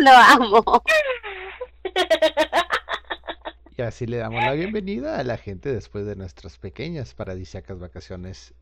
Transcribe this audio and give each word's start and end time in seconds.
Lo 0.00 0.10
amo. 0.10 0.82
Y 3.76 3.82
así 3.82 4.06
le 4.06 4.16
damos 4.16 4.42
la 4.42 4.52
bienvenida 4.52 5.18
a 5.18 5.24
la 5.24 5.36
gente 5.36 5.72
después 5.72 6.06
de 6.06 6.16
nuestras 6.16 6.56
pequeñas 6.56 7.12
paradisíacas 7.14 7.78
vacaciones 7.78 8.54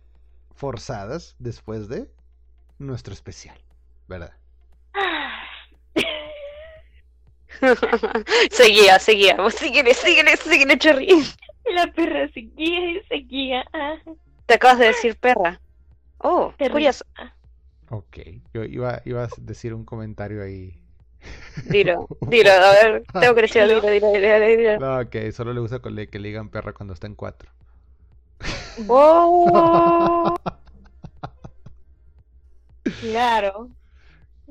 forzadas 0.54 1.36
después 1.38 1.88
de 1.88 2.10
nuestro 2.78 3.14
especial, 3.14 3.58
¿verdad? 4.08 4.32
seguía, 8.50 8.98
seguía. 8.98 9.36
Síguele, 9.50 9.94
síguele, 9.94 10.36
síguele, 10.36 10.78
Cherry. 10.78 11.08
La 11.72 11.86
perra 11.92 12.28
seguía 12.32 12.92
y 12.92 13.02
seguía. 13.08 13.64
Te 14.46 14.54
acabas 14.54 14.78
de 14.78 14.86
decir 14.86 15.16
perra. 15.16 15.60
Oh, 16.18 16.52
curioso. 16.58 17.04
Ok, 17.90 18.18
yo 18.52 18.64
iba, 18.64 19.02
iba 19.04 19.24
a 19.24 19.28
decir 19.38 19.72
un 19.72 19.84
comentario 19.84 20.42
ahí. 20.42 20.80
Dilo, 21.64 22.06
dilo, 22.28 22.50
a 22.52 22.70
ver, 22.72 23.02
tengo 23.20 23.34
que 23.34 23.42
decir, 23.42 23.62
dilo, 23.66 23.80
dilo, 23.80 24.12
dilo, 24.12 24.38
dilo. 24.46 24.78
No, 24.78 25.10
que 25.10 25.32
solo 25.32 25.52
le 25.52 25.60
gusta 25.60 25.80
le- 25.90 26.08
que 26.08 26.18
le 26.18 26.28
digan 26.28 26.48
perra 26.50 26.72
cuando 26.72 26.94
está 26.94 27.06
en 27.06 27.14
cuatro. 27.14 27.50
Oh, 28.88 30.36
claro. 33.00 33.68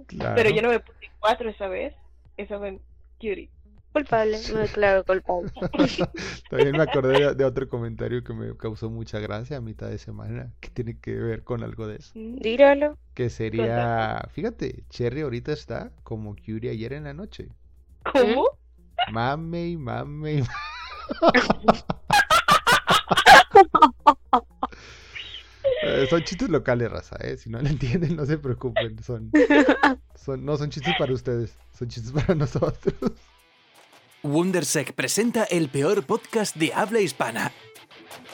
Claro. 0.08 0.36
Pero 0.36 0.50
yo 0.50 0.62
no 0.62 0.70
me 0.70 0.80
puse 0.82 1.10
cuatro 1.20 1.50
esa 1.50 1.68
vez. 1.68 1.96
Esa 2.36 2.58
fue 2.60 2.68
en 2.70 2.82
Cutie. 3.20 3.50
Culpable, 3.92 4.38
me 4.54 4.60
declaro 4.60 5.04
culpable. 5.04 5.52
También 6.50 6.72
me 6.72 6.84
acordé 6.84 7.34
de, 7.36 7.46
otro 7.46 7.68
comentario 7.68 8.24
que 8.24 8.34
me 8.34 8.56
causó 8.56 8.90
mucha 8.90 9.20
gracia 9.20 9.58
a 9.58 9.62
mitad 9.62 9.90
de 9.90 9.98
semana, 9.98 10.54
que 10.60 10.70
tiene 10.70 11.00
que 11.00 11.16
ver 11.16 11.44
con 11.44 11.64
algo 11.64 11.88
de 11.88 11.98
eso. 11.98 12.12
Díralo. 12.16 12.98
Que 13.14 13.30
sería, 13.30 14.28
fíjate, 14.32 14.84
Cherry 14.90 15.22
ahorita 15.22 15.52
está 15.52 15.92
como 16.04 16.36
Curie 16.36 16.72
ayer 16.72 16.94
en 16.94 17.06
la 17.06 17.14
noche. 17.14 17.50
¿Cómo? 18.12 18.46
Mame 19.12 19.70
y 19.70 19.78
mame 19.78 20.34
y 20.34 20.44
Eh, 25.84 26.08
son 26.10 26.24
chistes 26.24 26.50
locales, 26.50 26.92
raza, 26.92 27.16
¿eh? 27.22 27.38
Si 27.38 27.50
no 27.50 27.62
lo 27.62 27.68
entienden, 27.68 28.16
no 28.16 28.26
se 28.26 28.38
preocupen. 28.38 29.02
Son, 29.04 29.32
son, 30.16 30.46
no 30.46 30.58
son 30.58 30.70
chistes 30.70 30.94
para 30.98 31.14
ustedes, 31.14 31.56
son 31.78 31.88
chistes 31.88 32.12
para 32.12 32.36
nosotros. 32.36 33.12
Wondersec 34.28 34.92
presenta 34.92 35.46
el 35.46 35.70
peor 35.70 36.06
podcast 36.06 36.54
de 36.58 36.74
habla 36.74 37.00
hispana. 37.00 37.54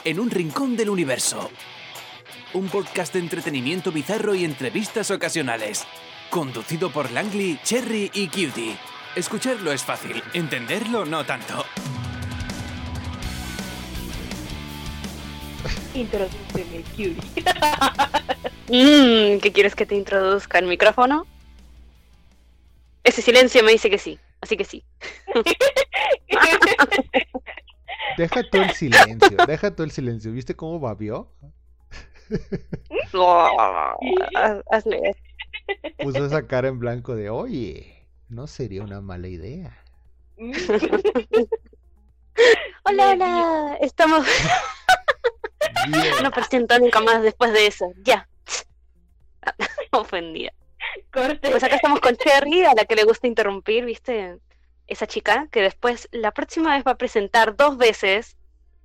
En 0.03 0.19
un 0.19 0.31
rincón 0.31 0.75
del 0.75 0.89
universo. 0.89 1.52
Un 2.55 2.67
podcast 2.67 3.13
de 3.13 3.19
entretenimiento 3.19 3.91
bizarro 3.91 4.33
y 4.33 4.44
entrevistas 4.44 5.11
ocasionales. 5.11 5.86
Conducido 6.31 6.91
por 6.91 7.11
Langley, 7.11 7.59
Cherry 7.64 8.09
y 8.11 8.27
Cutie. 8.27 8.75
Escucharlo 9.16 9.71
es 9.71 9.83
fácil, 9.83 10.23
entenderlo 10.33 11.05
no 11.05 11.23
tanto. 11.27 11.64
Introdúceme, 15.94 16.83
Cutie. 16.95 17.44
Mm, 18.69 19.39
¿Qué 19.41 19.52
quieres 19.53 19.75
que 19.75 19.86
te 19.86 19.94
introduzca 19.94 20.58
el 20.58 20.66
micrófono? 20.66 21.27
Ese 23.03 23.21
silencio 23.21 23.61
me 23.61 23.73
dice 23.73 23.89
que 23.89 23.99
sí, 23.99 24.17
así 24.44 24.58
que 24.58 24.66
sí. 24.66 24.83
Deja 28.17 28.44
todo 28.49 28.61
el 28.61 28.72
silencio, 28.72 29.38
deja 29.47 29.72
todo 29.75 29.86
el 29.86 29.91
silencio. 29.91 30.31
¿Viste 30.31 30.55
cómo 30.55 30.80
babió? 30.80 31.31
Haz- 34.36 34.64
Hazle. 34.71 35.16
Puso 35.97 36.25
esa 36.25 36.45
cara 36.45 36.67
en 36.67 36.77
blanco 36.80 37.16
de, 37.16 37.30
oye, 37.30 38.08
no 38.30 38.45
sería 38.47 38.83
una 38.83 39.02
mala 39.02 39.27
idea. 39.27 39.77
Hola, 42.86 43.11
hola. 43.11 43.77
Estamos. 43.81 44.25
Bien. 45.87 46.14
No 46.23 46.32
presento 46.32 46.77
nunca 46.80 46.99
más 46.99 47.21
después 47.21 47.53
de 47.53 47.67
eso. 47.67 47.92
Ya. 48.03 48.27
Ofendida. 49.92 50.52
Corte. 51.11 51.49
Pues 51.52 51.64
acá 51.64 51.76
estamos 51.76 51.99
con 51.99 52.15
Cherry, 52.15 52.64
a 52.65 52.73
la 52.73 52.86
que 52.86 52.95
le 52.95 53.04
gusta 53.04 53.27
interrumpir, 53.27 53.86
¿viste? 53.86 54.37
Esa 54.87 55.08
chica 55.08 55.48
que 55.52 55.61
después, 55.61 56.09
la 56.11 56.31
próxima 56.31 56.76
vez 56.76 56.83
va 56.86 56.92
a 56.92 56.98
presentar 56.98 57.55
dos 57.55 57.77
veces, 57.77 58.37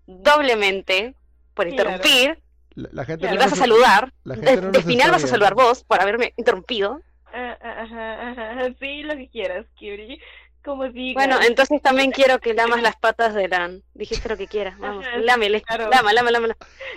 doblemente, 0.06 1.14
por 1.54 1.66
Claro. 1.68 1.90
interrumpir, 1.90 2.42
La, 2.74 2.88
la 2.92 3.04
gente 3.04 3.26
y 3.26 3.30
no 3.30 3.36
vas 3.38 3.52
a 3.52 3.56
saludar. 3.56 4.12
la 4.24 4.34
gente 4.36 4.50
De, 4.50 4.56
no 4.62 4.70
de 4.70 4.78
nos 4.78 4.84
final 4.86 5.10
vas 5.10 5.24
a 5.24 5.26
saludar 5.28 5.54
vos 5.54 5.84
por 5.84 6.00
haberme 6.00 6.32
interrumpido. 6.36 7.00
Ah, 7.32 7.58
ah, 7.60 7.82
Ajá, 7.82 8.30
ajá. 8.30 8.74
Sí, 8.80 9.02
lo 9.02 9.14
que 9.16 9.28
quieras, 9.28 9.66
Cutie. 9.74 10.20
Como 10.64 10.88
digas. 10.88 11.14
Bueno, 11.14 11.40
entonces 11.46 11.80
también 11.82 12.10
quiero 12.10 12.38
que 12.40 12.52
lamas 12.54 12.82
las 12.82 12.96
patas 12.96 13.34
de 13.34 13.48
Lan. 13.48 13.82
Dijiste 13.94 14.28
lo 14.28 14.36
que 14.36 14.46
quieras, 14.46 14.78
vamos, 14.78 15.04
lámele, 15.18 15.62
claro. 15.62 15.88
lama, 15.90 16.12
lama, 16.12 16.30
lama. 16.30 16.48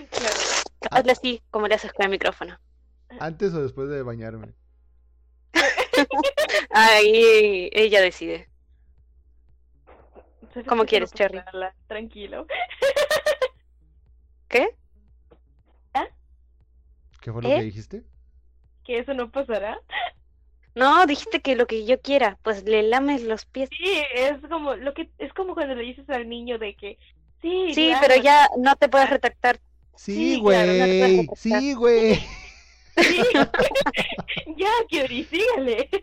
Claro. 0.09 0.35
Hazle 0.91 1.11
así, 1.11 1.41
como 1.51 1.67
le 1.67 1.75
haces 1.75 1.93
con 1.93 2.05
el 2.05 2.09
micrófono. 2.11 2.57
Antes 3.19 3.53
o 3.53 3.61
después 3.61 3.89
de 3.89 4.03
bañarme. 4.03 4.53
Ahí 6.71 7.69
ella 7.73 8.01
decide. 8.01 8.49
¿Sabes 10.53 10.67
¿Cómo 10.67 10.85
quieres, 10.85 11.13
Cherry? 11.13 11.41
Tranquilo. 11.87 12.45
¿Qué? 14.47 14.75
¿Qué 17.21 17.31
fue 17.31 17.41
lo 17.41 17.49
¿Eh? 17.49 17.57
que 17.57 17.63
dijiste? 17.63 18.03
Que 18.83 18.99
eso 18.99 19.13
no 19.13 19.31
pasará. 19.31 19.79
No, 20.73 21.05
dijiste 21.05 21.41
que 21.41 21.55
lo 21.55 21.67
que 21.67 21.85
yo 21.85 22.01
quiera, 22.01 22.39
pues 22.43 22.63
le 22.63 22.81
lames 22.83 23.23
los 23.23 23.45
pies. 23.45 23.69
Sí, 23.69 24.01
es 24.15 24.39
como 24.49 24.75
lo 24.75 24.93
que 24.93 25.11
es 25.19 25.31
como 25.33 25.53
cuando 25.53 25.75
le 25.75 25.83
dices 25.83 26.09
al 26.09 26.27
niño 26.27 26.57
de 26.57 26.75
que 26.75 26.97
sí, 27.41 27.73
Sí, 27.73 27.87
claro, 27.87 28.07
pero 28.07 28.23
ya 28.23 28.49
no 28.57 28.75
te 28.75 28.89
puedes 28.89 29.09
retractar. 29.09 29.59
Sí, 29.95 30.35
Sí, 30.35 30.41
claro, 30.41 30.71
no 30.73 30.85
te 30.85 30.99
puedes 30.99 31.25
güey. 31.27 31.37
Sí, 31.37 31.73
güey. 31.73 32.19
sí. 32.97 33.21
ya, 34.57 34.71
Kyori, 34.89 35.23
sígale. 35.25 35.89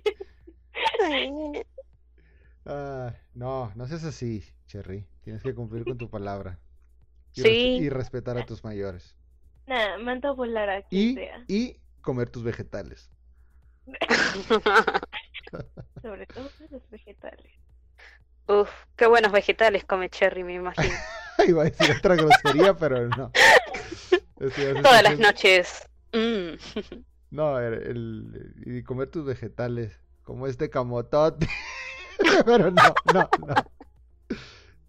Ah, 2.70 3.14
no, 3.34 3.72
no 3.74 3.86
seas 3.86 4.04
así, 4.04 4.44
Cherry. 4.66 5.06
Tienes 5.22 5.42
que 5.42 5.54
cumplir 5.54 5.84
con 5.84 5.96
tu 5.96 6.10
palabra. 6.10 6.58
Y, 7.34 7.40
Sí. 7.42 7.48
y 7.80 7.88
respetar 7.88 8.36
a 8.36 8.44
tus 8.44 8.62
mayores. 8.62 9.16
Nah, 9.66 9.96
manda 9.98 10.28
a 10.28 10.32
volar 10.32 10.68
a 10.68 10.82
quien 10.82 11.10
Y, 11.10 11.14
sea. 11.14 11.44
y 11.48 11.80
comer 12.02 12.28
tus 12.30 12.42
vegetales. 12.42 13.10
Sobre 16.02 16.26
todo 16.26 16.50
los 16.70 16.90
vegetales. 16.90 17.52
Uf, 18.48 18.70
qué 18.96 19.06
buenos 19.06 19.32
vegetales 19.32 19.84
come 19.84 20.10
Cherry, 20.10 20.44
me 20.44 20.54
imagino. 20.54 20.94
Iba 21.46 21.62
a 21.62 21.64
decir 21.66 21.96
otra 21.96 22.16
grosería, 22.16 22.74
pero 22.74 23.08
no. 23.08 23.30
Todas 24.82 25.02
las 25.02 25.18
noches. 25.18 25.88
Mm. 26.12 27.04
No, 27.30 27.58
el, 27.60 27.74
el- 27.74 28.54
y 28.64 28.82
comer 28.82 29.10
tus 29.10 29.24
vegetales, 29.26 29.92
como 30.22 30.46
este 30.46 30.70
camotote. 30.70 31.46
Pero 32.46 32.70
no, 32.70 32.82
no, 33.12 33.28
no. 33.46 33.54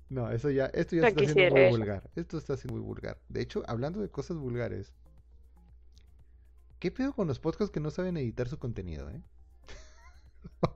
No, 0.10 0.32
eso 0.32 0.50
ya, 0.50 0.68
esto 0.68 0.96
ya 0.96 1.02
No 1.04 1.08
está 1.10 1.26
siendo 1.26 1.54
muy 1.56 1.70
vulgar. 1.70 2.10
Esto 2.16 2.38
está 2.38 2.56
siendo 2.56 2.76
muy 2.78 2.86
vulgar. 2.86 3.20
De 3.28 3.42
hecho, 3.42 3.64
hablando 3.68 4.00
de 4.00 4.10
cosas 4.10 4.38
vulgares, 4.38 4.94
¿qué 6.80 6.92
pedo 6.92 7.14
con 7.14 7.28
los 7.28 7.40
podcasts 7.40 7.72
que 7.72 7.80
no 7.80 7.92
saben 7.92 8.18
editar 8.18 8.48
su 8.48 8.58
contenido, 8.58 9.10
eh? 9.10 9.22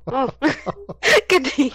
Oh. 0.06 0.28
¿Qué 1.28 1.40
te- 1.42 1.74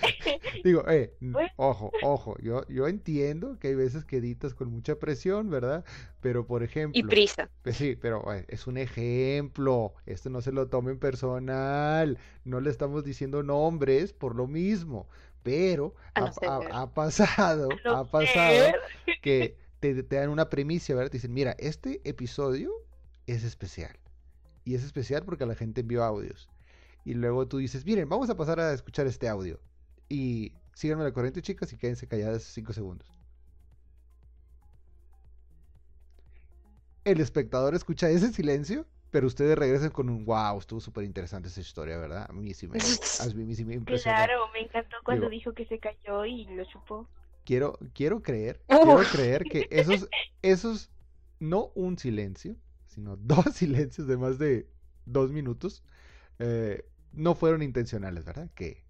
Digo, 0.64 0.84
eh, 0.88 1.14
ojo, 1.56 1.90
ojo, 2.02 2.36
yo, 2.40 2.66
yo 2.68 2.86
entiendo 2.88 3.58
que 3.58 3.68
hay 3.68 3.74
veces 3.74 4.04
que 4.04 4.18
editas 4.18 4.54
con 4.54 4.70
mucha 4.70 4.98
presión, 4.98 5.50
¿verdad? 5.50 5.84
Pero, 6.20 6.46
por 6.46 6.62
Y 6.62 6.66
ejemplo, 6.66 7.08
prisa. 7.08 7.50
Pues 7.62 7.76
sí, 7.76 7.96
pero 7.96 8.32
eh, 8.32 8.44
es 8.48 8.66
un 8.66 8.76
ejemplo. 8.78 9.94
Esto 10.06 10.30
no 10.30 10.40
se 10.40 10.52
lo 10.52 10.68
tomen 10.68 10.98
personal. 10.98 12.18
No 12.44 12.60
le 12.60 12.70
estamos 12.70 13.04
diciendo 13.04 13.42
nombres 13.42 14.12
por 14.12 14.34
lo 14.34 14.46
mismo. 14.46 15.08
Pero 15.42 15.94
ha, 16.14 16.20
no 16.20 16.32
ser. 16.32 16.48
ha- 16.48 16.82
ha 16.82 16.94
pasado, 16.94 17.68
No 17.84 17.96
ha 17.96 18.10
pasado 18.10 18.54
ser. 18.54 18.76
que 19.22 19.56
te, 19.80 20.02
te 20.02 20.16
dan 20.16 20.30
una 20.30 20.48
primicia, 20.50 20.94
¿verdad? 20.94 21.10
Te 21.10 21.18
dicen, 21.18 21.32
mira, 21.34 21.54
este 21.58 22.00
episodio 22.08 22.72
es 23.26 23.44
especial. 23.44 23.96
Y 24.64 24.74
es 24.74 24.84
especial 24.84 25.24
porque 25.24 25.46
la 25.46 25.54
gente 25.54 25.80
envió 25.82 26.04
audios. 26.04 26.48
Y 27.08 27.14
luego 27.14 27.48
tú 27.48 27.56
dices, 27.56 27.86
miren, 27.86 28.06
vamos 28.06 28.28
a 28.28 28.36
pasar 28.36 28.60
a 28.60 28.70
escuchar 28.74 29.06
este 29.06 29.30
audio. 29.30 29.58
Y 30.10 30.52
síganme 30.74 31.04
la 31.04 31.12
corriente, 31.14 31.40
chicas, 31.40 31.72
y 31.72 31.78
quédense 31.78 32.06
calladas 32.06 32.42
cinco 32.42 32.74
segundos. 32.74 33.08
El 37.04 37.22
espectador 37.22 37.74
escucha 37.74 38.10
ese 38.10 38.30
silencio, 38.30 38.86
pero 39.10 39.26
ustedes 39.26 39.56
regresan 39.56 39.88
con 39.88 40.10
un 40.10 40.26
wow, 40.26 40.58
estuvo 40.58 40.80
súper 40.80 41.04
interesante 41.04 41.48
esa 41.48 41.62
historia, 41.62 41.96
¿verdad? 41.96 42.26
A 42.28 42.32
mí 42.34 42.52
sí 42.52 42.68
me, 42.68 42.76
a 42.78 43.34
mí 43.34 43.54
sí 43.54 43.64
me 43.64 43.76
impresionó. 43.76 44.14
Claro, 44.14 44.40
me 44.52 44.60
encantó 44.60 44.98
cuando 45.02 45.30
Digo- 45.30 45.30
dijo 45.30 45.54
que 45.54 45.64
se 45.64 45.78
cayó 45.78 46.26
y 46.26 46.44
lo 46.44 46.64
chupó. 46.66 47.08
Quiero, 47.46 47.78
quiero 47.94 48.20
creer, 48.20 48.60
quiero 48.68 48.98
creer 49.10 49.44
que 49.44 49.66
esos, 49.70 50.10
esos, 50.42 50.90
no 51.40 51.72
un 51.74 51.96
silencio, 51.96 52.54
sino 52.84 53.16
dos 53.16 53.46
silencios 53.54 54.06
de 54.06 54.18
más 54.18 54.38
de 54.38 54.68
dos 55.06 55.32
minutos, 55.32 55.82
eh, 56.38 56.84
no 57.12 57.34
fueron 57.34 57.62
intencionales, 57.62 58.24
¿verdad? 58.24 58.50
Que, 58.54 58.84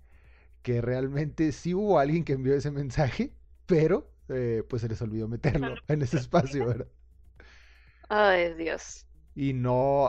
que 0.62 0.80
realmente 0.80 1.52
sí 1.52 1.74
hubo 1.74 1.98
alguien 1.98 2.24
que 2.24 2.34
envió 2.34 2.54
ese 2.54 2.70
mensaje, 2.70 3.32
pero 3.66 4.10
eh, 4.28 4.62
pues 4.68 4.82
se 4.82 4.88
les 4.88 5.00
olvidó 5.02 5.28
meterlo 5.28 5.74
en 5.88 6.02
ese 6.02 6.18
espacio, 6.18 6.66
¿verdad? 6.66 6.88
Ay, 8.08 8.54
Dios. 8.54 9.06
Y 9.34 9.52
no 9.52 10.02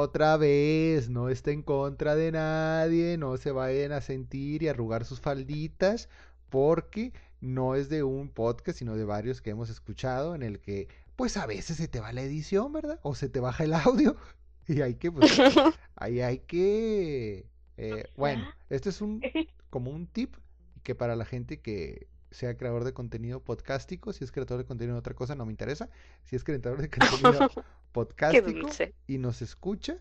otra 0.00 0.36
vez, 0.36 1.08
no 1.08 1.30
está 1.30 1.50
en 1.52 1.62
contra 1.62 2.14
de 2.14 2.32
nadie, 2.32 3.16
no 3.16 3.36
se 3.38 3.50
vayan 3.50 3.92
a 3.92 4.00
sentir 4.00 4.62
y 4.62 4.68
arrugar 4.68 5.04
sus 5.04 5.20
falditas, 5.20 6.08
porque 6.50 7.12
no 7.40 7.74
es 7.74 7.88
de 7.88 8.02
un 8.02 8.28
podcast, 8.28 8.78
sino 8.78 8.94
de 8.96 9.04
varios 9.04 9.40
que 9.40 9.50
hemos 9.50 9.70
escuchado 9.70 10.34
en 10.34 10.42
el 10.42 10.60
que 10.60 10.88
pues 11.16 11.36
a 11.36 11.46
veces 11.46 11.76
se 11.76 11.88
te 11.88 12.00
va 12.00 12.12
la 12.12 12.22
edición, 12.22 12.72
¿verdad? 12.72 13.00
O 13.02 13.14
se 13.14 13.28
te 13.28 13.40
baja 13.40 13.64
el 13.64 13.74
audio 13.74 14.16
y 14.68 14.80
hay 14.80 14.94
que, 14.94 15.12
pues, 15.12 15.32
ahí 15.96 16.20
hay 16.20 16.38
que, 16.40 17.46
eh, 17.76 18.10
bueno, 18.16 18.48
este 18.70 18.90
es 18.90 19.00
un, 19.00 19.22
como 19.70 19.90
un 19.90 20.06
tip 20.06 20.36
que 20.82 20.94
para 20.94 21.16
la 21.16 21.24
gente 21.24 21.60
que 21.60 22.08
sea 22.30 22.56
creador 22.56 22.84
de 22.84 22.92
contenido 22.92 23.40
podcástico, 23.42 24.12
si 24.12 24.24
es 24.24 24.32
creador 24.32 24.58
de 24.58 24.64
contenido 24.66 24.94
de 24.96 25.00
otra 25.00 25.14
cosa 25.14 25.34
no 25.34 25.46
me 25.46 25.52
interesa, 25.52 25.88
si 26.24 26.36
es 26.36 26.44
creador 26.44 26.80
de 26.80 26.90
contenido 26.90 27.48
podcástico 27.92 28.80
y 29.06 29.18
nos 29.18 29.42
escucha, 29.42 29.98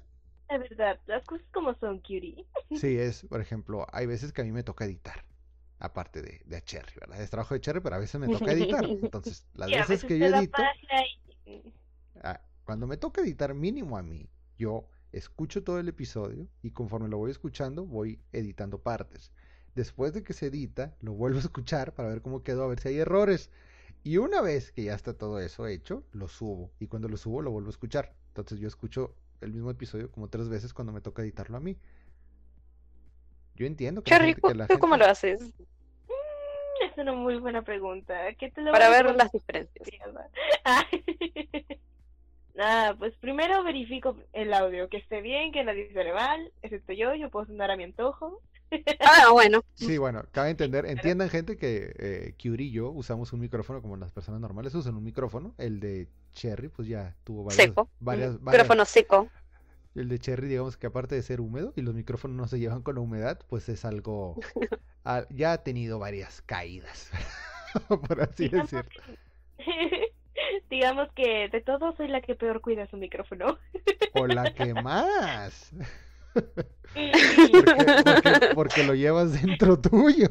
La 0.50 0.58
verdad, 0.58 1.00
las 1.06 1.25
cosas 1.25 1.46
como 1.52 1.74
son, 1.75 2.00
cutie. 2.00 2.46
sí 2.74 2.98
es, 3.00 3.24
por 3.24 3.42
ejemplo, 3.42 3.86
hay 3.92 4.06
veces 4.06 4.34
que 4.34 4.42
a 4.42 4.46
mí 4.46 4.52
me 4.52 4.64
toca 4.64 4.86
editar. 4.86 5.24
Aparte 5.80 6.22
de, 6.22 6.42
de 6.46 6.56
a 6.58 6.62
Cherry, 6.64 6.94
¿verdad? 7.00 7.22
Es 7.22 7.30
trabajo 7.30 7.54
de 7.54 7.62
Cherry, 7.62 7.81
pero 7.81 7.96
a 7.96 8.00
veces 8.00 8.19
me 8.19 8.30
toca 8.30 8.52
editar. 8.54 8.96
Entonces, 9.02 9.46
las 9.54 9.74
veces 9.74 10.06
que 10.06 10.18
yo 10.19 10.30
edito, 10.30 10.64
y- 11.46 11.74
ah, 12.24 12.42
cuando 12.64 12.88
me 12.88 12.98
toca 12.98 13.22
editar 13.22 13.54
mínimo 13.54 13.98
a 13.98 14.04
mí, 14.04 14.30
yo 14.58 14.88
escucho 15.13 15.63
todo 15.63 15.80
el 15.80 15.88
episodio 15.88 16.48
y 16.62 16.71
conforme 16.71 17.07
lo 17.07 17.18
voy 17.18 17.31
escuchando 17.31 17.86
voy 17.86 18.19
editando 18.33 18.80
partes. 18.80 19.31
Después 19.75 20.13
de 20.13 20.24
que 20.24 20.33
se 20.33 20.48
edita, 20.48 20.94
lo 21.01 21.13
vuelvo 21.13 21.38
a 21.38 21.42
escuchar 21.42 21.94
para 21.94 22.10
ver 22.10 22.21
cómo 22.21 22.44
quedó, 22.44 22.63
a 22.63 22.68
ver 22.68 22.80
si 22.80 22.89
hay 22.89 22.98
errores. 22.98 23.50
Y 24.04 24.18
una 24.18 24.42
vez 24.42 24.71
que 24.71 24.83
ya 24.83 24.94
está 24.94 25.13
todo 25.13 25.39
eso 25.39 25.65
hecho, 25.68 26.04
lo 26.12 26.27
subo. 26.27 26.71
Y 26.80 26.88
cuando 26.88 27.07
lo 27.07 27.15
subo, 27.18 27.42
lo 27.42 27.51
vuelvo 27.51 27.69
a 27.69 27.71
escuchar. 27.71 28.13
Entonces 28.27 28.60
yo 28.60 28.68
escucho 28.68 29.15
el 29.42 29.54
mismo 29.54 29.71
episodio 29.71 30.12
como 30.12 30.27
tres 30.30 30.50
veces 30.50 30.74
cuando 30.74 30.92
me 30.92 31.01
toca 31.01 31.21
editarlo 31.21 31.57
a 31.57 31.62
mí. 31.62 31.77
Yo 33.56 33.66
entiendo 33.66 34.04
que, 34.04 34.12
Qué 34.12 34.19
rico. 34.19 34.50
que 34.50 34.56
la 34.56 34.68
¿Tú 34.68 34.77
cómo 34.80 34.98
lo 34.98 35.06
haces? 35.06 35.42
Mm, 35.42 36.86
Es 36.92 36.98
una 36.98 37.13
muy 37.13 37.39
buena 37.39 37.62
pregunta. 37.63 38.33
¿Qué 38.38 38.51
te 38.51 38.62
lo 38.62 38.71
Para 38.71 38.89
voy 38.89 38.98
a 38.98 39.04
ver 39.04 39.16
las 39.16 39.31
diferencias. 39.31 39.88
Ah, 42.56 42.58
Nada, 42.58 42.96
pues 42.98 43.14
primero 43.20 43.64
verifico 43.64 44.16
el 44.34 44.54
audio, 44.54 44.88
que 44.90 44.98
esté 44.98 45.22
bien, 45.22 45.52
que 45.52 45.64
nadie 45.64 45.92
suene 45.92 46.14
mal, 46.14 46.52
excepto 46.62 46.94
yo, 46.94 47.16
yo 47.16 47.30
puedo 47.30 47.46
sonar 47.48 47.72
a 47.72 47.78
mi 47.78 47.84
antojo. 47.84 48.42
Ah, 49.02 49.30
bueno. 49.32 49.64
Sí, 49.76 50.00
bueno, 50.00 50.24
cabe 50.32 50.50
entender, 50.50 50.88
entiendan 50.88 51.30
gente 51.30 51.58
que 51.58 51.94
eh, 52.00 52.34
Kyuri 52.38 52.70
y 52.70 52.72
yo 52.72 52.90
usamos 52.90 53.32
un 53.32 53.40
micrófono 53.40 53.84
como 53.84 53.98
las 53.98 54.12
personas 54.12 54.42
normales 54.42 54.74
usan 54.74 54.96
un 54.96 55.04
micrófono. 55.04 55.54
El 55.60 55.80
de 55.80 56.08
Cherry, 56.32 56.70
pues 56.70 56.88
ya 56.88 57.16
tuvo 57.24 57.44
varias, 57.44 57.68
Seco. 57.68 57.88
varias, 58.00 58.42
varias- 58.42 58.64
Micrófono 58.64 58.86
seco. 58.86 59.30
El 59.94 60.10
de 60.10 60.18
Cherry, 60.18 60.48
digamos 60.48 60.76
que 60.76 60.88
aparte 60.88 61.14
de 61.14 61.22
ser 61.22 61.40
húmedo 61.40 61.72
y 61.76 61.82
los 61.82 61.94
micrófonos 61.94 62.36
no 62.36 62.48
se 62.48 62.58
llevan 62.58 62.82
con 62.82 62.96
la 62.96 63.02
humedad, 63.02 63.40
pues 63.48 63.70
es 63.70 63.86
algo, 63.86 64.40
ah, 65.06 65.26
ya 65.30 65.52
ha 65.54 65.58
tenido 65.64 66.00
varias 66.00 66.42
caídas, 66.42 67.12
por 68.08 68.22
así 68.22 68.50
decirlo. 68.50 68.90
Digamos 70.74 71.08
que 71.16 71.50
de 71.50 71.62
todos 71.62 71.96
soy 71.98 72.08
la 72.08 72.20
que 72.22 72.34
peor 72.34 72.60
cuida 72.60 72.88
su 72.90 72.98
micrófono. 72.98 73.60
O 74.16 74.25
la 74.25 74.52
que 74.56 74.74
más, 74.74 75.72
porque, 76.34 77.74
porque- 78.04 78.50
porque 78.56 78.84
lo 78.84 78.96
llevas 78.96 79.40
dentro 79.40 79.80
tuyo. 79.80 80.30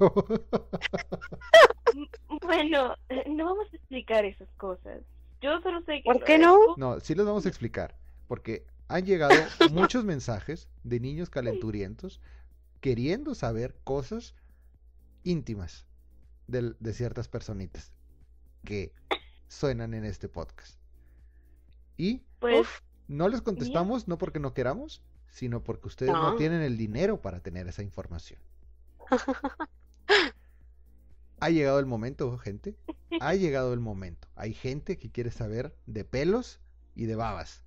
Bueno, 2.41 2.97
no 3.29 3.45
vamos 3.45 3.67
a 3.73 3.77
explicar 3.77 4.25
esas 4.25 4.49
cosas. 4.57 5.03
Yo 5.41 5.61
solo 5.63 5.81
sé 5.83 6.03
que... 6.03 6.03
¿Por 6.05 6.25
qué 6.25 6.39
no? 6.39 6.57
No, 6.77 6.99
sí 6.99 7.15
les 7.15 7.25
vamos 7.25 7.47
a 7.47 7.49
explicar, 7.49 7.97
porque 8.27 8.67
han 8.89 9.05
llegado 9.07 9.35
muchos 9.71 10.05
mensajes 10.05 10.69
de 10.83 10.99
niños 10.99 11.31
calenturientos 11.31 12.21
queriendo 12.81 13.37
saber 13.37 13.77
cosas 13.85 14.35
íntimas 15.23 15.87
del- 16.49 16.77
de, 16.81 16.93
ciertas 16.95 17.29
personitas 17.29 17.93
que 18.65 18.93
suenan 19.53 19.95
en 19.95 20.05
este 20.05 20.29
podcast. 20.29 20.79
Y 21.97 22.23
Pues 22.41 22.61
Uf, 22.61 22.81
no 23.09 23.29
les 23.29 23.43
contestamos 23.43 24.09
no 24.09 24.19
porque 24.19 24.41
no 24.41 24.55
queramos, 24.55 25.03
sino 25.29 25.63
porque 25.63 25.89
ustedes 25.89 26.13
no 26.13 26.33
No. 26.33 26.37
tienen 26.37 26.63
el 26.63 26.77
dinero 26.77 27.21
para 27.21 27.41
tener 27.41 27.69
esa 27.69 27.83
información. 27.83 28.41
Ha 31.41 31.51
llegado 31.51 31.81
el 31.81 31.87
momento, 31.87 32.39
gente. 32.39 32.77
Ha 33.21 33.35
llegado 33.35 33.73
el 33.75 33.81
momento. 33.81 34.29
Hay 34.37 34.55
gente 34.55 34.97
que 34.97 35.11
quiere 35.11 35.33
saber 35.33 35.75
de 35.87 36.05
pelos 36.05 36.61
y 36.95 37.07
de 37.07 37.17
babas. 37.17 37.65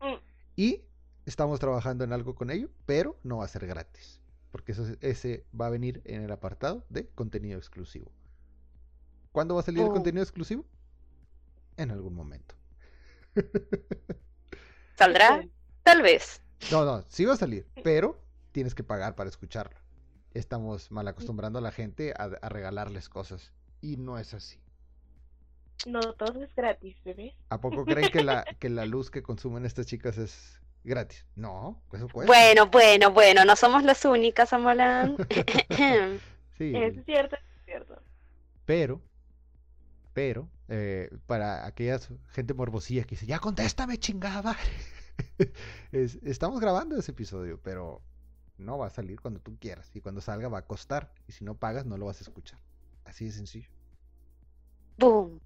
Mm. 0.00 0.14
Y 0.54 0.84
estamos 1.26 1.58
trabajando 1.58 2.04
en 2.04 2.12
algo 2.12 2.36
con 2.36 2.48
ello, 2.48 2.70
pero 2.86 3.18
no 3.24 3.38
va 3.38 3.44
a 3.46 3.48
ser 3.48 3.66
gratis. 3.66 4.20
Porque 4.52 4.70
eso, 4.70 4.86
ese 5.00 5.44
va 5.58 5.66
a 5.66 5.70
venir 5.70 6.00
en 6.04 6.22
el 6.22 6.30
apartado 6.30 6.84
de 6.90 7.08
contenido 7.08 7.58
exclusivo. 7.58 8.12
¿Cuándo 9.32 9.54
va 9.54 9.60
a 9.60 9.64
salir 9.64 9.82
el 9.82 9.88
Oh. 9.88 9.92
contenido 9.92 10.22
exclusivo? 10.22 10.64
En 11.76 11.90
algún 11.90 12.14
momento. 12.14 12.54
¿Saldrá? 14.96 15.42
Tal 15.82 16.02
vez. 16.02 16.42
No, 16.70 16.84
no, 16.84 17.04
sí 17.08 17.24
va 17.24 17.34
a 17.34 17.36
salir, 17.36 17.66
pero 17.82 18.20
tienes 18.52 18.74
que 18.74 18.84
pagar 18.84 19.14
para 19.14 19.30
escucharlo. 19.30 19.78
Estamos 20.32 20.90
mal 20.90 21.08
acostumbrando 21.08 21.58
a 21.58 21.62
la 21.62 21.72
gente 21.72 22.12
a, 22.16 22.24
a 22.24 22.48
regalarles 22.48 23.08
cosas. 23.08 23.52
Y 23.80 23.96
no 23.96 24.18
es 24.18 24.34
así. 24.34 24.58
no 25.86 26.00
todo 26.14 26.42
es 26.44 26.54
gratis, 26.54 26.96
bebé. 27.04 27.34
¿A 27.48 27.60
poco 27.60 27.84
creen 27.84 28.10
que 28.10 28.22
la, 28.22 28.44
que 28.58 28.68
la 28.68 28.84
luz 28.84 29.10
que 29.10 29.22
consumen 29.22 29.64
estas 29.64 29.86
chicas 29.86 30.18
es 30.18 30.60
gratis? 30.84 31.24
No, 31.34 31.82
eso 31.92 32.08
cuesta. 32.08 32.30
Bueno, 32.30 32.66
bueno, 32.66 33.10
bueno, 33.10 33.44
no 33.46 33.56
somos 33.56 33.82
las 33.84 34.04
únicas, 34.04 34.52
Amolán. 34.52 35.16
Sí, 36.58 36.72
Es 36.76 37.02
cierto, 37.06 37.36
es 37.36 37.64
cierto. 37.64 38.02
pero, 38.66 39.00
pero, 40.12 40.48
eh, 40.68 41.10
para 41.26 41.66
aquellas 41.66 42.10
gente 42.28 42.54
morbosilla 42.54 43.04
que 43.04 43.10
dice, 43.10 43.26
ya 43.26 43.38
contéstame, 43.38 43.98
chingada 43.98 44.42
madre". 44.42 44.60
Es- 45.92 46.18
estamos 46.22 46.60
grabando 46.60 46.96
ese 46.96 47.12
episodio, 47.12 47.60
pero 47.62 48.00
no 48.58 48.78
va 48.78 48.86
a 48.86 48.90
salir 48.90 49.20
cuando 49.20 49.40
tú 49.40 49.56
quieras. 49.58 49.90
Y 49.94 50.00
cuando 50.00 50.20
salga 50.20 50.48
va 50.48 50.58
a 50.58 50.66
costar. 50.66 51.12
Y 51.28 51.32
si 51.32 51.44
no 51.44 51.56
pagas, 51.56 51.84
no 51.86 51.96
lo 51.98 52.06
vas 52.06 52.20
a 52.20 52.24
escuchar. 52.24 52.58
Así 53.04 53.24
de 53.26 53.32
sencillo. 53.32 53.68
Boom. 54.98 55.40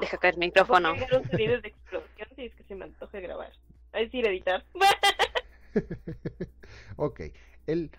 Deja 0.00 0.16
caer 0.18 0.34
el 0.34 0.40
micrófono. 0.40 0.90
Voy 0.90 1.00
a 1.00 1.02
agregar 1.04 1.22
un 1.22 1.30
sonido 1.30 1.60
de 1.60 1.68
explosión 1.68 2.28
si 2.36 2.44
es 2.46 2.54
que 2.54 2.62
se 2.64 2.74
me 2.74 2.84
antoje 2.84 3.20
grabar. 3.20 3.52
Es 3.92 4.06
decir, 4.06 4.26
editar. 4.26 4.64
ok, 6.96 7.20
el, 7.66 7.90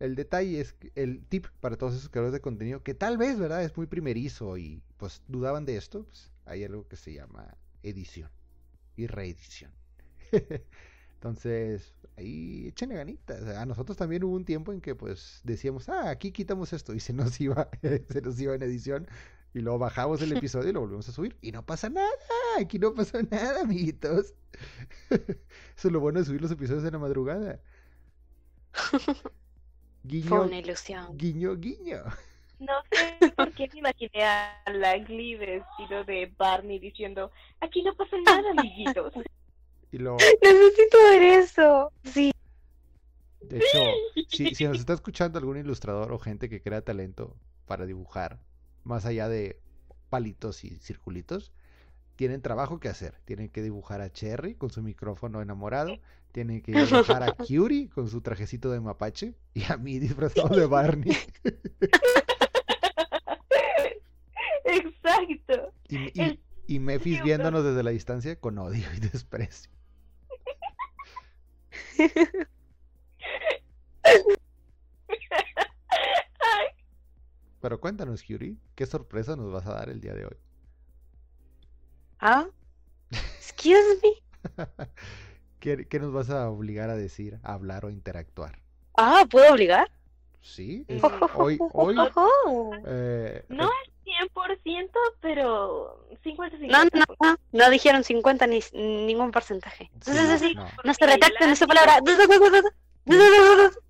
el 0.00 0.14
detalle 0.14 0.60
es, 0.60 0.74
el 0.94 1.24
tip 1.26 1.46
para 1.60 1.76
todos 1.76 1.94
esos 1.94 2.08
creadores 2.08 2.32
de 2.32 2.40
contenido, 2.40 2.82
que 2.82 2.94
tal 2.94 3.18
vez, 3.18 3.38
¿verdad? 3.38 3.62
Es 3.64 3.76
muy 3.76 3.86
primerizo 3.86 4.56
y 4.56 4.82
pues 4.96 5.22
dudaban 5.28 5.64
de 5.64 5.76
esto, 5.76 6.04
pues 6.04 6.30
hay 6.46 6.64
algo 6.64 6.86
que 6.86 6.96
se 6.96 7.12
llama 7.12 7.56
edición 7.82 8.30
y 8.96 9.06
reedición. 9.06 9.72
Entonces, 11.14 11.94
ahí 12.16 12.68
échenle 12.68 12.94
ganitas. 12.94 13.42
A 13.56 13.66
nosotros 13.66 13.96
también 13.96 14.22
hubo 14.22 14.36
un 14.36 14.44
tiempo 14.44 14.72
en 14.72 14.80
que 14.80 14.94
pues 14.94 15.40
decíamos, 15.42 15.88
ah, 15.88 16.10
aquí 16.10 16.30
quitamos 16.30 16.72
esto 16.72 16.94
y 16.94 17.00
se 17.00 17.12
nos 17.12 17.40
iba, 17.40 17.68
se 18.08 18.20
nos 18.22 18.38
iba 18.40 18.54
en 18.54 18.62
edición 18.62 19.08
y 19.52 19.60
luego 19.60 19.78
bajamos 19.78 20.22
el 20.22 20.32
episodio 20.36 20.70
y 20.70 20.72
lo 20.72 20.80
volvemos 20.80 21.08
a 21.08 21.12
subir 21.12 21.36
y 21.40 21.50
no 21.50 21.66
pasa 21.66 21.88
nada, 21.90 22.08
aquí 22.60 22.78
no 22.78 22.94
pasa 22.94 23.20
nada, 23.22 23.62
amiguitos. 23.62 24.34
Eso 25.10 25.88
es 25.88 25.92
lo 25.92 26.00
bueno 26.00 26.20
de 26.20 26.26
subir 26.26 26.40
los 26.40 26.52
episodios 26.52 26.84
en 26.84 26.92
la 26.92 26.98
madrugada. 26.98 27.60
Fue 30.22 30.40
Guiño, 30.40 30.42
una 30.42 30.58
ilusión. 30.58 31.16
guiño, 31.16 31.56
guiño. 31.56 32.02
No 32.58 32.72
sé 32.90 33.30
por 33.36 33.52
qué 33.52 33.68
me 33.72 33.78
imaginé 33.80 34.24
a 34.24 34.62
Langley 34.72 35.36
vestido 35.36 36.04
de 36.04 36.32
Barney 36.36 36.78
diciendo, 36.80 37.30
aquí 37.60 37.82
no 37.82 37.94
pasa 37.94 38.16
nada, 38.26 38.50
amiguitos. 38.50 39.12
Y 39.92 39.98
lo, 39.98 40.16
Necesito 40.42 40.98
ver 41.10 41.22
eso. 41.22 41.92
Sí. 42.04 42.32
de 43.40 43.58
hecho, 43.58 43.78
si, 44.28 44.54
si 44.54 44.64
nos 44.66 44.78
está 44.78 44.92
escuchando 44.94 45.38
algún 45.38 45.56
ilustrador 45.56 46.12
o 46.12 46.18
gente 46.18 46.48
que 46.48 46.60
crea 46.60 46.82
talento 46.82 47.36
para 47.66 47.86
dibujar, 47.86 48.38
más 48.84 49.06
allá 49.06 49.28
de 49.28 49.60
palitos 50.10 50.64
y 50.64 50.78
circulitos, 50.78 51.52
tienen 52.16 52.42
trabajo 52.42 52.80
que 52.80 52.88
hacer. 52.88 53.14
Tienen 53.24 53.48
que 53.48 53.62
dibujar 53.62 54.00
a 54.00 54.10
Cherry 54.10 54.56
con 54.56 54.70
su 54.70 54.82
micrófono 54.82 55.40
enamorado, 55.40 55.96
tiene 56.32 56.62
que 56.62 56.72
bajar 56.72 57.22
a 57.22 57.32
Curie 57.36 57.88
con 57.88 58.08
su 58.08 58.20
trajecito 58.20 58.70
de 58.70 58.80
mapache 58.80 59.34
y 59.54 59.64
a 59.70 59.76
mí 59.76 59.98
disfrazado 59.98 60.56
de 60.56 60.66
Barney. 60.66 61.16
Exacto. 64.64 65.72
Y, 65.88 66.22
y, 66.22 66.40
y 66.66 66.78
Mephis 66.78 67.22
viéndonos 67.22 67.64
desde 67.64 67.82
la 67.82 67.90
distancia 67.90 68.38
con 68.38 68.58
odio 68.58 68.84
y 68.96 69.00
desprecio. 69.00 69.70
Pero 77.60 77.80
cuéntanos, 77.80 78.22
Curie, 78.22 78.56
¿qué 78.74 78.86
sorpresa 78.86 79.34
nos 79.34 79.52
vas 79.52 79.66
a 79.66 79.74
dar 79.74 79.88
el 79.88 80.00
día 80.00 80.14
de 80.14 80.26
hoy? 80.26 80.36
Ah, 82.20 82.48
excuse 83.10 83.98
me. 84.02 84.22
¿Qué, 85.60 85.86
qué 85.88 85.98
nos 85.98 86.12
vas 86.12 86.30
a 86.30 86.48
obligar 86.50 86.90
a 86.90 86.96
decir, 86.96 87.38
a 87.42 87.54
hablar 87.54 87.84
o 87.84 87.90
interactuar? 87.90 88.58
Ah, 88.96 89.24
¿puedo 89.30 89.52
obligar? 89.52 89.90
Sí, 90.40 90.84
es- 90.88 91.02
Mm. 91.02 91.06
hoy, 91.34 91.58
hoy, 91.72 91.96
Ojo. 91.98 92.70
eh, 92.86 93.44
No 93.48 93.64
es 93.64 93.92
100%, 94.04 94.90
pero 95.20 96.06
50-50. 96.24 96.68
No, 96.68 96.84
no, 96.84 97.04
no, 97.20 97.36
no 97.52 97.70
dijeron 97.70 98.04
50 98.04 98.46
ni 98.46 98.60
ningún 98.72 99.30
porcentaje. 99.30 99.90
sí, 100.00 100.12
Sí, 100.12 100.38
sí, 100.38 100.54
no, 100.54 100.66
No 100.84 100.94
se 100.94 101.06
retracten 101.06 101.50
esa 101.50 101.66
palabra. 101.66 101.98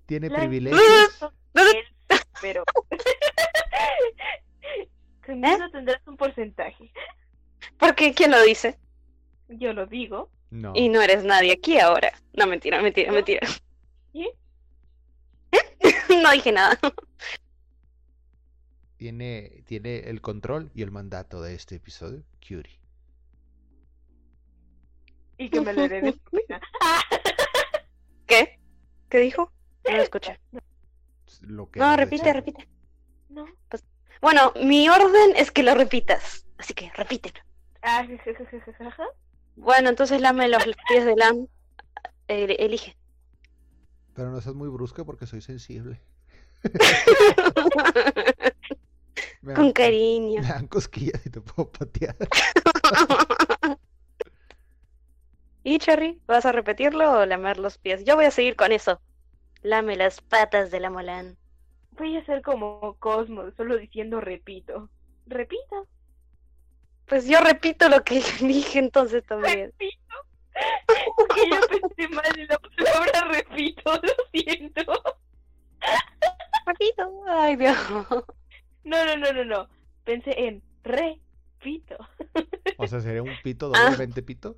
tiene 0.05 0.29
La- 0.29 0.37
privilegios. 0.39 0.81
Él, 1.53 1.83
pero 2.41 2.63
¿Eh? 4.61 4.87
conmigo 5.25 5.69
tendrás 5.71 6.01
un 6.07 6.17
porcentaje. 6.17 6.91
Porque 7.77 8.13
¿quién 8.13 8.31
lo 8.31 8.41
dice? 8.41 8.77
Yo 9.49 9.73
lo 9.73 9.85
digo. 9.85 10.29
No, 10.51 10.71
Y 10.75 10.89
no 10.89 11.01
eres 11.01 11.23
nadie 11.23 11.53
aquí 11.53 11.79
ahora. 11.79 12.11
No, 12.33 12.47
mentira, 12.47 12.81
mentira, 12.81 13.11
mentira. 13.11 13.47
¿Y? 14.13 14.29
No 16.23 16.31
dije 16.31 16.51
nada. 16.51 16.77
tiene, 18.97 19.63
tiene 19.65 19.99
el 20.09 20.21
control 20.21 20.71
y 20.75 20.81
el 20.83 20.91
mandato 20.91 21.41
de 21.41 21.55
este 21.55 21.75
episodio, 21.75 22.23
Curie. 22.45 22.79
Y 25.37 25.49
que 25.49 25.61
me 25.61 25.73
lo 25.73 25.83
heredes. 25.83 26.15
¿Qué? 28.27 28.59
¿Qué 29.09 29.19
dijo? 29.19 29.51
No 29.87 29.95
lo 29.97 30.03
escuché. 30.03 30.39
Lo 31.41 31.69
que 31.71 31.79
No, 31.79 31.95
repite, 31.95 32.17
decía. 32.25 32.33
repite. 32.33 32.67
No. 33.29 33.45
Bueno, 34.21 34.53
mi 34.61 34.89
orden 34.89 35.35
es 35.35 35.51
que 35.51 35.63
lo 35.63 35.73
repitas. 35.75 36.45
Así 36.57 36.73
que 36.73 36.91
repítelo. 36.95 37.39
Ah, 37.81 38.05
jajajajaja. 38.05 39.05
Bueno, 39.59 39.89
entonces 39.89 40.21
lame 40.21 40.47
los 40.47 40.63
pies 40.87 41.05
de 41.05 41.15
Lam. 41.15 41.47
Eh, 42.27 42.55
elige. 42.59 42.95
Pero 44.13 44.31
no 44.31 44.39
seas 44.41 44.55
muy 44.55 44.69
brusca 44.69 45.03
porque 45.05 45.25
soy 45.25 45.41
sensible. 45.41 45.99
Me 49.41 49.53
Con 49.53 49.65
dan- 49.65 49.73
cariño. 49.73 50.41
Me 50.41 50.47
dan 50.47 50.67
cosquillas 50.67 51.25
y 51.25 51.29
te 51.29 51.41
puedo 51.41 51.71
patear. 51.71 52.15
¿Y 55.63 55.77
Cherry? 55.79 56.19
¿Vas 56.25 56.45
a 56.45 56.51
repetirlo 56.51 57.19
o 57.19 57.25
lamer 57.25 57.57
los 57.57 57.77
pies? 57.77 58.03
Yo 58.05 58.15
voy 58.15 58.25
a 58.25 58.31
seguir 58.31 58.55
con 58.55 58.71
eso. 58.71 58.99
Lame 59.61 59.95
las 59.97 60.21
patas 60.21 60.71
de 60.71 60.79
la 60.79 60.89
Molán. 60.89 61.37
Voy 61.91 62.15
a 62.17 62.25
ser 62.25 62.41
como 62.41 62.95
Cosmo, 62.99 63.51
solo 63.57 63.77
diciendo 63.77 64.21
repito. 64.21 64.89
Repito. 65.25 65.87
Pues 67.09 67.27
yo 67.27 67.39
repito 67.41 67.89
lo 67.89 68.03
que 68.03 68.21
dije 68.39 68.79
entonces 68.79 69.23
también. 69.25 69.73
Repito. 69.79 69.97
Porque 71.17 71.41
yo 71.49 71.57
pensé 71.67 72.07
mal 72.09 72.39
en 72.39 72.47
la 72.47 72.59
palabra 72.59 73.21
repito, 73.31 73.93
lo 73.93 74.13
siento. 74.31 74.81
Repito. 76.65 77.23
Ay, 77.27 77.55
Dios. 77.55 77.77
No, 78.83 79.05
no, 79.05 79.17
no, 79.17 79.33
no, 79.33 79.45
no. 79.45 79.69
Pensé 80.03 80.33
en 80.47 80.61
repito. 80.83 81.97
O 82.77 82.87
sea, 82.87 82.99
sería 82.99 83.23
un 83.23 83.35
pito, 83.43 83.71
Ah. 83.73 83.83
doblemente 83.85 84.21
pito. 84.21 84.55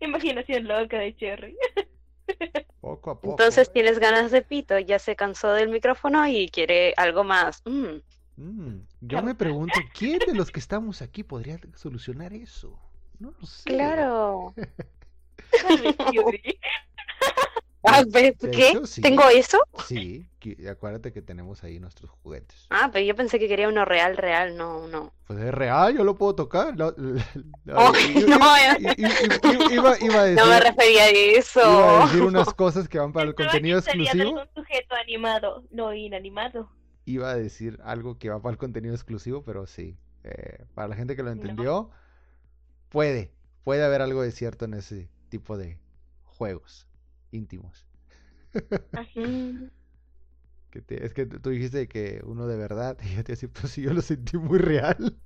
Imaginación 0.00 0.66
loca 0.68 0.98
de 0.98 1.14
Cherry. 1.16 1.56
Poco 2.80 3.10
a 3.12 3.20
poco. 3.20 3.30
Entonces 3.32 3.72
tienes 3.72 3.98
ganas 3.98 4.30
de 4.30 4.42
pito, 4.42 4.78
ya 4.78 4.98
se 4.98 5.16
cansó 5.16 5.52
del 5.52 5.68
micrófono 5.68 6.26
y 6.26 6.48
quiere 6.48 6.92
algo 6.96 7.24
más. 7.24 7.62
Mm. 7.64 7.96
Mm, 8.36 8.78
yo 9.00 9.22
me 9.22 9.34
pregunto, 9.34 9.78
¿quién 9.96 10.18
de 10.18 10.34
los 10.34 10.50
que 10.50 10.58
estamos 10.60 11.02
aquí 11.02 11.22
podría 11.22 11.58
solucionar 11.76 12.32
eso? 12.32 12.78
No 13.20 13.32
lo 13.38 13.46
sé. 13.46 13.62
Claro. 13.70 14.54
Ah, 17.86 18.02
de 18.06 18.34
¿Qué? 18.50 18.70
hecho, 18.70 18.86
sí. 18.86 19.02
¿Tengo 19.02 19.28
eso? 19.28 19.58
Sí, 19.86 20.26
acuérdate 20.68 21.12
que 21.12 21.22
tenemos 21.22 21.62
ahí 21.62 21.78
nuestros 21.78 22.10
juguetes. 22.10 22.66
Ah, 22.70 22.88
pero 22.92 23.04
yo 23.04 23.14
pensé 23.14 23.38
que 23.38 23.46
quería 23.46 23.68
uno 23.68 23.84
real, 23.84 24.16
real. 24.16 24.56
No, 24.56 24.88
no. 24.88 25.12
Pues 25.26 25.38
es 25.38 25.52
real, 25.54 25.96
yo 25.96 26.02
lo 26.02 26.14
puedo 26.16 26.34
tocar. 26.34 26.74
No, 26.76 26.92
i- 27.96 28.24
i- 28.78 29.02
i- 29.02 29.74
iba, 29.74 29.96
iba 30.00 30.20
a 30.20 30.24
decir, 30.24 30.36
No 30.42 30.46
me 30.46 30.60
refería 30.60 31.04
a 31.04 31.08
eso. 31.10 31.60
iba 31.60 32.02
a 32.02 32.06
decir 32.06 32.22
unas 32.22 32.52
cosas 32.54 32.88
que 32.88 32.98
van 32.98 33.12
para 33.12 33.28
el 33.28 33.34
contenido 33.34 33.78
exclusivo. 33.78 34.22
algún 34.38 34.54
sujeto 34.54 34.94
animado, 34.96 35.62
no 35.70 35.92
inanimado. 35.94 36.70
Iba 37.06 37.30
a 37.30 37.36
decir 37.36 37.80
algo 37.84 38.18
que 38.18 38.30
va 38.30 38.40
para 38.42 38.52
el 38.52 38.58
contenido 38.58 38.94
exclusivo, 38.94 39.42
pero 39.44 39.66
sí. 39.66 39.96
eh, 40.24 40.64
para 40.74 40.88
la 40.88 40.96
gente 40.96 41.16
que 41.16 41.22
lo 41.22 41.30
entendió, 41.30 41.90
puede, 42.88 43.32
puede 43.64 43.84
haber 43.84 44.02
algo 44.02 44.22
de 44.22 44.30
cierto 44.32 44.64
en 44.64 44.74
ese 44.74 45.08
tipo 45.28 45.56
de 45.58 45.78
juegos 46.24 46.86
íntimos. 47.32 47.86
Así. 48.94 49.70
Que 50.70 50.82
te- 50.82 51.04
es 51.06 51.14
que 51.14 51.26
tú 51.26 51.50
dijiste 51.50 51.88
que 51.88 52.20
uno 52.24 52.46
de 52.46 52.56
verdad, 52.56 52.98
y 53.02 53.14
yo 53.16 53.24
te 53.24 53.32
decía, 53.32 53.48
pues 53.52 53.72
sí, 53.72 53.82
yo 53.82 53.92
lo 53.92 54.02
sentí 54.02 54.36
muy 54.38 54.58
real. 54.58 55.16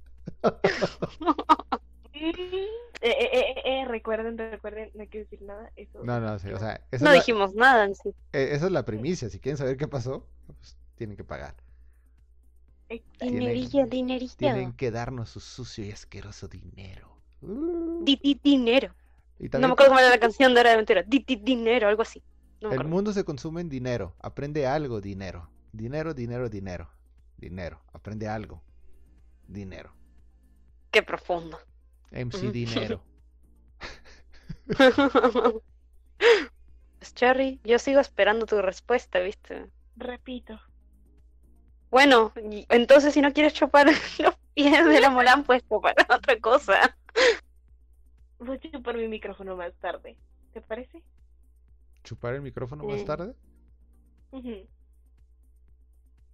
Eh, 3.01 3.55
eh, 3.65 3.85
recuerden, 3.87 4.37
recuerden, 4.37 4.91
no 4.95 5.09
que 5.09 5.19
decir 5.21 5.41
nada. 5.43 5.71
Eso. 5.77 6.01
No, 6.03 6.21
no, 6.21 6.39
sí, 6.39 6.49
o 6.53 6.59
sea, 6.59 6.81
No 7.01 7.13
la, 7.13 7.13
dijimos 7.13 7.55
nada 7.55 7.85
en 7.85 7.95
sí. 7.95 8.15
esa 8.33 8.67
es 8.67 8.73
la 8.73 8.85
primicia. 8.85 9.29
Si 9.31 9.41
quieren 9.41 9.57
saber 9.59 9.77
qué 9.77 9.89
pasó, 9.89 10.27
pues 10.47 10.77
tienen 10.97 11.17
que 11.17 11.25
pagar. 11.25 11.55
Exacto. 12.89 13.19
Tienen- 13.19 13.39
Dinerillo, 13.41 13.87
dinerillo. 13.87 14.35
Tienen 14.37 14.73
que 14.73 14.91
darnos 14.91 15.31
su 15.31 15.41
sucio 15.41 15.85
y 15.85 15.91
asqueroso 15.93 16.49
dinero. 16.49 17.19
Di, 17.41 18.17
di- 18.17 18.41
dinero. 18.43 18.95
Y 19.39 19.45
No 19.45 19.51
también 19.51 19.69
me 19.71 19.73
acuerdo 19.75 19.91
cómo 19.93 20.01
era 20.01 20.11
la 20.11 20.19
canción 20.19 20.55
de 20.55 20.61
Hora 20.61 20.71
de 20.71 20.75
Aventura. 20.75 21.03
Di, 21.03 21.21
di- 21.27 21.37
dinero, 21.37 21.89
algo 21.89 22.03
así. 22.03 22.23
No 22.61 22.73
el 22.73 22.85
mundo 22.85 23.13
se 23.13 23.25
consume 23.25 23.61
en 23.61 23.69
dinero. 23.69 24.15
Aprende 24.21 24.67
algo, 24.67 25.01
dinero. 25.01 25.49
Dinero, 25.73 26.13
dinero, 26.15 26.49
dinero. 26.49 26.91
Dinero. 27.37 27.81
Aprende 27.93 28.27
algo. 28.27 28.63
Dinero. 29.47 29.93
Qué 30.91 31.03
profundo. 31.03 31.59
MC. 32.11 32.51
Dinero. 32.51 33.03
Pues 36.99 37.15
Cherry, 37.15 37.61
yo 37.63 37.79
sigo 37.79 38.01
esperando 38.01 38.45
tu 38.45 38.61
respuesta, 38.61 39.21
¿viste? 39.21 39.67
Repito. 39.97 40.61
Bueno, 41.91 42.33
y- 42.51 42.67
entonces 42.69 43.15
si 43.15 43.21
no 43.21 43.33
quieres 43.33 43.55
chupar 43.55 43.87
los 44.19 44.35
pies 44.55 44.85
de 44.87 45.01
la 45.01 45.11
Molán, 45.11 45.45
pues 45.45 45.63
chupar 45.69 45.95
otra 46.11 46.39
cosa. 46.41 46.97
Voy 48.39 48.57
a 48.57 48.61
chupar 48.71 48.97
mi 48.97 49.09
micrófono 49.09 49.57
más 49.57 49.73
tarde. 49.81 50.17
¿Te 50.53 50.61
parece? 50.61 51.03
¿Chupar 52.05 52.35
el 52.35 52.43
micrófono 52.43 52.85
más 52.85 53.05
tarde? 53.05 53.35
Ujú. 54.31 54.67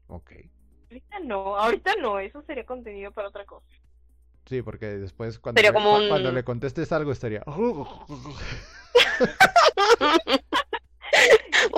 Ok. 0.09 0.33
Ahorita 0.91 1.19
no, 1.21 1.57
ahorita 1.57 1.95
no, 2.01 2.19
eso 2.19 2.43
sería 2.43 2.67
contenido 2.67 3.11
para 3.13 3.29
otra 3.29 3.45
cosa. 3.45 3.67
Sí, 4.47 4.61
porque 4.63 4.87
después 4.87 5.39
cuando, 5.39 5.63
le, 5.63 5.73
como 5.73 5.99
cu- 5.99 6.09
cuando 6.09 6.29
un- 6.29 6.35
le 6.35 6.45
contestes 6.45 6.93
algo 6.93 7.13
estaría... 7.13 7.43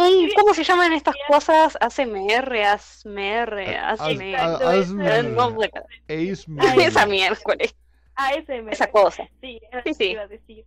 Un, 0.08 0.30
¿Cómo 0.36 0.54
se 0.54 0.64
llaman 0.64 0.92
estas 0.92 1.14
cosas? 1.28 1.76
ASMR, 1.80 2.62
ASMR, 2.64 3.58
As- 3.78 4.00
ASMR. 4.00 4.34
Es. 6.08 6.46
ASMR. 6.48 6.80
Esa 6.80 7.06
miércoles, 7.06 7.74
ASMR. 8.14 8.72
esa 8.72 8.86
cosa. 8.90 9.24
Sí, 9.40 9.60
Sí, 9.60 9.66
lo 9.72 9.82
que 9.82 9.94
sí. 9.94 10.04
iba 10.04 10.22
a 10.22 10.26
decir. 10.28 10.64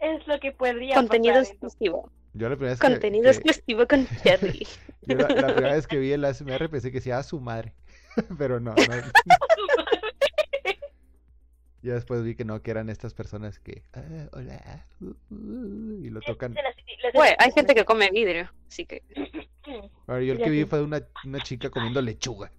Es 0.00 0.26
lo 0.26 0.40
que 0.40 0.52
podría 0.52 0.94
Contenido 0.94 1.34
pasar, 1.34 1.52
exclusivo. 1.52 2.10
Yo 2.34 2.48
la 2.48 2.56
primera 2.56 2.72
vez 2.72 2.80
que- 2.80 2.86
Contenido 2.86 3.24
que- 3.24 3.30
exclusivo 3.30 3.86
con 3.86 4.06
Cherry. 4.22 4.66
yo 5.02 5.16
la, 5.16 5.28
la 5.28 5.46
primera 5.54 5.74
vez 5.74 5.86
que 5.86 5.98
vi 5.98 6.12
el 6.12 6.24
ASMR 6.24 6.68
pensé 6.70 6.90
que 6.90 6.98
decía 6.98 7.18
a 7.18 7.22
su 7.22 7.40
madre. 7.40 7.74
Pero 8.38 8.60
no, 8.60 8.74
no. 8.74 8.76
Ya 11.82 11.94
después 11.94 12.22
vi 12.24 12.34
que 12.34 12.44
no, 12.44 12.60
que 12.60 12.70
eran 12.72 12.88
estas 12.90 13.14
personas 13.14 13.60
que... 13.60 13.84
"Ah, 13.92 14.28
hola. 14.32 14.86
uh, 15.00 15.06
uh", 15.30 16.04
y 16.04 16.10
lo 16.10 16.20
tocan. 16.20 16.54
Bueno, 17.14 17.36
hay 17.38 17.52
gente 17.52 17.74
que 17.74 17.84
come 17.84 18.10
vidrio, 18.10 18.50
así 18.66 18.84
que. 18.84 19.02
Ahora, 20.06 20.22
yo 20.22 20.32
el 20.32 20.38
que 20.38 20.50
vi 20.50 20.64
fue 20.64 20.78
de 20.78 20.84
una, 20.84 21.02
una 21.24 21.40
chica 21.40 21.70
comiendo 21.70 22.02
lechuga. 22.02 22.50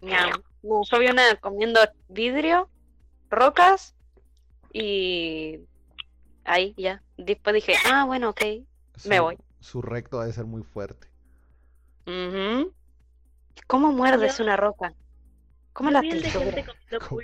No, 0.00 0.82
yo 0.82 0.98
vi 0.98 1.06
una 1.08 1.36
comiendo 1.36 1.80
vidrio, 2.08 2.70
rocas 3.28 3.94
y. 4.72 5.60
Ahí, 6.44 6.74
ya. 6.78 7.02
Después 7.18 7.54
dije, 7.54 7.74
ah, 7.84 8.04
bueno, 8.06 8.30
ok. 8.30 8.40
Me 9.06 9.20
voy. 9.20 9.36
Su 9.60 9.82
recto 9.82 10.20
ha 10.20 10.26
de 10.26 10.32
ser 10.32 10.46
muy 10.46 10.62
fuerte. 10.62 11.08
¿Cómo 13.66 13.92
muerdes 13.92 14.40
una 14.40 14.56
roca? 14.56 14.94
¿Cómo 15.74 15.90
la 15.90 16.02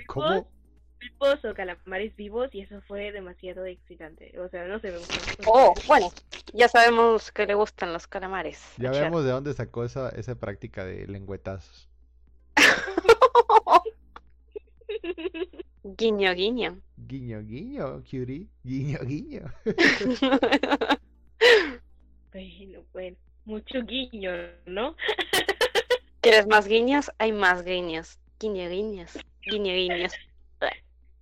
¿Cómo? 0.07 0.47
Pulpos, 0.99 1.45
o 1.45 1.53
calamares 1.53 2.15
vivos 2.15 2.49
y 2.53 2.61
eso 2.61 2.81
fue 2.87 3.11
demasiado 3.11 3.65
excitante. 3.65 4.37
O 4.39 4.49
sea, 4.49 4.65
no 4.67 4.79
sé, 4.79 4.91
me 4.91 4.97
gustó. 4.97 5.15
Oh, 5.45 5.73
bueno, 5.87 6.11
ya 6.53 6.67
sabemos 6.67 7.31
que 7.31 7.45
le 7.45 7.53
gustan 7.53 7.93
los 7.93 8.07
calamares. 8.07 8.61
Ya 8.77 8.91
vemos 8.91 9.23
de 9.23 9.31
dónde 9.31 9.53
sacó 9.53 9.83
esa, 9.83 10.09
esa 10.09 10.35
práctica 10.35 10.85
de 10.85 11.07
lengüetazos. 11.07 11.89
Guiño, 15.83 16.33
guiño. 16.33 16.81
Guiño, 16.97 17.41
guiño, 17.41 18.03
cutie. 18.03 18.47
Guiño, 18.63 18.99
guiño. 19.03 19.53
Bueno, 22.33 22.83
bueno, 22.93 23.17
mucho 23.45 23.81
guiño, 23.81 24.31
¿no? 24.65 24.95
¿Quieres 26.21 26.45
más 26.45 26.67
guiños? 26.67 27.09
Hay 27.17 27.31
más 27.31 27.63
guiños. 27.63 28.19
Guiño, 28.39 28.69
guiños. 28.69 29.17
Guiño, 29.41 29.73
guiños. 29.73 30.13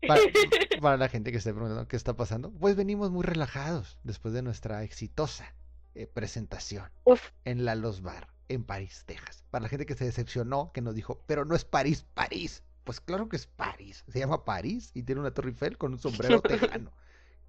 Para, 0.07 0.21
para 0.81 0.97
la 0.97 1.09
gente 1.09 1.31
que 1.31 1.37
esté 1.37 1.53
preguntando 1.53 1.87
qué 1.87 1.95
está 1.95 2.15
pasando, 2.15 2.51
pues 2.51 2.75
venimos 2.75 3.11
muy 3.11 3.23
relajados 3.23 3.97
después 4.03 4.33
de 4.33 4.41
nuestra 4.41 4.83
exitosa 4.83 5.53
eh, 5.95 6.07
presentación 6.07 6.89
Uf, 7.05 7.31
en 7.45 7.63
la 7.65 7.75
Los 7.75 8.01
Bar 8.01 8.27
en 8.49 8.63
París, 8.63 9.03
Texas. 9.05 9.43
Para 9.49 9.63
la 9.63 9.69
gente 9.69 9.85
que 9.85 9.95
se 9.95 10.05
decepcionó, 10.05 10.71
que 10.73 10.81
nos 10.81 10.95
dijo, 10.95 11.23
pero 11.27 11.45
no 11.45 11.55
es 11.55 11.65
París, 11.65 12.05
París. 12.13 12.63
Pues 12.83 12.99
claro 12.99 13.29
que 13.29 13.37
es 13.37 13.47
París. 13.47 14.03
Se 14.07 14.19
llama 14.19 14.45
París 14.45 14.91
y 14.93 15.03
tiene 15.03 15.21
una 15.21 15.31
Torre 15.31 15.49
Eiffel 15.49 15.77
con 15.77 15.93
un 15.93 15.99
sombrero 15.99 16.41
tejano. 16.41 16.91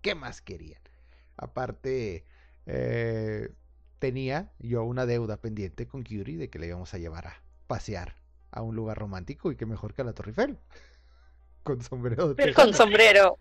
¿Qué 0.00 0.14
más 0.14 0.40
querían? 0.40 0.80
Aparte, 1.36 2.24
eh, 2.66 3.50
tenía 3.98 4.52
yo 4.58 4.84
una 4.84 5.06
deuda 5.06 5.36
pendiente 5.36 5.86
con 5.86 6.04
Curie 6.04 6.38
de 6.38 6.48
que 6.48 6.58
le 6.58 6.68
íbamos 6.68 6.94
a 6.94 6.98
llevar 6.98 7.26
a 7.26 7.42
pasear 7.66 8.14
a 8.50 8.62
un 8.62 8.74
lugar 8.74 8.96
romántico 8.96 9.52
y 9.52 9.56
que 9.56 9.66
mejor 9.66 9.92
que 9.92 10.02
a 10.02 10.04
la 10.04 10.14
Torre 10.14 10.30
Eiffel. 10.30 10.58
Con 11.66 11.82
sombrero 11.82 12.34
Pero 12.36 12.54
con 12.54 12.72
sombrero. 12.72 13.36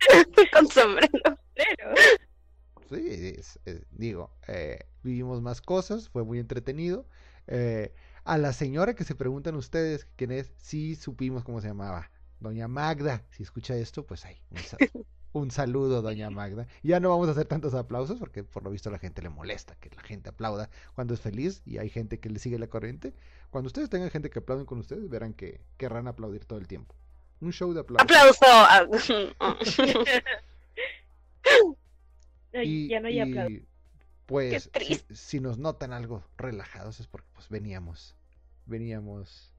con 0.52 0.68
sombrero. 0.68 1.10
Sí, 2.90 3.36
es- 3.38 3.60
es- 3.66 3.86
digo, 3.92 4.32
eh, 4.48 4.80
vivimos 5.04 5.42
más 5.42 5.62
cosas, 5.62 6.10
fue 6.10 6.24
muy 6.24 6.40
entretenido. 6.40 7.06
Eh, 7.48 7.94
a 8.24 8.38
la 8.40 8.54
señora 8.54 8.96
que 8.96 9.04
se 9.04 9.14
preguntan 9.16 9.56
ustedes 9.56 10.08
quién 10.16 10.32
es, 10.32 10.52
sí 10.58 10.96
supimos 10.96 11.44
cómo 11.44 11.62
se 11.62 11.68
llamaba. 11.68 12.10
Doña 12.40 12.68
Magda, 12.68 13.24
si 13.30 13.44
escucha 13.44 13.76
esto, 13.76 14.06
pues 14.06 14.26
ahí, 14.26 14.42
un, 14.50 14.58
un 15.44 15.52
saludo, 15.52 16.02
doña 16.02 16.30
Magda. 16.32 16.68
Ya 16.84 17.00
no 17.00 17.10
vamos 17.10 17.28
a 17.28 17.32
hacer 17.32 17.46
tantos 17.48 17.74
aplausos 17.76 18.20
porque 18.20 18.44
por 18.44 18.64
lo 18.64 18.72
visto 18.72 18.90
a 18.90 18.92
la 18.92 19.00
gente 19.00 19.22
le 19.22 19.30
molesta 19.30 19.76
que 19.76 19.90
la 19.96 20.02
gente 20.02 20.30
aplauda 20.30 20.70
cuando 20.96 21.14
es 21.14 21.22
feliz 21.22 21.62
y 21.66 21.78
hay 21.78 21.90
gente 21.90 22.20
que 22.20 22.30
le 22.30 22.40
sigue 22.40 22.58
la 22.60 22.68
corriente. 22.68 23.14
Cuando 23.52 23.68
ustedes 23.68 23.90
tengan 23.90 24.10
gente 24.10 24.30
que 24.32 24.40
aplauden 24.40 24.66
con 24.66 24.80
ustedes, 24.80 25.08
verán 25.10 25.34
que 25.34 25.62
querrán 25.78 26.08
aplaudir 26.08 26.46
todo 26.46 26.58
el 26.60 26.68
tiempo. 26.68 26.96
Un 27.42 27.52
show 27.52 27.74
de 27.74 27.82
aplausos. 27.82 28.38
Aplauso. 28.40 29.36
ay, 32.54 32.86
Y, 32.86 32.88
ya 32.88 33.00
no 33.00 33.08
hay 33.08 33.20
aplauso. 33.20 33.52
y, 33.52 33.66
pues 34.26 34.72
si 35.14 35.40
nos 35.40 35.58
notan 35.58 35.94
algo 35.94 36.24
relajados 36.38 37.00
es 37.00 37.08
porque 37.08 37.28
pues 37.34 37.50
veníamos, 37.50 38.16
veníamos 38.66 39.54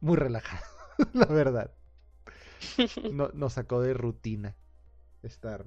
muy 0.00 0.16
relajados, 0.16 0.66
la 1.12 1.26
verdad. 1.26 1.70
No, 3.12 3.30
nos 3.34 3.54
sacó 3.54 3.82
de 3.82 3.92
rutina 3.92 4.56
estar 5.22 5.66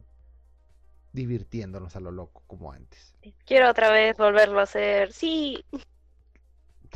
divirtiéndonos 1.13 1.95
a 1.95 1.99
lo 1.99 2.11
loco 2.11 2.43
como 2.47 2.71
antes. 2.71 3.15
Quiero 3.45 3.69
otra 3.69 3.91
vez 3.91 4.17
volverlo 4.17 4.59
a 4.59 4.63
hacer. 4.63 5.11
Sí. 5.13 5.63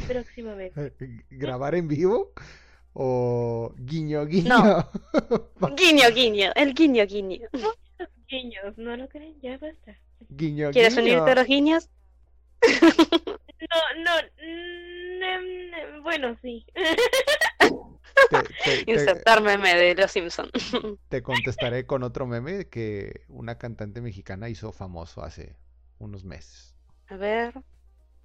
Próximamente. 0.08 0.94
¿Grabar 1.30 1.75
en 1.75 1.88
vivo? 1.88 2.32
¿O 2.93 3.73
guiño 3.77 4.25
guiño? 4.25 4.50
No. 4.50 4.89
Guiño, 5.75 6.09
guiño. 6.13 6.51
El 6.55 6.73
guiño, 6.75 7.05
guiño. 7.07 7.39
Guiños, 8.27 8.77
¿no 8.77 8.95
lo 8.97 9.07
creen? 9.09 9.39
Ya 9.41 9.57
basta. 9.57 9.97
guiño 10.29 10.71
¿Quieres 10.71 10.95
guiño. 10.95 11.13
unirte 11.13 11.31
a 11.31 11.35
los 11.35 11.45
guiños? 11.47 11.89
No, 12.63 14.03
no. 14.03 14.12
mm, 14.41 15.97
mm, 15.99 16.03
bueno, 16.03 16.38
sí. 16.41 16.65
Te, 16.75 18.43
te- 18.65 18.84
te- 18.86 18.91
Insertar 18.91 19.41
meme 19.41 19.73
de 19.75 19.95
los 19.95 20.12
Simpsons. 20.12 20.51
te 21.10 21.23
contestaré 21.23 21.86
con 21.86 22.03
otro 22.03 22.27
meme 22.27 22.67
que 22.69 23.21
una 23.27 23.58
cantante 23.58 24.01
mexicana 24.01 24.49
hizo 24.49 24.71
famoso 24.71 25.23
hace 25.23 25.56
unos 25.99 26.23
meses. 26.25 26.75
A 27.08 27.15
ver. 27.17 27.53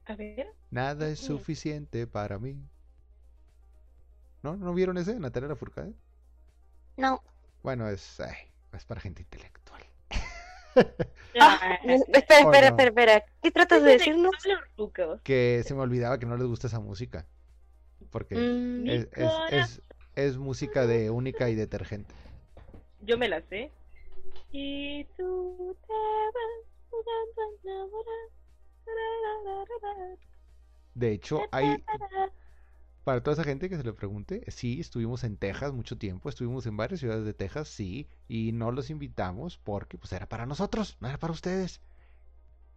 A 0.06 0.14
ver. 0.16 0.46
Nada 0.70 1.08
es 1.08 1.22
Ujú. 1.28 1.38
suficiente 1.38 2.06
para 2.06 2.38
mí. 2.38 2.56
¿No? 4.42 4.56
¿No 4.56 4.74
vieron 4.74 4.98
ese? 4.98 5.18
Natalia 5.18 5.48
Lafourcade. 5.48 5.94
No. 6.96 7.22
Bueno, 7.62 7.88
es, 7.88 8.20
ay, 8.20 8.36
es 8.72 8.84
para 8.84 9.00
gente 9.00 9.22
intelectual. 9.22 9.82
Ah, 11.40 11.78
espera, 11.84 12.24
Oh, 12.44 12.52
espera, 12.52 12.70
no. 12.70 12.76
espera, 12.76 12.88
espera. 12.88 13.24
¿Qué 13.42 13.50
tratas 13.50 13.82
de 13.82 13.90
decirnos? 13.92 14.30
Que 15.22 15.62
se 15.66 15.74
me 15.74 15.80
olvidaba 15.80 16.18
que 16.18 16.26
no 16.26 16.36
les 16.36 16.46
gusta 16.46 16.66
esa 16.66 16.80
música. 16.80 17.26
Porque 18.10 18.34
Mm, 18.36 18.88
es, 18.88 19.08
es, 19.12 19.32
es, 19.50 19.82
es 20.16 20.36
música 20.38 20.86
de 20.86 21.10
única 21.10 21.50
y 21.50 21.54
detergente. 21.54 22.14
Yo 23.02 23.18
me 23.18 23.28
la 23.28 23.40
sé. 23.42 23.70
Y 24.52 25.04
tú 25.16 25.76
te 25.86 25.92
vas 25.92 26.34
De 30.94 31.12
hecho, 31.12 31.42
hay. 31.52 31.84
Para 33.08 33.22
toda 33.22 33.32
esa 33.32 33.44
gente 33.44 33.70
que 33.70 33.78
se 33.78 33.84
le 33.84 33.94
pregunte, 33.94 34.44
sí, 34.48 34.80
estuvimos 34.80 35.24
en 35.24 35.38
Texas 35.38 35.72
mucho 35.72 35.96
tiempo, 35.96 36.28
estuvimos 36.28 36.66
en 36.66 36.76
varias 36.76 37.00
ciudades 37.00 37.24
de 37.24 37.32
Texas, 37.32 37.66
sí, 37.68 38.06
y 38.28 38.52
no 38.52 38.70
los 38.70 38.90
invitamos 38.90 39.56
porque 39.56 39.96
pues 39.96 40.12
era 40.12 40.28
para 40.28 40.44
nosotros, 40.44 40.98
no 41.00 41.08
era 41.08 41.16
para 41.16 41.32
ustedes. 41.32 41.80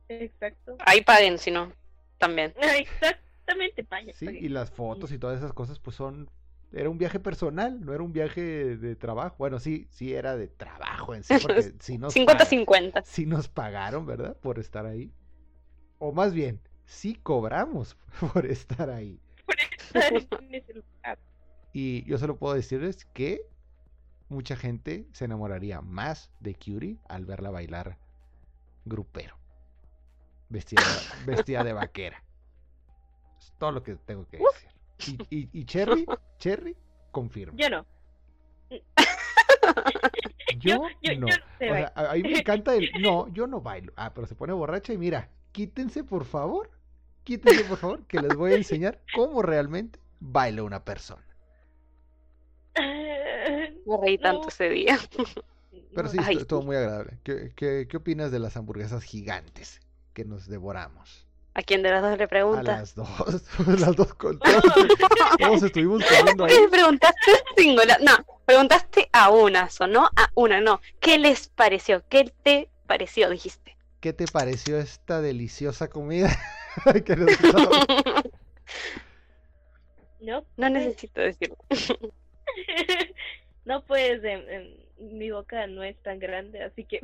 Exacto. 0.08 0.78
Ahí 0.86 1.02
paguen, 1.02 1.38
si 1.38 1.52
no. 1.52 1.74
También. 2.18 2.54
Exactamente, 2.62 3.86
vaya. 3.90 4.14
Sí, 4.14 4.26
y 4.30 4.48
las 4.48 4.72
fotos 4.72 5.12
y 5.12 5.18
todas 5.18 5.38
esas 5.38 5.52
cosas, 5.52 5.80
pues 5.80 5.98
son. 5.98 6.30
Era 6.72 6.90
un 6.90 6.98
viaje 6.98 7.20
personal, 7.20 7.84
no 7.84 7.94
era 7.94 8.02
un 8.02 8.14
viaje 8.14 8.78
de 8.78 8.96
trabajo. 8.96 9.36
Bueno, 9.38 9.60
sí, 9.60 9.90
sí 9.90 10.14
era 10.14 10.38
de 10.38 10.48
trabajo 10.48 11.14
en 11.14 11.26
sí, 11.26 11.34
porque 11.42 11.74
sí 11.82 11.98
nos, 11.98 12.16
pag- 12.16 12.48
50-50. 12.48 13.02
sí 13.04 13.26
nos 13.26 13.50
pagaron, 13.50 14.06
¿verdad? 14.06 14.38
Por 14.38 14.60
estar 14.60 14.86
ahí. 14.86 15.12
O 16.00 16.14
más 16.14 16.34
bien, 16.34 16.62
sí 16.86 17.16
cobramos 17.16 17.98
por 18.34 18.46
estar 18.46 18.90
ahí. 18.90 19.20
Y 21.74 22.04
yo 22.04 22.18
solo 22.18 22.36
puedo 22.36 22.54
decirles 22.54 23.06
que 23.14 23.44
mucha 24.28 24.58
gente 24.58 25.08
se 25.14 25.26
enamoraría 25.26 25.82
más 25.82 26.30
de 26.42 26.54
Curie 26.54 26.98
al 27.08 27.26
verla 27.26 27.50
bailar 27.50 27.98
grupero. 28.84 29.38
Vestida, 30.50 30.82
vestida 31.26 31.64
de 31.64 31.74
vaquera. 31.74 32.24
Es 33.40 33.54
todo 33.58 33.72
lo 33.72 33.84
que 33.84 33.96
tengo 33.96 34.28
que 34.28 34.38
decir. 34.38 35.28
Y, 35.30 35.38
y, 35.40 35.50
y 35.54 35.66
Cherry, 35.66 36.06
Cherry, 36.40 36.76
confirma. 37.12 37.58
Yo 37.58 37.70
no. 37.70 37.86
Yo, 40.58 40.76
yo, 40.76 40.76
no. 40.80 40.90
yo 41.02 41.20
no 41.20 41.28
sé 41.28 41.72
O 41.72 41.74
sea, 41.74 41.94
a, 41.96 42.12
a 42.12 42.14
mí 42.16 42.24
me 42.24 42.40
encanta 42.40 42.76
el. 42.76 42.90
No, 43.02 43.28
yo 43.30 43.48
no 43.48 43.62
bailo. 43.62 43.94
Ah, 43.96 44.14
pero 44.14 44.28
se 44.28 44.36
pone 44.36 44.54
borracha 44.54 44.94
y 44.94 44.98
mira, 44.98 45.30
quítense 45.52 46.04
por 46.04 46.26
favor. 46.26 46.70
Quítense 47.24 47.64
por 47.66 47.78
favor, 47.78 48.04
que 48.08 48.20
les 48.20 48.36
voy 48.36 48.54
a 48.54 48.56
enseñar 48.56 49.00
cómo 49.16 49.42
realmente 49.42 50.00
baila 50.20 50.64
una 50.64 50.84
persona. 50.84 51.24
Me 52.76 53.98
reí 54.02 54.18
tanto 54.18 54.44
No. 54.44 54.48
ese 54.50 54.70
día. 54.70 55.00
Pero 55.94 56.08
sí, 56.10 56.18
Ay, 56.24 56.36
estu- 56.36 56.42
estuvo 56.42 56.62
muy 56.64 56.76
agradable. 56.76 57.18
¿Qué, 57.24 57.52
qué, 57.56 57.88
qué 57.90 57.98
opinas 57.98 58.32
de 58.32 58.40
las 58.40 58.56
hamburguesas 58.58 59.04
gigantes 59.04 59.82
que 60.14 60.24
nos 60.26 60.48
devoramos? 60.48 61.28
¿A 61.54 61.64
quién 61.64 61.84
de 61.84 61.90
las 61.90 62.02
dos 62.02 62.18
le 62.18 62.24
A 62.24 62.28
preguntas? 62.28 62.64
las 62.66 62.96
dos. 62.96 63.10
las 63.80 63.96
dos 63.96 64.14
con 64.14 64.40
todos, 64.40 64.64
todos 65.40 65.64
estuvimos 65.64 66.02
comiendo 66.06 66.44
¿Por 66.46 66.50
ahí. 66.50 66.68
preguntaste 66.72 67.32
singular? 67.58 68.00
No, 68.02 68.14
preguntaste 68.46 69.10
a 69.12 69.30
una, 69.30 69.70
sonó 69.70 70.06
a 70.16 70.30
una, 70.36 70.62
no. 70.62 70.80
¿Qué 71.02 71.18
les 71.20 71.50
pareció? 71.50 72.04
¿Qué 72.08 72.32
te 72.44 72.70
pareció? 72.88 73.30
Dijiste. 73.30 73.76
¿Qué 74.00 74.14
te 74.14 74.26
pareció 74.28 74.78
esta 74.80 75.22
deliciosa 75.22 75.90
comida? 75.90 76.30
que? 77.06 77.16
No, 80.22 80.36
No 80.42 80.46
pues, 80.56 80.72
necesito 80.72 81.20
decirlo. 81.22 81.58
no 83.66 83.84
pues 83.86 84.22
mi 85.00 85.32
boca 85.32 85.66
no 85.66 85.84
es 85.84 85.98
tan 86.04 86.20
grande, 86.20 86.62
así 86.64 86.84
que 86.86 87.00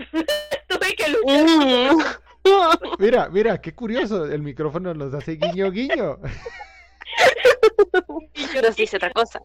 tuve 0.67 0.93
que 0.95 1.09
luchar. 1.09 2.19
Mira, 2.99 3.27
mira, 3.29 3.59
qué 3.59 3.73
curioso. 3.73 4.25
El 4.25 4.43
micrófono 4.43 4.93
nos 4.93 5.13
hace 5.15 5.31
guiño, 5.35 5.71
guiño. 5.71 6.19
Nos 8.61 8.75
dice 8.75 8.97
otra 8.97 9.09
cosa. 9.11 9.41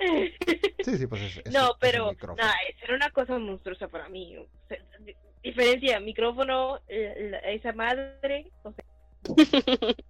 Sí, 0.00 0.96
sí, 0.98 1.06
pues 1.06 1.22
es, 1.22 1.36
es- 1.36 1.46
es 1.46 1.52
no, 1.52 1.76
pero 1.78 2.12
nada, 2.36 2.54
eso 2.70 2.84
era 2.86 2.96
una 2.96 3.10
cosa 3.10 3.38
monstruosa 3.38 3.86
para 3.86 4.08
mí. 4.08 4.36
o 4.36 4.46
sea, 4.66 4.78
di- 5.00 5.14
diferencia, 5.42 6.00
micrófono, 6.00 6.80
eh, 6.88 7.28
la- 7.30 7.38
esa 7.40 7.72
madre, 7.72 8.50
o 8.64 8.72
sea, 8.72 8.84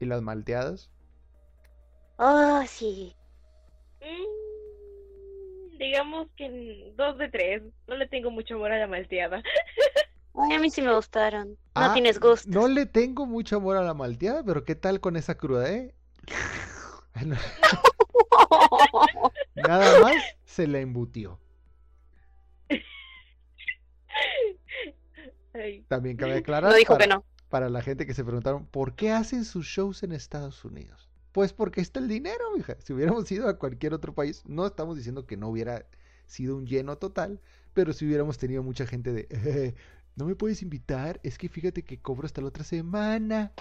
¿Y 0.00 0.06
las 0.06 0.22
malteadas? 0.22 0.90
Oh, 2.16 2.62
sí. 2.66 3.14
mm, 4.00 5.78
digamos 5.78 6.28
que 6.36 6.92
dos 6.96 7.18
de 7.18 7.28
tres. 7.28 7.62
No 7.86 7.96
le 7.96 8.06
tengo 8.08 8.30
mucho 8.30 8.54
amor 8.56 8.72
a 8.72 8.78
la 8.78 8.86
malteada. 8.86 9.42
Ay, 10.34 10.56
a 10.56 10.60
mí 10.60 10.70
sí 10.70 10.80
me 10.80 10.94
gustaron. 10.94 11.50
No 11.50 11.56
Ah, 11.74 11.90
tienes 11.92 12.18
gusto. 12.20 12.48
No 12.50 12.68
le 12.68 12.86
tengo 12.86 13.26
mucho 13.26 13.56
amor 13.56 13.76
a 13.76 13.82
la 13.82 13.94
malteada, 13.94 14.42
pero 14.44 14.64
¿qué 14.64 14.74
tal 14.74 15.00
con 15.00 15.16
esa 15.16 15.36
cruda, 15.36 15.70
eh? 15.72 15.94
Nada 19.54 20.00
más 20.00 20.14
se 20.44 20.66
la 20.66 20.80
embutió. 20.80 21.38
Ay, 25.52 25.84
También 25.88 26.16
cabe 26.16 26.38
aclarar 26.38 26.70
No 26.70 26.76
dijo 26.76 26.94
para, 26.94 27.04
que 27.04 27.10
no. 27.10 27.24
Para 27.50 27.68
la 27.68 27.82
gente 27.82 28.06
que 28.06 28.14
se 28.14 28.24
preguntaron, 28.24 28.66
¿por 28.66 28.94
qué 28.96 29.12
hacen 29.12 29.44
sus 29.44 29.66
shows 29.66 30.02
en 30.04 30.12
Estados 30.12 30.64
Unidos? 30.64 31.10
Pues 31.32 31.52
porque 31.52 31.80
está 31.82 32.00
el 32.00 32.08
dinero, 32.08 32.44
mija. 32.56 32.76
Si 32.80 32.92
hubiéramos 32.94 33.30
ido 33.32 33.48
a 33.48 33.58
cualquier 33.58 33.94
otro 33.94 34.14
país, 34.14 34.42
no 34.46 34.66
estamos 34.66 34.96
diciendo 34.96 35.26
que 35.26 35.36
no 35.36 35.48
hubiera 35.48 35.86
sido 36.26 36.56
un 36.56 36.66
lleno 36.66 36.96
total, 36.98 37.40
pero 37.74 37.92
si 37.92 38.06
hubiéramos 38.06 38.38
tenido 38.38 38.62
mucha 38.62 38.86
gente 38.86 39.12
de, 39.12 39.28
"Eh, 39.30 39.74
no 40.16 40.26
me 40.26 40.34
puedes 40.36 40.62
invitar, 40.62 41.20
es 41.22 41.38
que 41.38 41.48
fíjate 41.48 41.84
que 41.84 42.00
cobro 42.00 42.26
hasta 42.26 42.40
la 42.40 42.48
otra 42.48 42.64
semana. 42.64 43.52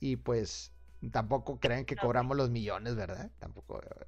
Y, 0.00 0.12
y, 0.12 0.16
pues 0.16 0.72
tampoco 1.10 1.58
crean 1.58 1.84
que 1.84 1.96
cobramos 1.96 2.36
los 2.36 2.50
millones, 2.50 2.94
¿verdad? 2.96 3.30
Tampoco. 3.40 3.80
eh, 3.82 4.06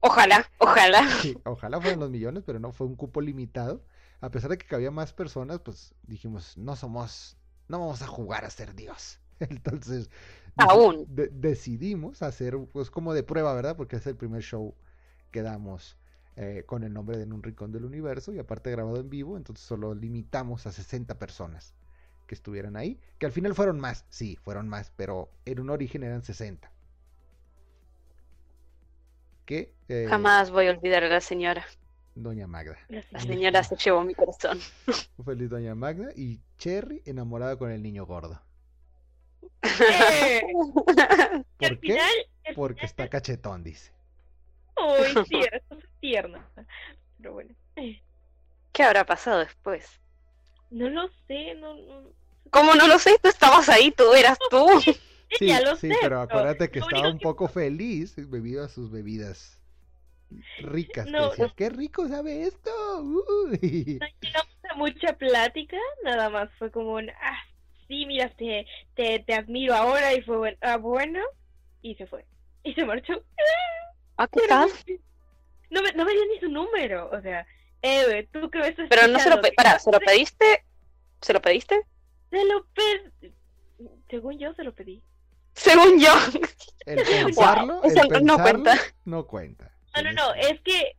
Ojalá, 0.00 0.48
ojalá. 0.58 1.08
Sí, 1.20 1.36
ojalá 1.44 1.80
fueran 1.80 2.00
los 2.00 2.10
millones, 2.10 2.44
pero 2.46 2.60
no 2.60 2.72
fue 2.72 2.86
un 2.86 2.96
cupo 2.96 3.20
limitado. 3.20 3.84
A 4.20 4.30
pesar 4.30 4.50
de 4.50 4.58
que 4.58 4.66
cabía 4.66 4.90
más 4.90 5.12
personas, 5.12 5.60
pues 5.60 5.94
dijimos, 6.04 6.56
no 6.56 6.76
somos, 6.76 7.36
no 7.68 7.80
vamos 7.80 8.02
a 8.02 8.06
jugar 8.06 8.44
a 8.44 8.50
ser 8.50 8.74
Dios. 8.74 9.20
Entonces, 9.40 10.10
Aún. 10.58 11.06
de- 11.06 11.28
decidimos 11.28 12.22
hacer, 12.22 12.56
pues 12.72 12.90
como 12.90 13.14
de 13.14 13.22
prueba, 13.22 13.54
¿verdad? 13.54 13.76
Porque 13.76 13.96
es 13.96 14.06
el 14.06 14.16
primer 14.16 14.42
show 14.42 14.74
que 15.30 15.42
damos 15.42 15.96
eh, 16.36 16.64
con 16.66 16.84
el 16.84 16.92
nombre 16.92 17.16
de 17.16 17.24
En 17.24 17.32
un 17.32 17.42
Rincón 17.42 17.72
del 17.72 17.84
Universo 17.84 18.32
y 18.32 18.38
aparte 18.38 18.70
grabado 18.70 18.98
en 19.00 19.10
vivo, 19.10 19.36
entonces 19.36 19.64
solo 19.66 19.94
limitamos 19.94 20.66
a 20.66 20.72
60 20.72 21.18
personas 21.18 21.74
que 22.26 22.34
estuvieran 22.34 22.76
ahí, 22.76 23.00
que 23.18 23.26
al 23.26 23.32
final 23.32 23.54
fueron 23.54 23.80
más, 23.80 24.04
sí, 24.10 24.36
fueron 24.36 24.68
más, 24.68 24.92
pero 24.96 25.30
en 25.44 25.60
un 25.60 25.70
origen 25.70 26.02
eran 26.02 26.22
60. 26.24 26.72
Que 29.44 29.72
eh, 29.88 30.08
Jamás 30.08 30.50
voy 30.50 30.68
a 30.68 30.70
olvidar 30.70 31.04
a 31.04 31.08
la 31.08 31.20
señora. 31.20 31.66
Doña 32.16 32.46
Magda. 32.46 32.76
la 32.88 33.04
La 33.10 33.20
señora. 33.20 33.62
se 33.62 33.76
llevó 33.76 34.02
mi 34.02 34.14
corazón. 34.14 34.58
Feliz 35.24 35.50
Doña 35.50 35.74
Magda 35.74 36.08
y 36.16 36.40
Cherry 36.58 37.02
enamorada 37.04 37.56
con 37.56 37.70
el 37.70 37.82
niño 37.82 38.06
gordo. 38.06 38.40
¿Por 41.58 41.80
qué? 41.80 42.02
Porque 42.54 42.74
final- 42.80 42.84
está 42.84 43.08
cachetón, 43.08 43.62
dice. 43.62 43.92
Uy, 44.76 45.24
cierto, 45.28 45.76
es 45.78 45.84
tierna. 46.00 46.48
Pero 47.18 47.32
bueno. 47.34 47.54
¿Qué 48.72 48.82
habrá 48.82 49.04
pasado 49.04 49.40
después? 49.40 49.86
No 50.70 50.88
lo 50.88 51.08
sé, 51.26 51.54
no, 51.56 51.74
no- 51.74 52.10
¿Cómo 52.50 52.74
no 52.74 52.86
lo 52.86 52.98
sé? 52.98 53.16
Tú 53.22 53.28
estabas 53.28 53.68
ahí, 53.68 53.90
tú 53.92 54.12
eras 54.14 54.38
tú. 54.50 54.66
Sí, 55.40 55.48
ya 55.48 55.60
lo 55.60 55.74
sí, 55.74 55.88
sé, 55.88 55.96
pero 56.00 56.20
acuérdate 56.20 56.70
que 56.70 56.78
estaba 56.78 57.10
un 57.10 57.18
que- 57.18 57.24
poco 57.24 57.48
feliz 57.48 58.14
debido 58.14 58.64
a 58.64 58.68
sus 58.68 58.92
bebidas 58.92 59.55
ricas. 60.58 61.06
que 61.06 61.10
No. 61.10 61.30
¡Qué 61.56 61.70
rico 61.70 62.08
sabe 62.08 62.42
esto! 62.42 62.70
Uy". 63.00 63.98
no 64.00 64.06
llegamos 64.20 64.56
a 64.70 64.74
mucha 64.74 65.12
plática, 65.14 65.76
nada 66.04 66.28
más 66.30 66.50
fue 66.58 66.70
como 66.70 66.94
un, 66.94 67.10
ah, 67.10 67.38
sí, 67.88 68.06
mira, 68.06 68.28
te, 68.30 68.66
te, 68.94 69.20
te 69.20 69.34
admiro 69.34 69.74
ahora 69.74 70.14
y 70.14 70.22
fue 70.22 70.36
bueno, 70.36 70.56
ah, 70.62 70.76
bueno, 70.76 71.20
y 71.82 71.94
se 71.94 72.06
fue. 72.06 72.24
Y 72.62 72.74
se 72.74 72.84
marchó. 72.84 73.22
¿Ah, 74.16 74.28
qué 74.28 74.40
tal? 74.48 74.70
No 75.68 75.82
me, 75.82 75.92
no 75.94 76.04
me 76.04 76.12
dio 76.12 76.22
ni 76.32 76.38
su 76.38 76.48
número, 76.48 77.10
o 77.10 77.20
sea, 77.20 77.44
Eve, 77.82 78.28
tú 78.32 78.48
que 78.50 78.60
estás 78.60 78.86
Pero 78.88 79.08
no 79.08 79.18
se 79.18 79.30
lo. 79.30 79.40
Para, 79.56 79.80
¿se 79.80 79.90
lo 79.90 79.98
pediste? 79.98 80.64
¿Se 81.20 81.32
lo 81.32 81.42
pediste? 81.42 81.82
Se 82.30 82.44
lo 82.44 82.64
pedí. 82.66 83.34
Según 84.08 84.38
yo 84.38 84.54
se 84.54 84.62
lo 84.62 84.72
pedí. 84.72 85.02
Según 85.54 85.98
yo. 85.98 86.12
El 86.86 87.02
pensarlo, 87.24 87.82
el 87.82 88.24
no 88.24 88.38
cuenta. 88.38 88.76
no 89.04 89.26
cuenta. 89.26 89.75
No, 89.96 90.02
no, 90.02 90.12
no, 90.12 90.34
es 90.34 90.60
que 90.60 90.96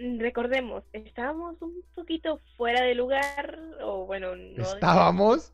mm, 0.00 0.20
recordemos, 0.20 0.84
estábamos 0.92 1.60
un 1.60 1.82
poquito 1.94 2.40
fuera 2.56 2.82
de 2.82 2.94
lugar, 2.94 3.58
o 3.82 4.06
bueno, 4.06 4.34
no. 4.36 4.62
Estábamos. 4.62 5.52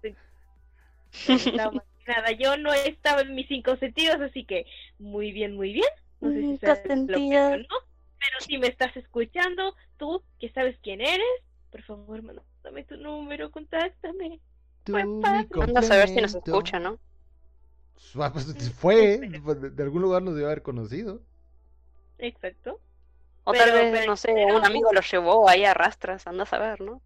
estábamos 1.29 1.83
nada, 2.07 2.33
yo 2.33 2.57
no 2.57 2.73
estaba 2.73 3.23
en 3.23 3.35
mis 3.35 3.49
cinco 3.49 3.77
sentidos, 3.77 4.21
así 4.21 4.45
que 4.45 4.67
muy 4.99 5.33
bien, 5.33 5.57
muy 5.57 5.73
bien. 5.73 5.89
No 6.21 6.31
sé 6.31 6.41
si 6.41 6.59
sabes 6.59 6.99
lo 7.09 7.17
que 7.17 7.67
no, 7.69 7.77
pero 8.19 8.41
si 8.41 8.59
me 8.59 8.69
estás 8.69 8.97
escuchando, 8.97 9.75
tú 9.97 10.23
que 10.39 10.51
sabes 10.51 10.79
quién 10.83 11.01
eres, 11.01 11.27
por 11.71 11.83
favor, 11.83 12.23
mándame 12.23 12.85
tu 12.85 12.97
número, 12.97 13.51
contáctame. 13.51 14.41
Tú. 14.85 14.97
Anda 14.97 15.81
a 15.81 15.83
saber 15.83 16.09
si 16.09 16.21
nos 16.21 16.35
escucha, 16.35 16.79
¿no? 16.79 16.99
Ah, 18.17 18.33
pues, 18.33 18.73
Fue, 18.73 19.21
pues, 19.45 19.61
de 19.61 19.71
de 19.71 19.83
algún 19.83 20.03
lugar 20.03 20.23
nos 20.23 20.35
debe 20.35 20.47
haber 20.47 20.63
conocido. 20.63 21.23
Exacto. 22.21 22.81
O 23.45 23.53
Pero- 23.53 23.65
tal 23.65 23.73
vez, 23.75 23.93
pero- 23.93 24.07
no 24.11 24.17
sé, 24.17 24.33
un 24.33 24.65
amigo 24.65 24.93
lo 24.93 25.01
llevó 25.01 25.49
ahí 25.49 25.65
a 25.65 25.75
rastras, 25.75 26.27
anda 26.27 26.45
a 26.45 26.47
saber, 26.47 26.81
¿no? 26.81 27.01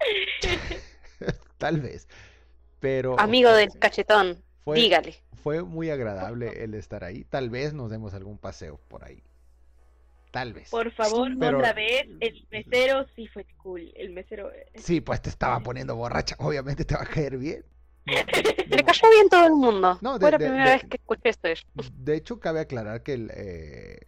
Tal 1.58 1.80
vez. 1.80 2.06
Pero 2.80 3.18
Amigo 3.18 3.50
del 3.52 3.70
cachetón, 3.78 4.42
fue, 4.64 4.76
dígale. 4.76 5.16
fue 5.42 5.62
muy 5.64 5.90
agradable 5.90 6.62
el 6.62 6.74
estar 6.74 7.02
ahí. 7.02 7.24
Tal 7.24 7.50
vez 7.50 7.72
nos 7.74 7.90
demos 7.90 8.14
algún 8.14 8.38
paseo 8.38 8.78
por 8.88 9.04
ahí. 9.04 9.22
Tal 10.30 10.52
vez. 10.52 10.68
Por 10.70 10.92
favor, 10.92 11.30
Pero- 11.40 11.58
otra 11.58 11.72
vez, 11.72 12.06
el 12.20 12.46
mesero 12.50 13.06
sí 13.16 13.26
fue 13.28 13.44
cool. 13.56 13.90
El 13.96 14.10
mesero. 14.10 14.52
eh, 14.52 14.66
Sí, 14.76 15.00
pues 15.00 15.20
te 15.22 15.30
estaba 15.30 15.58
poniendo 15.60 15.96
borracha. 15.96 16.36
Obviamente 16.38 16.84
te 16.84 16.94
va 16.94 17.02
a 17.02 17.06
caer 17.06 17.38
bien. 17.38 17.64
No, 18.06 18.12
Le 18.76 18.84
cayó 18.84 19.10
bien 19.10 19.28
todo 19.28 19.46
el 19.46 19.52
mundo. 19.54 19.98
No, 20.00 20.18
de- 20.18 20.20
Fue 20.20 20.30
la 20.30 20.38
de- 20.38 20.44
primera 20.46 20.64
de- 20.70 20.76
vez 20.76 20.84
que 20.88 20.96
escuché 20.98 21.30
esto. 21.30 21.48
De 21.94 22.14
hecho, 22.16 22.38
cabe 22.38 22.60
aclarar 22.60 23.02
que 23.02 23.14
el, 23.14 23.30
eh, 23.34 23.98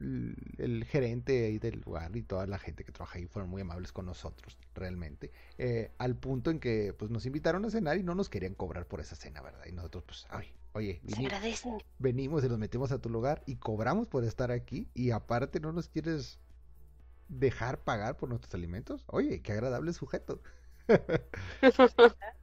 el, 0.00 0.84
gerente 0.84 1.46
ahí 1.46 1.58
del 1.58 1.80
lugar 1.84 2.14
y 2.16 2.22
toda 2.22 2.46
la 2.46 2.58
gente 2.58 2.84
que 2.84 2.92
trabaja 2.92 3.18
ahí 3.18 3.26
fueron 3.26 3.50
muy 3.50 3.62
amables 3.62 3.92
con 3.92 4.06
nosotros, 4.06 4.58
realmente. 4.74 5.32
Eh, 5.58 5.90
al 5.98 6.16
punto 6.16 6.50
en 6.50 6.60
que 6.60 6.94
pues 6.98 7.10
nos 7.10 7.26
invitaron 7.26 7.64
a 7.64 7.70
cenar 7.70 7.96
y 7.96 8.02
no 8.02 8.14
nos 8.14 8.28
querían 8.28 8.54
cobrar 8.54 8.86
por 8.86 9.00
esa 9.00 9.16
cena, 9.16 9.40
¿verdad? 9.40 9.64
Y 9.66 9.72
nosotros, 9.72 10.04
pues, 10.06 10.26
ay, 10.30 10.52
oye, 10.72 11.00
agradece. 11.16 11.78
venimos 11.98 12.44
y 12.44 12.48
nos 12.48 12.58
metimos 12.58 12.92
a 12.92 12.98
tu 12.98 13.08
lugar 13.08 13.42
y 13.46 13.56
cobramos 13.56 14.08
por 14.08 14.24
estar 14.24 14.50
aquí 14.50 14.88
y 14.94 15.10
aparte 15.10 15.60
no 15.60 15.72
nos 15.72 15.88
quieres 15.88 16.38
dejar 17.28 17.80
pagar 17.82 18.16
por 18.16 18.28
nuestros 18.28 18.54
alimentos. 18.54 19.04
Oye, 19.06 19.40
qué 19.42 19.52
agradable 19.52 19.92
sujeto. 19.92 20.40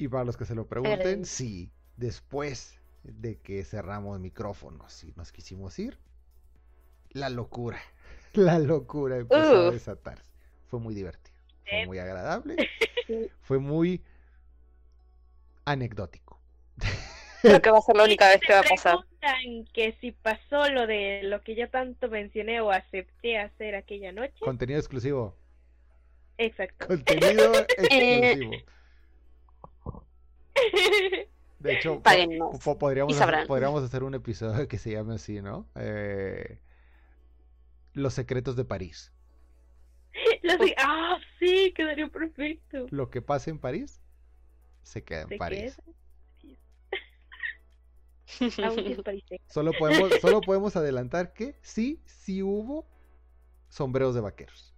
Y 0.00 0.06
para 0.06 0.24
los 0.24 0.36
que 0.36 0.44
se 0.44 0.54
lo 0.54 0.68
pregunten, 0.68 1.24
sí, 1.24 1.72
después 1.96 2.77
de 3.02 3.38
que 3.38 3.64
cerramos 3.64 4.18
micrófonos 4.20 5.02
y 5.04 5.12
nos 5.16 5.32
quisimos 5.32 5.78
ir, 5.78 5.98
la 7.10 7.28
locura, 7.30 7.80
la 8.34 8.58
locura 8.58 9.16
empezó 9.16 9.56
a 9.56 9.68
Uf. 9.68 9.74
desatarse. 9.74 10.30
Fue 10.66 10.78
muy 10.80 10.94
divertido, 10.94 11.36
fue 11.64 11.82
Eh. 11.82 11.86
muy 11.86 11.98
agradable, 11.98 12.56
fue 13.42 13.58
muy 13.58 14.02
anecdótico. 15.64 16.38
Creo 17.42 17.60
que 17.62 17.70
va 17.70 17.78
a 17.78 17.82
ser 17.82 17.96
la 17.96 18.04
única 18.04 18.28
vez 18.28 18.40
que 18.40 18.52
va 18.52 18.60
a 18.60 18.62
pasar. 18.64 18.98
preguntan 18.98 19.64
que 19.72 19.96
si 20.00 20.12
pasó 20.12 20.68
lo 20.70 20.86
de 20.86 21.22
lo 21.24 21.42
que 21.42 21.54
yo 21.54 21.70
tanto 21.70 22.08
mencioné 22.08 22.60
o 22.60 22.70
acepté 22.70 23.38
hacer 23.38 23.74
aquella 23.74 24.12
noche. 24.12 24.34
Contenido 24.40 24.78
exclusivo. 24.78 25.34
Exacto. 26.36 26.86
Contenido 26.86 27.52
exclusivo. 27.78 28.52
De 31.58 31.74
hecho, 31.74 31.96
po- 31.96 32.02
Páguennos. 32.02 32.58
po- 32.62 32.78
podríamos, 32.78 33.20
hacer, 33.20 33.46
podríamos 33.46 33.82
hacer 33.82 34.02
un 34.04 34.14
episodio 34.14 34.68
que 34.68 34.78
se 34.78 34.92
llame 34.92 35.14
así, 35.14 35.40
¿no? 35.42 35.68
Eh, 35.74 36.58
Los 37.94 38.14
secretos 38.14 38.54
de 38.56 38.64
París. 38.64 39.12
Ah, 40.78 41.16
sí, 41.38 41.72
quedaría 41.76 42.08
perfecto. 42.08 42.86
Lo 42.90 43.10
que 43.10 43.20
pasa 43.22 43.50
en 43.50 43.58
París 43.58 44.00
se 44.82 45.02
queda 45.04 45.22
en 45.22 45.28
¿De 45.28 45.36
París. 45.36 45.80
Solo 49.48 49.72
podemos, 49.78 50.12
solo 50.20 50.40
podemos 50.42 50.76
adelantar 50.76 51.32
que 51.32 51.56
sí, 51.62 52.00
sí 52.04 52.42
hubo 52.42 52.86
sombreros 53.68 54.14
de 54.14 54.20
vaqueros. 54.20 54.74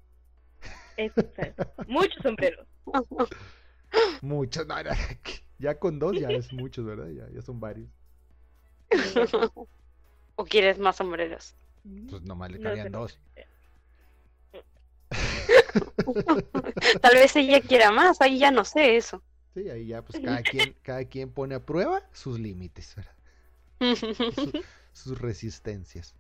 Exacto. 0.97 1.73
Muchos 1.89 2.23
sombreros. 2.23 2.67
Muchos, 4.23 4.67
no, 4.67 4.83
no, 4.83 4.91
ya 5.61 5.79
con 5.79 5.99
dos 6.01 6.19
ya 6.19 6.33
es 6.35 6.53
muchos, 6.53 6.85
¿verdad? 6.85 7.09
Ya, 7.11 7.31
ya 7.31 7.43
son 7.43 7.61
varios. 7.61 7.89
¿O 10.37 10.45
quieres 10.47 10.79
más 10.79 10.97
sombreros? 10.97 11.57
Pues 12.07 12.21
nomás 12.23 12.51
le 12.51 12.59
No 12.59 12.61
cabían 12.61 12.91
sé. 12.91 12.91
dos. 12.93 13.19
Tal 17.01 17.15
vez 17.15 17.37
ella 17.37 17.61
quiera 17.61 17.91
más, 17.91 18.21
ahí 18.21 18.39
ya 18.39 18.51
no 18.51 18.65
sé 18.65 18.97
eso. 18.97 19.23
Sí, 19.55 19.69
ahí 19.71 19.87
ya 19.87 20.03
pues 20.05 20.19
cada 20.21 20.43
quien, 20.45 20.75
cada 20.83 21.05
quien 21.05 21.31
pone 21.33 21.55
a 21.55 21.65
prueba 21.67 22.03
sus 22.13 22.39
límites, 22.41 22.95
¿verdad? 22.97 23.15
Su- 24.31 24.55
sus 24.95 25.19
resistencias. 25.21 26.15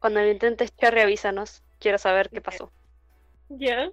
Cuando 0.00 0.20
lo 0.20 0.30
intentes, 0.30 0.74
Cherry, 0.76 1.00
avísanos. 1.00 1.62
Quiero 1.78 1.96
saber 1.98 2.28
qué 2.30 2.40
pasó. 2.42 2.72
¿Ya? 3.48 3.90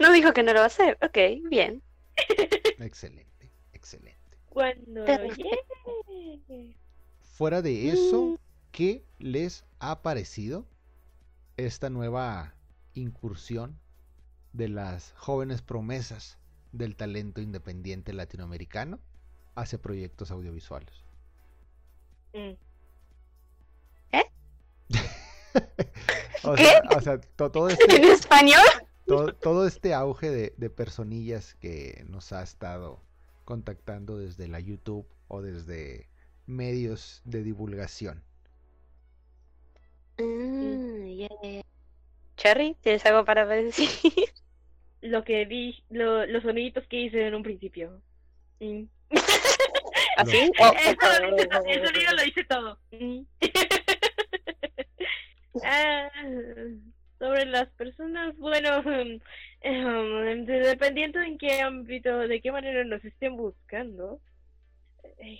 No 0.00 0.10
dijo 0.12 0.32
que 0.32 0.42
no 0.42 0.52
lo 0.52 0.58
va 0.60 0.64
a 0.64 0.66
hacer. 0.66 0.98
Ok, 1.02 1.16
bien. 1.48 1.82
Excelente, 2.78 3.50
excelente. 3.72 4.38
Cuando 4.48 5.04
llegue. 5.06 6.76
Fuera 7.34 7.62
de 7.62 7.88
eso, 7.90 8.38
¿qué 8.72 9.04
les 9.18 9.64
ha 9.78 10.02
parecido 10.02 10.66
esta 11.56 11.90
nueva 11.90 12.54
incursión 12.94 13.78
de 14.52 14.68
las 14.68 15.12
jóvenes 15.16 15.62
promesas 15.62 16.38
del 16.72 16.96
talento 16.96 17.40
independiente 17.40 18.12
latinoamericano 18.12 18.98
hacia 19.54 19.80
proyectos 19.80 20.30
audiovisuales? 20.30 21.04
Mm. 22.34 22.52
O 26.42 26.54
¿Qué? 26.54 26.68
o 26.96 27.00
sea, 27.02 27.20
to- 27.20 27.50
todo, 27.50 27.68
¿En 27.68 27.76
este, 27.78 28.12
español? 28.12 28.62
Todo, 29.16 29.34
todo 29.34 29.66
este 29.66 29.94
auge 29.94 30.30
de, 30.30 30.54
de 30.56 30.70
personillas 30.70 31.54
que 31.54 32.04
nos 32.08 32.32
ha 32.32 32.42
estado 32.42 33.02
contactando 33.44 34.18
desde 34.18 34.48
la 34.48 34.60
YouTube 34.60 35.06
o 35.28 35.42
desde 35.42 36.08
medios 36.46 37.20
de 37.24 37.42
divulgación. 37.42 38.22
Mm, 40.18 41.06
yeah. 41.06 41.62
Cherry, 42.36 42.76
¿tienes 42.80 43.04
algo 43.06 43.24
para 43.24 43.46
decir? 43.46 43.88
Lo 45.02 45.24
que 45.24 45.46
di, 45.46 45.82
lo- 45.88 46.26
los 46.26 46.42
soniditos 46.42 46.86
que 46.86 47.00
hice 47.00 47.26
en 47.26 47.34
un 47.34 47.42
principio. 47.42 48.02
Mm. 48.60 48.82
¿Así? 50.18 50.52
No. 50.60 50.68
Oh, 50.68 50.74
Eso 50.76 51.22
lo 51.22 51.36
dice 51.36 51.46
todo, 51.48 51.64
el 51.64 51.86
sonido 51.86 52.12
lo 52.12 52.22
dice 52.22 52.44
todo. 52.44 52.78
Mm. 52.92 53.20
Ah, 55.64 56.08
sobre 57.30 57.46
las 57.46 57.68
personas, 57.70 58.36
bueno, 58.38 58.82
em, 59.60 60.44
dependiendo 60.46 61.20
en 61.20 61.38
qué 61.38 61.60
ámbito, 61.60 62.18
de 62.18 62.40
qué 62.40 62.50
manera 62.50 62.84
nos 62.84 63.04
estén 63.04 63.36
buscando. 63.36 64.20
eh, 65.18 65.38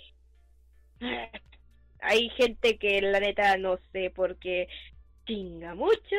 Hay 1.99 2.29
gente 2.29 2.77
que 2.77 3.01
la 3.01 3.19
neta 3.19 3.57
no 3.57 3.77
sé 3.91 4.09
por 4.09 4.37
qué 4.37 4.69
chinga 5.25 5.75
mucho 5.75 6.15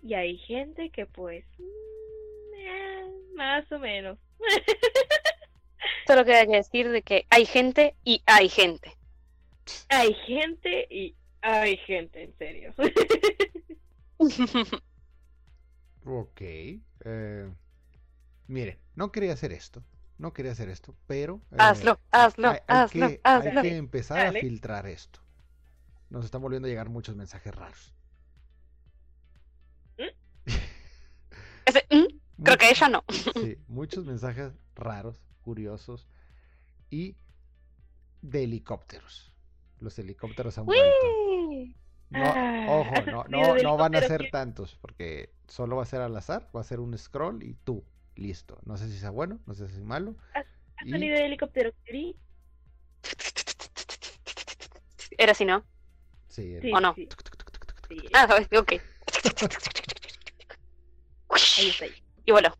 y 0.00 0.14
hay 0.14 0.38
gente 0.38 0.90
que 0.90 1.06
pues 1.06 1.44
mm, 1.58 2.54
eh, 2.56 3.04
más 3.34 3.70
o 3.72 3.80
menos. 3.80 4.16
Solo 6.06 6.24
queda 6.24 6.46
que 6.46 6.52
decir 6.52 6.88
de 6.88 7.02
que 7.02 7.26
hay 7.30 7.46
gente 7.46 7.96
y 8.04 8.22
hay 8.26 8.48
gente. 8.48 8.96
Hay 9.88 10.14
gente 10.26 10.86
y 10.88 11.16
hay 11.42 11.76
gente, 11.78 12.22
en 12.22 12.38
serio. 12.38 12.74
Ok. 16.12 16.40
eh, 16.40 17.52
miren, 18.48 18.78
no 18.94 19.12
quería 19.12 19.32
hacer 19.32 19.52
esto. 19.52 19.82
No 20.18 20.32
quería 20.34 20.52
hacer 20.52 20.68
esto, 20.68 20.94
pero... 21.06 21.40
eh, 21.52 21.56
hazlo, 21.58 21.98
hazlo, 22.10 22.50
hay, 22.50 22.58
hay 22.66 22.76
hazlo, 22.82 23.08
que, 23.08 23.20
hazlo. 23.24 23.60
hay 23.60 23.68
que 23.70 23.76
empezar 23.76 24.26
a 24.26 24.32
filtrar 24.32 24.86
esto. 24.86 25.20
Nos 26.10 26.24
están 26.26 26.42
volviendo 26.42 26.66
a 26.66 26.68
llegar 26.68 26.90
muchos 26.90 27.16
mensajes 27.16 27.54
raros. 27.54 27.94
Ese, 31.64 31.86
mm, 31.90 32.42
creo 32.42 32.58
que 32.58 32.66
Muchos- 32.66 32.82
ella 32.82 32.88
no. 32.88 33.04
Sí, 33.42 33.56
muchos 33.68 34.04
mensajes 34.04 34.52
raros, 34.74 35.22
curiosos 35.42 36.06
y 36.90 37.16
de 38.22 38.44
helicópteros. 38.44 39.32
Los 39.78 39.98
helicópteros 39.98 40.58
han 40.58 40.66
vuelto. 40.66 41.06
No, 42.10 42.34
Ah, 42.34 42.64
ojo, 42.64 43.06
¿has 43.06 43.06
no, 43.06 43.24
no, 43.28 43.56
no 43.56 43.78
van 43.78 43.94
a 43.96 44.02
ser 44.02 44.26
tantos, 44.26 44.76
porque 44.80 45.30
solo 45.48 45.76
va 45.76 45.82
a 45.84 45.86
ser 45.86 46.00
al 46.00 46.16
azar, 46.16 46.48
va 46.54 46.60
a 46.60 46.64
ser 46.64 46.80
un 46.80 46.96
scroll 46.98 47.42
y 47.44 47.54
tú, 47.54 47.84
listo. 48.16 48.58
No 48.64 48.76
sé 48.76 48.88
si 48.88 48.98
sea 48.98 49.10
bueno, 49.10 49.40
no 49.46 49.54
sé 49.54 49.68
si 49.68 49.76
es 49.76 49.84
malo. 49.84 50.16
¿Has 50.34 50.46
Y 50.80 50.90
salido 50.90 51.16
de 51.16 51.26
helicóptero, 51.26 51.70
Kiri? 51.84 52.16
Era 55.18 55.32
así, 55.32 55.44
¿no? 55.44 55.64
sí, 56.28 56.56
¿O 56.70 56.80
no? 56.80 56.98
sí. 57.88 58.08
Ah, 58.14 58.26
ok. 58.58 58.72
Ahí 61.56 61.68
está. 61.68 61.84
ahí. 61.84 61.94
Y 62.24 62.32
voló. 62.32 62.54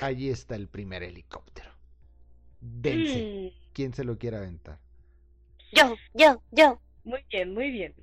allí 0.00 0.30
está 0.30 0.54
el 0.56 0.68
primer 0.68 1.02
helicóptero. 1.02 1.70
Dense. 2.60 3.28
Mm, 3.28 3.50
¿Quién 3.72 3.94
se 3.94 4.04
lo 4.04 4.18
quiere 4.18 4.38
aventar? 4.38 4.80
Yo, 5.70 6.00
yo, 6.12 6.42
yo. 6.50 6.80
Muy 7.04 7.24
bien, 7.30 7.54
muy 7.54 7.70
bien. 7.70 7.94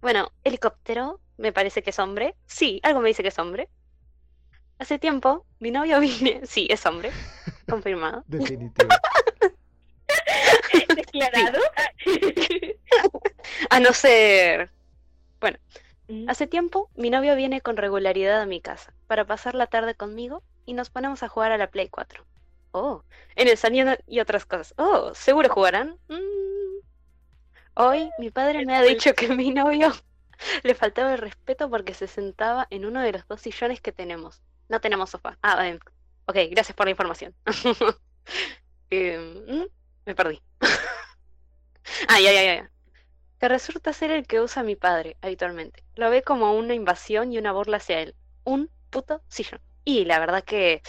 Bueno, 0.00 0.32
helicóptero, 0.44 1.20
me 1.36 1.52
parece 1.52 1.82
que 1.82 1.90
es 1.90 1.98
hombre. 1.98 2.34
Sí, 2.46 2.80
algo 2.82 3.00
me 3.00 3.08
dice 3.08 3.22
que 3.22 3.28
es 3.28 3.38
hombre. 3.38 3.68
Hace 4.78 4.98
tiempo, 4.98 5.44
mi 5.58 5.70
novio 5.70 6.00
vine. 6.00 6.40
Sí, 6.44 6.66
es 6.70 6.84
hombre. 6.86 7.10
Confirmado. 7.68 8.24
Definitivo. 8.26 8.88
¿Declarado? 10.96 11.60
A 13.70 13.80
no 13.80 13.92
ser. 13.92 14.70
Mm, 16.08 16.28
Hace 16.28 16.46
tiempo, 16.46 16.90
mi 16.96 17.10
novio 17.10 17.36
viene 17.36 17.60
con 17.60 17.76
regularidad 17.76 18.40
a 18.40 18.46
mi 18.46 18.60
casa 18.60 18.92
para 19.06 19.26
pasar 19.26 19.54
la 19.54 19.66
tarde 19.68 19.94
conmigo 19.94 20.42
y 20.66 20.74
nos 20.74 20.90
ponemos 20.90 21.22
a 21.22 21.28
jugar 21.28 21.52
a 21.52 21.58
la 21.58 21.70
Play 21.70 21.88
4. 21.88 22.24
Oh, 22.72 23.02
en 23.36 23.48
el 23.48 23.56
sonido 23.56 23.96
y 24.06 24.20
otras 24.20 24.44
cosas. 24.44 24.74
Oh, 24.76 25.12
¿seguro 25.14 25.48
jugarán? 25.48 25.98
Mm. 26.08 26.59
Hoy 27.74 28.10
mi 28.18 28.30
padre 28.30 28.64
me 28.64 28.76
ha 28.76 28.82
dicho 28.82 29.14
que 29.14 29.28
mi 29.28 29.50
novio 29.50 29.92
le 30.62 30.74
faltaba 30.74 31.12
el 31.12 31.18
respeto 31.18 31.70
porque 31.70 31.94
se 31.94 32.06
sentaba 32.06 32.66
en 32.70 32.84
uno 32.84 33.00
de 33.00 33.12
los 33.12 33.26
dos 33.28 33.40
sillones 33.40 33.80
que 33.80 33.92
tenemos. 33.92 34.42
No 34.68 34.80
tenemos 34.80 35.10
sofá. 35.10 35.38
Ah, 35.42 35.66
eh, 35.68 35.78
ok, 36.26 36.36
gracias 36.50 36.76
por 36.76 36.86
la 36.86 36.90
información. 36.92 37.34
Eh, 38.92 39.44
mm, 39.46 39.66
me 40.04 40.14
perdí. 40.16 40.42
ya, 42.08 42.18
ya, 42.18 42.32
ya, 42.32 42.54
ya 42.56 42.70
que 43.40 43.48
resulta 43.48 43.94
ser 43.94 44.10
el 44.10 44.26
que 44.26 44.40
usa 44.40 44.62
mi 44.62 44.76
padre 44.76 45.16
habitualmente. 45.22 45.82
Lo 45.96 46.10
ve 46.10 46.22
como 46.22 46.52
una 46.52 46.74
invasión 46.74 47.32
y 47.32 47.38
una 47.38 47.52
burla 47.52 47.78
hacia 47.78 48.00
él. 48.00 48.14
Un 48.44 48.70
puto 48.90 49.22
sillón. 49.28 49.60
Y 49.84 50.04
la 50.04 50.18
verdad 50.18 50.44
que 50.44 50.82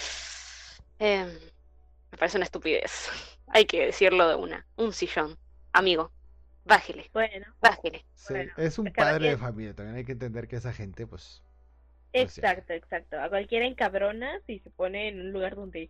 em, 0.99 1.29
me 2.11 2.17
parece 2.17 2.37
una 2.37 2.45
estupidez. 2.45 3.09
Hay 3.47 3.65
que 3.65 3.85
decirlo 3.87 4.27
de 4.27 4.35
una. 4.35 4.67
Un 4.75 4.91
sillón. 4.91 5.37
Amigo, 5.71 6.11
bájele, 6.65 7.09
Bueno, 7.13 7.45
Sí, 7.45 7.53
bájele. 7.61 8.05
Bueno, 8.29 8.51
es 8.57 8.79
un 8.79 8.85
cada 8.91 9.11
padre 9.11 9.29
de 9.29 9.37
familia. 9.37 9.73
También 9.73 9.97
hay 9.97 10.05
que 10.05 10.11
entender 10.13 10.47
que 10.47 10.57
esa 10.57 10.73
gente, 10.73 11.07
pues. 11.07 11.43
Pues 12.11 12.33
sí. 12.33 12.41
exacto, 12.41 12.73
exacto. 12.73 13.21
A 13.21 13.29
cualquiera 13.29 13.65
encabrona 13.65 14.39
si 14.45 14.59
se 14.59 14.69
pone 14.69 15.07
en 15.07 15.21
un 15.21 15.31
lugar 15.31 15.55
donde 15.55 15.89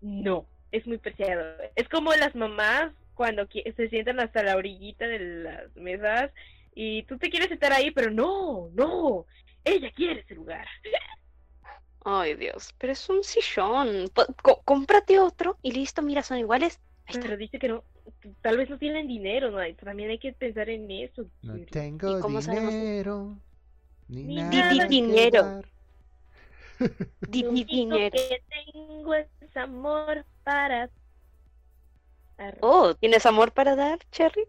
no, 0.00 0.46
es 0.72 0.86
muy 0.86 0.98
preciado. 0.98 1.56
Es 1.76 1.88
como 1.88 2.12
las 2.14 2.34
mamás 2.34 2.92
cuando 3.14 3.46
se 3.48 3.88
sientan 3.88 4.20
hasta 4.20 4.42
la 4.42 4.56
orillita 4.56 5.06
de 5.06 5.18
las 5.18 5.76
mesas 5.76 6.30
y 6.74 7.02
tú 7.02 7.18
te 7.18 7.30
quieres 7.30 7.48
sentar 7.48 7.72
ahí, 7.72 7.90
pero 7.90 8.10
no, 8.10 8.70
no, 8.72 9.26
ella 9.64 9.90
quiere 9.90 10.20
ese 10.20 10.34
lugar. 10.34 10.66
Ay, 12.04 12.34
Dios, 12.36 12.74
pero 12.78 12.92
es 12.92 13.08
un 13.08 13.24
sillón. 13.24 14.10
Cómprate 14.64 15.18
otro 15.18 15.58
y 15.62 15.72
listo, 15.72 16.00
mira, 16.00 16.22
son 16.22 16.38
iguales. 16.38 16.80
Ahí 17.06 17.16
está. 17.16 17.22
Pero 17.22 17.36
dice 17.36 17.58
que 17.58 17.68
no, 17.68 17.84
tal 18.40 18.56
vez 18.56 18.68
no 18.70 18.78
tienen 18.78 19.06
dinero, 19.06 19.50
¿no? 19.50 19.58
También 19.76 20.10
hay 20.10 20.18
que 20.18 20.32
pensar 20.32 20.68
en 20.68 20.90
eso. 20.90 21.26
No 21.42 21.58
tengo 21.70 22.20
sabemos? 22.40 22.72
dinero. 22.72 23.36
Ni 24.08 24.22
Ni 24.24 24.34
nada 24.36 24.86
dinero. 24.86 25.62
Di- 27.28 27.64
dinero. 27.64 28.10
que 28.16 28.42
tengo 28.72 29.14
es 29.14 29.28
amor 29.56 30.24
para... 30.44 30.90
Oh, 32.60 32.94
¿tienes 32.94 33.26
amor 33.26 33.52
para 33.52 33.74
dar, 33.74 33.98
Cherry? 34.12 34.44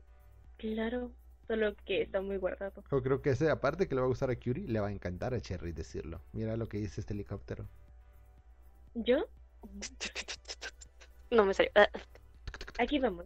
Claro, 0.57 1.11
solo 1.47 1.75
que 1.85 2.03
está 2.03 2.21
muy 2.21 2.37
guardado. 2.37 2.83
Yo 2.91 3.01
creo 3.01 3.21
que 3.21 3.31
ese, 3.31 3.49
aparte 3.49 3.87
que 3.87 3.95
le 3.95 4.01
va 4.01 4.05
a 4.05 4.09
gustar 4.09 4.29
a 4.29 4.35
Curie, 4.35 4.67
le 4.67 4.79
va 4.79 4.87
a 4.87 4.91
encantar 4.91 5.33
a 5.33 5.41
Cherry 5.41 5.71
decirlo. 5.71 6.21
Mira 6.33 6.55
lo 6.55 6.67
que 6.69 6.77
dice 6.77 7.01
este 7.01 7.13
helicóptero. 7.13 7.65
¿Yo? 8.95 9.25
No 11.31 11.45
me 11.45 11.53
salió. 11.53 11.71
Ah, 11.75 11.87
Aquí 12.79 12.97
vamos. 12.97 13.25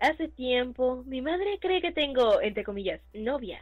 Hace 0.00 0.28
tiempo, 0.28 1.02
mi 1.06 1.22
madre 1.22 1.58
cree 1.60 1.80
que 1.80 1.92
tengo, 1.92 2.40
entre 2.40 2.64
comillas, 2.64 3.00
novia. 3.14 3.60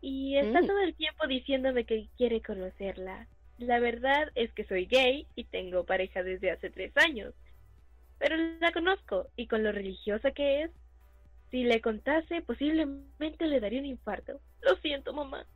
Y 0.00 0.36
está 0.36 0.60
Mm. 0.62 0.66
todo 0.66 0.78
el 0.80 0.94
tiempo 0.94 1.26
diciéndome 1.26 1.84
que 1.84 2.08
quiere 2.16 2.40
conocerla. 2.40 3.26
La 3.58 3.80
verdad 3.80 4.30
es 4.34 4.52
que 4.52 4.64
soy 4.64 4.86
gay 4.86 5.26
y 5.34 5.44
tengo 5.44 5.84
pareja 5.84 6.22
desde 6.22 6.50
hace 6.50 6.70
tres 6.70 6.92
años. 6.96 7.34
Pero 8.18 8.36
la 8.60 8.70
conozco 8.72 9.26
y 9.34 9.46
con 9.48 9.62
lo 9.64 9.72
religiosa 9.72 10.30
que 10.30 10.62
es, 10.64 10.70
si 11.50 11.64
le 11.64 11.80
contase 11.80 12.42
posiblemente 12.42 13.46
le 13.46 13.58
daría 13.60 13.80
un 13.80 13.86
infarto. 13.86 14.40
Lo 14.62 14.76
siento, 14.76 15.12
mamá. 15.12 15.46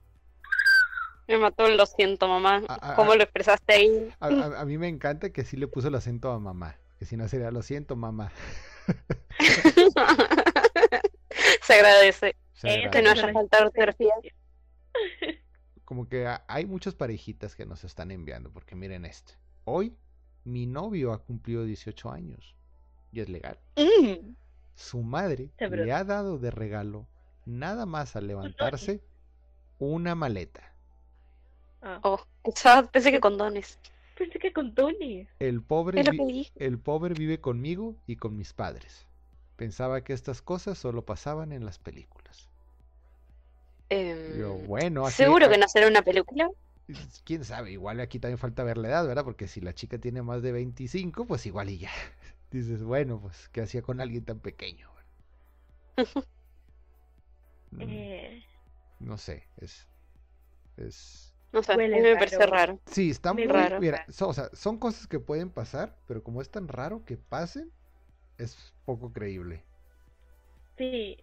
Me 1.28 1.38
mató 1.38 1.66
el 1.66 1.76
lo 1.76 1.87
siento, 1.87 2.26
mamá. 2.26 2.62
Ah, 2.68 2.78
ah, 2.83 2.94
¿Cómo 2.96 3.12
ah. 3.12 3.16
lo 3.16 3.22
expresaste 3.22 3.72
ahí? 3.74 4.09
A, 4.18 4.26
a- 4.26 4.61
a 4.62 4.64
mí 4.64 4.76
me 4.78 4.88
encanta 4.88 5.30
que 5.30 5.44
sí 5.44 5.56
le 5.56 5.68
puso 5.68 5.87
el 5.88 5.94
acento 5.94 6.30
a 6.33 6.40
mamá. 6.40 6.76
Que 7.00 7.06
si 7.06 7.16
no 7.16 7.26
sería, 7.28 7.50
lo 7.50 7.62
siento, 7.62 7.96
mamá. 7.96 8.30
Se 11.62 11.72
agradece 11.74 12.36
Se 12.52 12.88
que 12.92 13.00
no 13.02 13.10
haya 13.10 13.32
faltado 13.32 13.66
ortografía. 13.68 14.12
Como 15.86 16.08
que 16.10 16.26
ha- 16.26 16.44
hay 16.46 16.66
muchas 16.66 16.94
parejitas 16.94 17.56
que 17.56 17.64
nos 17.64 17.84
están 17.84 18.10
enviando, 18.10 18.52
porque 18.52 18.76
miren 18.76 19.06
este. 19.06 19.32
Hoy 19.64 19.96
mi 20.44 20.66
novio 20.66 21.12
ha 21.12 21.22
cumplido 21.24 21.64
18 21.64 22.10
años 22.10 22.54
y 23.12 23.20
es 23.20 23.30
legal. 23.30 23.58
Mm. 23.76 24.34
Su 24.74 25.02
madre 25.02 25.48
le 25.58 25.92
ha 25.94 26.04
dado 26.04 26.38
de 26.38 26.50
regalo, 26.50 27.08
nada 27.46 27.86
más 27.86 28.14
al 28.14 28.26
levantarse, 28.26 29.02
una 29.78 30.14
maleta. 30.14 30.74
Ah, 31.80 31.98
Oh, 32.02 32.20
pensé 32.92 33.10
que 33.10 33.20
condones. 33.20 33.78
Pensé 34.20 34.38
que 34.38 34.52
con 34.52 34.74
Tony. 34.74 35.26
El 35.40 35.62
pobre, 35.62 36.02
el 36.56 36.78
pobre 36.78 37.14
vive 37.14 37.40
conmigo 37.40 37.96
y 38.06 38.16
con 38.16 38.37
mis 38.37 38.52
padres. 38.52 39.06
Pensaba 39.56 40.02
que 40.04 40.12
estas 40.12 40.42
cosas 40.42 40.78
solo 40.78 41.04
pasaban 41.04 41.52
en 41.52 41.64
las 41.64 41.78
películas. 41.78 42.48
Yo, 44.38 44.54
Em, 44.54 44.66
bueno, 44.66 45.06
así- 45.06 45.16
Seguro 45.24 45.48
que 45.48 45.59
no 45.59 45.68
será 45.68 45.88
una 45.88 46.02
película. 46.02 46.48
quién 47.24 47.44
sabe, 47.44 47.72
igual 47.72 48.00
aquí 48.00 48.18
también 48.18 48.38
falta 48.38 48.64
ver 48.64 48.76
la 48.78 48.88
edad, 48.88 49.06
¿verdad? 49.06 49.24
Porque 49.24 49.46
si 49.48 49.61
la 49.61 49.74
chica 49.74 49.98
tiene 49.98 50.22
más 50.22 50.42
de 50.42 50.52
25, 50.52 51.26
pues 51.26 51.46
igual 51.46 51.70
y 51.70 51.78
ya. 51.78 51.90
Dices, 52.50 52.83
bueno, 52.83 53.20
pues, 53.20 53.48
¿qué 53.52 53.62
hacía 53.62 53.83
con 53.83 54.00
alguien 54.00 54.24
tan 54.24 54.40
pequeño? 54.40 54.88
Mm, 57.72 57.80
Eh, 57.83 58.42
No 59.00 59.18
sé, 59.18 59.44
es... 59.59 59.87
es... 60.78 61.29
No 61.52 61.62
sé, 61.62 61.72
a 61.72 61.76
Huele 61.76 61.96
mí 61.96 62.02
me 62.02 62.14
parece 62.16 62.38
raro. 62.38 62.52
raro. 62.52 62.80
Sí, 62.86 63.10
está 63.10 63.32
muy... 63.32 63.46
raro. 63.46 63.80
Mira, 63.80 64.04
so- 64.08 64.28
o 64.28 64.32
sea, 64.32 64.50
son 64.52 64.78
cosas 64.78 65.06
que 65.06 65.18
pueden 65.18 65.50
pasar, 65.50 65.96
pero 66.06 66.22
como 66.22 66.40
es 66.42 66.48
tan 66.50 66.68
raro 66.68 67.04
que 67.04 67.16
pasen, 67.16 67.70
es 68.38 68.72
poco 68.84 69.12
creíble. 69.12 69.64
sí, 70.78 71.18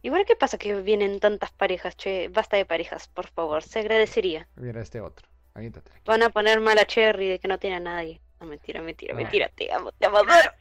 Igual, 0.00 0.24
¿qué 0.26 0.36
pasa 0.36 0.58
que 0.58 0.80
vienen 0.80 1.18
tantas 1.18 1.50
parejas? 1.50 1.96
Che, 1.96 2.28
basta 2.28 2.56
de 2.56 2.64
parejas, 2.64 3.08
por 3.08 3.26
favor. 3.26 3.64
Se 3.64 3.80
agradecería. 3.80 4.46
Mira 4.54 4.80
este 4.80 5.00
otro. 5.00 5.26
Aviéntate. 5.54 5.90
aquí. 5.90 6.00
Van 6.06 6.22
a 6.22 6.30
poner 6.30 6.60
mal 6.60 6.78
a 6.78 6.84
Cherry 6.86 7.28
de 7.28 7.38
que 7.40 7.48
no 7.48 7.58
tiene 7.58 7.76
a 7.76 7.80
nadie. 7.80 8.20
No, 8.38 8.46
mentira, 8.46 8.80
mentira, 8.80 9.12
Ah. 9.14 9.16
mentira. 9.16 9.48
Te 9.56 9.72
amo, 9.72 9.90
te 9.90 10.06
amo. 10.06 10.18
gracias. 10.22 10.54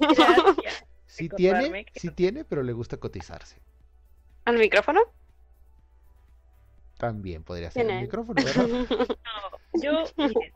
Gracias. 0.00 0.84
Sí 1.06 1.28
recordarme 1.28 1.62
tiene, 1.62 1.84
que- 1.86 1.98
sí 2.00 2.10
tiene, 2.10 2.44
pero 2.44 2.62
le 2.62 2.72
gusta 2.74 2.98
cotizarse. 2.98 3.56
¿Al 4.44 4.58
micrófono? 4.58 5.00
También 6.98 7.42
podría 7.44 7.70
ser 7.70 7.88
el 7.90 8.02
micrófono, 8.02 8.42
¿verdad? 8.44 8.66
No, 9.74 9.80
yo, 9.82 10.04
miren, 10.16 10.52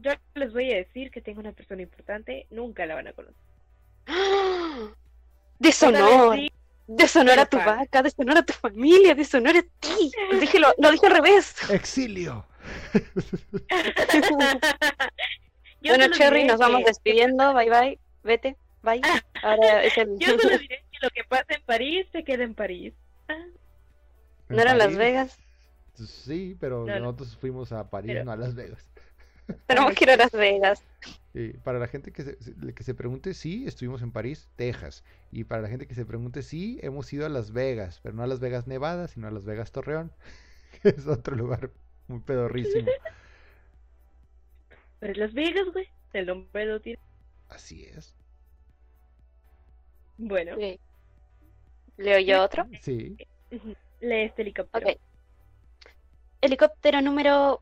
yo 0.00 0.10
les 0.34 0.52
voy 0.52 0.72
a 0.72 0.76
decir 0.76 1.10
que 1.10 1.20
tengo 1.22 1.40
una 1.40 1.52
persona 1.52 1.80
importante, 1.82 2.46
nunca 2.50 2.84
la 2.86 2.94
van 2.96 3.08
a 3.08 3.12
conocer. 3.12 3.36
Deshonor. 5.58 6.36
sí. 6.36 6.52
Deshonor 6.86 7.38
a 7.38 7.46
tu 7.46 7.58
vaca, 7.58 8.02
deshonor 8.02 8.38
a 8.38 8.42
tu 8.42 8.52
familia, 8.54 9.14
deshonor 9.14 9.56
a 9.58 9.62
ti. 9.62 10.10
Lo 10.32 10.38
dije, 10.40 10.58
lo, 10.58 10.72
lo 10.78 10.90
dije 10.90 11.06
al 11.06 11.12
revés. 11.12 11.54
¡Exilio! 11.70 12.46
Yo 15.80 15.94
bueno, 15.94 16.08
Cherry, 16.14 16.44
nos 16.44 16.58
vamos 16.58 16.80
que- 16.80 16.86
despidiendo. 16.86 17.54
Bye 17.54 17.70
bye. 17.70 17.98
Vete. 18.24 18.56
Bye. 18.82 19.00
Ahora 19.42 19.82
es 19.84 19.96
el. 19.98 20.18
Yo 20.18 20.38
solo 20.38 20.58
diré 20.58 20.82
que 20.90 20.98
lo 21.02 21.10
que 21.10 21.24
pasa 21.24 21.46
en 21.54 21.62
París 21.62 22.06
se 22.12 22.24
queda 22.24 22.44
en 22.44 22.54
París. 22.54 22.94
Ah, 23.28 23.34
¿En 24.48 24.56
¿No 24.56 24.62
era 24.62 24.74
Las? 24.74 24.96
Vegas? 24.96 25.38
Sí, 26.06 26.56
pero 26.60 26.84
No, 26.86 26.94
no. 26.94 27.00
nosotros 27.00 27.36
fuimos 27.36 27.72
a 27.72 27.88
París, 27.90 28.12
Pero- 28.12 28.24
no 28.24 28.32
a 28.32 28.36
Las 28.36 28.54
Vegas. 28.54 28.86
Tenemos 29.66 29.94
que 29.94 30.04
ir 30.04 30.10
a 30.10 30.16
Las 30.16 30.32
Vegas. 30.32 30.84
Y 31.34 31.50
para 31.54 31.78
la 31.78 31.86
gente 31.88 32.12
que 32.12 32.22
se, 32.22 32.36
que 32.74 32.82
se 32.84 32.94
pregunte, 32.94 33.32
sí, 33.34 33.66
estuvimos 33.66 34.02
en 34.02 34.12
París, 34.12 34.48
Texas. 34.56 35.04
Y 35.32 35.44
para 35.44 35.62
la 35.62 35.68
gente 35.68 35.86
que 35.86 35.94
se 35.94 36.04
pregunte, 36.04 36.42
sí, 36.42 36.78
hemos 36.82 37.10
ido 37.12 37.24
a 37.24 37.28
Las 37.30 37.52
Vegas, 37.52 38.00
pero 38.02 38.14
no 38.14 38.22
a 38.22 38.26
Las 38.26 38.40
Vegas 38.40 38.66
Nevada, 38.66 39.08
sino 39.08 39.26
a 39.28 39.30
Las 39.30 39.44
Vegas 39.44 39.72
Torreón, 39.72 40.12
que 40.82 40.88
es 40.90 41.06
otro 41.06 41.34
lugar 41.36 41.70
muy 42.08 42.20
pedorrísimo. 42.20 42.88
Pero 45.00 45.12
es 45.12 45.18
Las 45.18 45.32
Vegas, 45.32 45.66
güey. 45.72 45.86
El 46.12 46.26
nombre 46.26 46.66
lo 46.66 46.80
tiene. 46.80 46.98
Así 47.48 47.84
es. 47.84 48.14
Bueno, 50.18 50.54
Ok. 50.54 50.80
Leo 51.98 52.18
yo 52.20 52.42
otro. 52.44 52.66
Sí. 52.80 53.16
lee 54.00 54.22
este 54.22 54.42
helicóptero. 54.42 54.88
Ok. 54.90 54.98
Helicóptero 56.40 57.00
número 57.02 57.60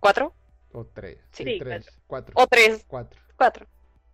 4 0.00 0.32
O 0.72 0.84
tres. 0.86 1.18
Sí. 1.32 1.44
Sí, 1.44 1.52
Sí, 1.52 1.58
tres. 1.58 1.86
Cuatro. 2.06 2.32
o 2.36 2.46
3. 2.46 2.84
Cuatro. 2.88 3.20
4. 3.36 3.66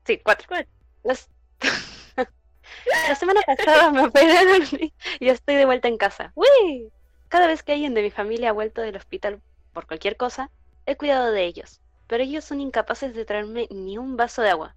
Sí, 0.04 0.20
4. 0.24 0.46
Cuatro. 0.48 0.72
Las... 1.02 1.28
La 3.08 3.14
semana 3.14 3.40
pasada 3.46 3.90
me 3.90 4.06
operaron 4.06 4.62
y 4.80 4.92
ya 5.24 5.32
estoy 5.32 5.56
de 5.56 5.66
vuelta 5.66 5.88
en 5.88 5.98
casa. 5.98 6.32
¡Uy! 6.34 6.90
Cada 7.28 7.46
vez 7.46 7.62
que 7.62 7.72
alguien 7.72 7.94
de 7.94 8.02
mi 8.02 8.10
familia 8.10 8.50
ha 8.50 8.52
vuelto 8.52 8.80
del 8.80 8.96
hospital 8.96 9.40
por 9.72 9.86
cualquier 9.86 10.16
cosa, 10.16 10.50
he 10.86 10.96
cuidado 10.96 11.32
de 11.32 11.44
ellos, 11.44 11.80
pero 12.06 12.22
ellos 12.22 12.44
son 12.44 12.60
incapaces 12.60 13.14
de 13.14 13.24
traerme 13.24 13.68
ni 13.70 13.98
un 13.98 14.16
vaso 14.16 14.42
de 14.42 14.50
agua. 14.50 14.74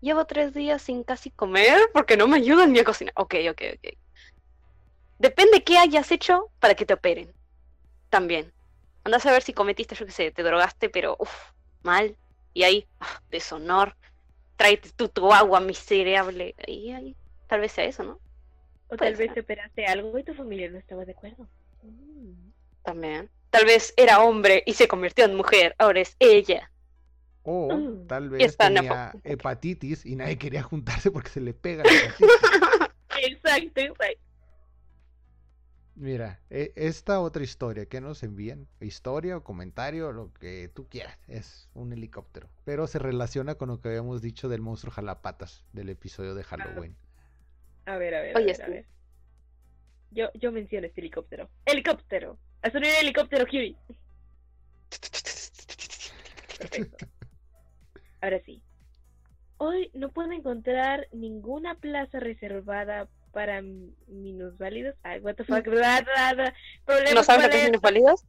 Llevo 0.00 0.26
tres 0.26 0.52
días 0.54 0.82
sin 0.82 1.02
casi 1.02 1.30
comer 1.30 1.78
porque 1.92 2.16
no 2.16 2.28
me 2.28 2.36
ayudan 2.36 2.72
ni 2.72 2.78
a 2.78 2.84
cocinar. 2.84 3.14
Ok, 3.16 3.34
ok, 3.50 3.62
ok. 3.76 3.94
Depende 5.18 5.62
qué 5.64 5.78
hayas 5.78 6.10
hecho 6.12 6.50
para 6.60 6.74
que 6.74 6.84
te 6.86 6.94
operen. 6.94 7.32
También. 8.14 8.52
Andás 9.02 9.26
a 9.26 9.32
ver 9.32 9.42
si 9.42 9.52
cometiste, 9.52 9.96
yo 9.96 10.06
qué 10.06 10.12
sé, 10.12 10.30
te 10.30 10.44
drogaste, 10.44 10.88
pero 10.88 11.16
uff, 11.18 11.34
mal. 11.82 12.16
Y 12.52 12.62
ahí, 12.62 12.86
ah, 13.00 13.20
deshonor. 13.28 13.96
Tráete 14.54 14.90
tú 14.94 15.08
tu 15.08 15.32
agua 15.32 15.58
miserable. 15.58 16.54
Y 16.64 16.92
ahí, 16.92 17.16
tal 17.48 17.58
vez 17.58 17.72
sea 17.72 17.86
eso, 17.86 18.04
¿no? 18.04 18.20
O 18.86 18.96
puede 18.96 19.10
tal 19.10 19.16
vez 19.16 19.34
te 19.34 19.40
operaste 19.40 19.84
algo 19.86 20.16
y 20.16 20.22
tu 20.22 20.32
familia 20.32 20.70
no 20.70 20.78
estaba 20.78 21.04
de 21.04 21.10
acuerdo. 21.10 21.48
Mm. 21.82 22.52
También. 22.84 23.30
Tal 23.50 23.64
vez 23.64 23.92
era 23.96 24.20
hombre 24.20 24.62
y 24.64 24.74
se 24.74 24.86
convirtió 24.86 25.24
en 25.24 25.34
mujer. 25.34 25.74
Ahora 25.78 26.00
es 26.00 26.14
ella. 26.20 26.70
O 27.42 27.74
Mm. 27.74 28.06
tal 28.06 28.30
vez 28.30 28.56
tenía 28.56 29.12
hepatitis 29.24 30.06
y 30.06 30.14
nadie 30.14 30.38
quería 30.38 30.62
juntarse 30.62 31.10
porque 31.10 31.30
se 31.30 31.40
le 31.40 31.52
pega 31.52 31.82
la 31.82 31.90
hepatitis. 31.90 32.28
Exacto, 33.24 33.80
exacto. 33.80 34.20
Mira, 35.96 36.40
e- 36.50 36.72
esta 36.74 37.20
otra 37.20 37.44
historia 37.44 37.86
que 37.86 38.00
nos 38.00 38.22
envían, 38.22 38.66
historia 38.80 39.36
o 39.36 39.44
comentario, 39.44 40.10
lo 40.12 40.32
que 40.34 40.68
tú 40.74 40.86
quieras, 40.88 41.16
es 41.28 41.68
un 41.74 41.92
helicóptero, 41.92 42.48
pero 42.64 42.86
se 42.86 42.98
relaciona 42.98 43.54
con 43.54 43.68
lo 43.68 43.80
que 43.80 43.88
habíamos 43.88 44.20
dicho 44.20 44.48
del 44.48 44.60
monstruo 44.60 44.92
jalapatas 44.92 45.62
del 45.72 45.88
episodio 45.90 46.34
de 46.34 46.42
Halloween. 46.42 46.96
A 47.86 47.96
ver, 47.96 48.14
a 48.14 48.22
ver, 48.22 48.36
Oye, 48.36 48.44
a 48.44 48.56
ver, 48.56 48.62
a 48.62 48.66
sí. 48.66 48.72
ver. 48.72 48.86
Yo, 50.10 50.30
yo 50.34 50.52
menciono 50.52 50.86
este 50.86 51.00
helicóptero. 51.00 51.48
¡Helicóptero! 51.66 52.38
¡A 52.62 52.68
el 52.68 52.84
helicóptero, 52.84 53.46
Curie! 53.46 53.76
Perfecto. 56.58 57.06
Ahora 58.20 58.40
sí. 58.46 58.62
Hoy 59.58 59.90
no 59.94 60.10
puedo 60.10 60.32
encontrar 60.32 61.08
ninguna 61.12 61.74
plaza 61.76 62.20
reservada 62.20 63.08
para 63.34 63.60
minusválidos. 64.06 64.94
Ay, 65.02 65.20
what 65.20 65.34
the 65.34 65.44
fuck. 65.44 65.64
bla, 65.66 66.00
bla. 66.02 66.54
Problemas 66.86 67.14
¿No 67.14 67.22
sabes 67.24 67.44
lo 67.44 67.50
que 67.50 67.58
es 67.58 67.64
minusválidos? 67.66 68.24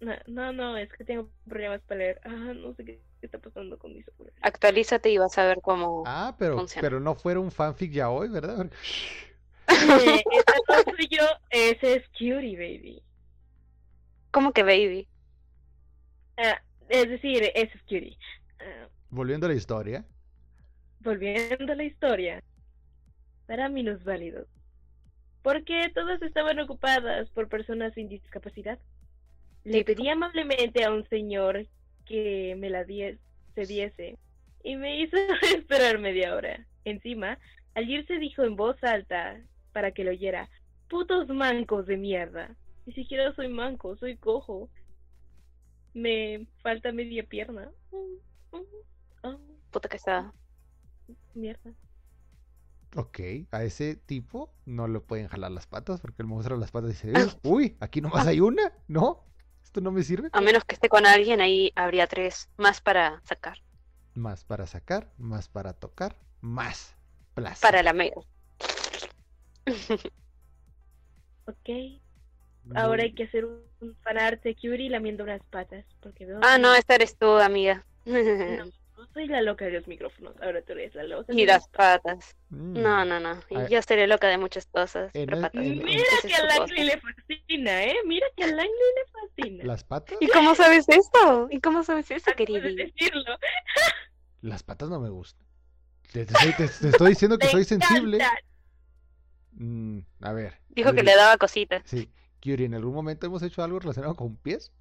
No, 0.00 0.12
no, 0.28 0.52
no, 0.52 0.76
es 0.76 0.88
que 0.92 1.04
tengo 1.04 1.28
problemas 1.48 1.82
para 1.82 1.98
leer. 1.98 2.20
Ah, 2.24 2.30
no 2.54 2.72
sé 2.74 2.84
qué, 2.84 3.00
qué 3.20 3.26
está 3.26 3.38
pasando 3.38 3.78
con 3.78 3.92
mis 3.94 4.06
ojos. 4.08 4.28
Actualízate 4.42 5.10
y 5.10 5.18
vas 5.18 5.36
a 5.38 5.44
ver 5.44 5.58
cómo. 5.60 6.04
Ah, 6.06 6.36
pero, 6.38 6.56
Funciona. 6.56 6.80
pero 6.82 7.00
no 7.00 7.16
fuera 7.16 7.40
un 7.40 7.50
fanfic 7.50 7.90
ya 7.92 8.08
hoy, 8.10 8.28
¿verdad? 8.28 8.70
Eh, 9.70 10.22
esa 10.32 10.54
no 10.86 10.96
soy 10.96 11.08
yo, 11.10 11.26
ese 11.50 11.96
es 11.96 12.08
Curie, 12.18 12.56
baby. 12.56 13.02
¿Cómo 14.30 14.52
que 14.54 14.62
baby? 14.62 15.06
Ah, 16.38 16.58
es 16.88 17.08
decir, 17.10 17.42
ese 17.54 17.76
es 17.76 17.82
Curie. 17.86 18.16
Ah, 18.60 18.88
Volviendo 19.10 19.44
a 19.46 19.50
la 19.50 19.54
historia. 19.56 20.06
volviendo 21.00 21.72
a 21.72 21.76
la 21.76 21.84
historia, 21.84 22.42
para 23.48 23.68
minusválidos. 23.68 24.46
Porque 25.42 25.90
todas 25.94 26.22
estaban 26.22 26.60
ocupadas 26.60 27.28
por 27.30 27.48
personas 27.48 27.94
sin 27.94 28.08
discapacidad. 28.08 28.78
Le 29.64 29.84
pedí 29.84 30.08
amablemente 30.08 30.84
a 30.84 30.92
un 30.92 31.08
señor 31.08 31.66
que 32.06 32.54
me 32.56 32.70
la 32.70 32.84
die- 32.84 33.18
cediese 33.54 34.18
y 34.62 34.76
me 34.76 35.00
hizo 35.00 35.16
esperar 35.56 35.98
media 35.98 36.34
hora. 36.36 36.64
Encima, 36.84 37.38
al 37.74 37.88
irse 37.90 38.18
dijo 38.18 38.44
en 38.44 38.54
voz 38.56 38.76
alta 38.84 39.40
para 39.72 39.90
que 39.92 40.04
lo 40.04 40.10
oyera, 40.10 40.48
putos 40.88 41.28
mancos 41.28 41.86
de 41.86 41.96
mierda. 41.96 42.54
Ni 42.86 42.92
siquiera 42.92 43.34
soy 43.34 43.48
manco, 43.48 43.96
soy 43.96 44.16
cojo. 44.16 44.68
Me 45.94 46.46
falta 46.62 46.92
media 46.92 47.24
pierna. 47.24 47.70
Oh, 49.22 49.38
Puta 49.70 49.88
que 49.88 49.96
está. 49.96 50.32
mierda. 51.34 51.72
Ok, 52.96 53.20
a 53.50 53.62
ese 53.64 53.96
tipo 53.96 54.50
no 54.64 54.88
le 54.88 55.00
pueden 55.00 55.28
jalar 55.28 55.50
las 55.50 55.66
patas 55.66 56.00
porque 56.00 56.22
el 56.22 56.28
monstruo 56.28 56.56
de 56.56 56.60
las 56.62 56.70
patas 56.70 56.90
dice, 56.90 57.12
"Eh, 57.12 57.26
uy, 57.42 57.76
aquí 57.80 58.00
nomás 58.00 58.26
hay 58.26 58.40
una, 58.40 58.72
¿no? 58.88 59.24
Esto 59.62 59.80
no 59.80 59.90
me 59.92 60.02
sirve. 60.02 60.30
A 60.32 60.40
menos 60.40 60.64
que 60.64 60.74
esté 60.74 60.88
con 60.88 61.04
alguien, 61.06 61.40
ahí 61.40 61.72
habría 61.76 62.06
tres 62.06 62.48
más 62.56 62.80
para 62.80 63.20
sacar. 63.24 63.58
Más 64.14 64.44
para 64.44 64.66
sacar, 64.66 65.12
más 65.18 65.48
para 65.48 65.74
tocar, 65.74 66.16
más 66.40 66.94
placer. 67.34 67.60
Para 67.60 67.82
la 67.82 67.92
mega. 67.92 68.16
Ok. 71.46 72.00
Ahora 72.74 73.04
hay 73.04 73.14
que 73.14 73.24
hacer 73.24 73.44
un, 73.46 73.62
fanart 74.02 74.42
de 74.42 74.54
Curie 74.54 74.90
lamiendo 74.90 75.24
unas 75.24 75.42
patas. 75.50 75.84
Porque 76.00 76.26
veo 76.26 76.40
Ah, 76.42 76.56
que- 76.56 76.62
no, 76.62 76.74
esta 76.74 76.94
eres 76.94 77.16
tú, 77.16 77.26
amiga. 77.38 77.86
No 78.04 78.14
soy 79.12 79.26
la 79.28 79.40
loca 79.42 79.64
de 79.64 79.72
los 79.72 79.86
micrófonos. 79.86 80.34
Ahora 80.42 80.62
tú 80.62 80.72
eres 80.72 80.94
la 80.94 81.04
loca. 81.04 81.32
Y 81.32 81.46
las 81.46 81.68
patas. 81.68 82.36
Mm. 82.50 82.80
No, 82.82 83.04
no, 83.04 83.20
no. 83.20 83.40
Y 83.50 83.70
yo 83.72 83.80
seré 83.82 84.06
loca 84.06 84.28
de 84.28 84.38
muchas 84.38 84.66
cosas. 84.66 85.10
En 85.14 85.26
pero 85.26 85.36
el- 85.36 85.42
patas. 85.42 85.62
en- 85.64 85.78
no. 85.78 85.84
Mira 85.84 86.04
que 86.26 86.34
a 86.34 86.44
Langley 86.44 86.84
le 86.84 87.00
fascina, 87.00 87.84
¿eh? 87.84 87.96
Mira 88.06 88.26
que 88.36 88.44
a 88.44 88.46
Langley 88.48 88.68
le 88.68 89.12
fascina. 89.12 89.64
¿Las 89.64 89.84
patas? 89.84 90.16
¿Y 90.20 90.28
cómo 90.28 90.54
sabes 90.54 90.88
esto? 90.88 91.48
¿Y 91.50 91.60
cómo 91.60 91.82
sabes 91.84 92.10
eso, 92.10 92.30
querida? 92.36 92.60
decirlo. 92.60 93.36
Las 94.40 94.62
patas 94.62 94.88
no 94.88 95.00
me 95.00 95.08
gustan. 95.10 95.46
Te, 96.12 96.24
te 96.24 96.32
estoy, 96.32 96.52
te- 96.52 96.72
te 96.80 96.88
estoy 96.88 97.08
diciendo 97.10 97.38
que 97.38 97.46
soy 97.62 97.64
sensible. 97.64 98.18
Mm, 99.52 100.00
a 100.22 100.32
ver. 100.32 100.54
Dijo 100.68 100.92
que 100.92 101.02
le 101.02 101.14
daba 101.16 101.36
cositas. 101.36 101.82
Sí. 101.84 102.10
Yuri, 102.42 102.64
¿en 102.66 102.74
algún 102.74 102.94
momento 102.94 103.26
hemos 103.26 103.42
hecho 103.42 103.62
algo 103.64 103.80
relacionado 103.80 104.14
con 104.14 104.36
pies? 104.36 104.72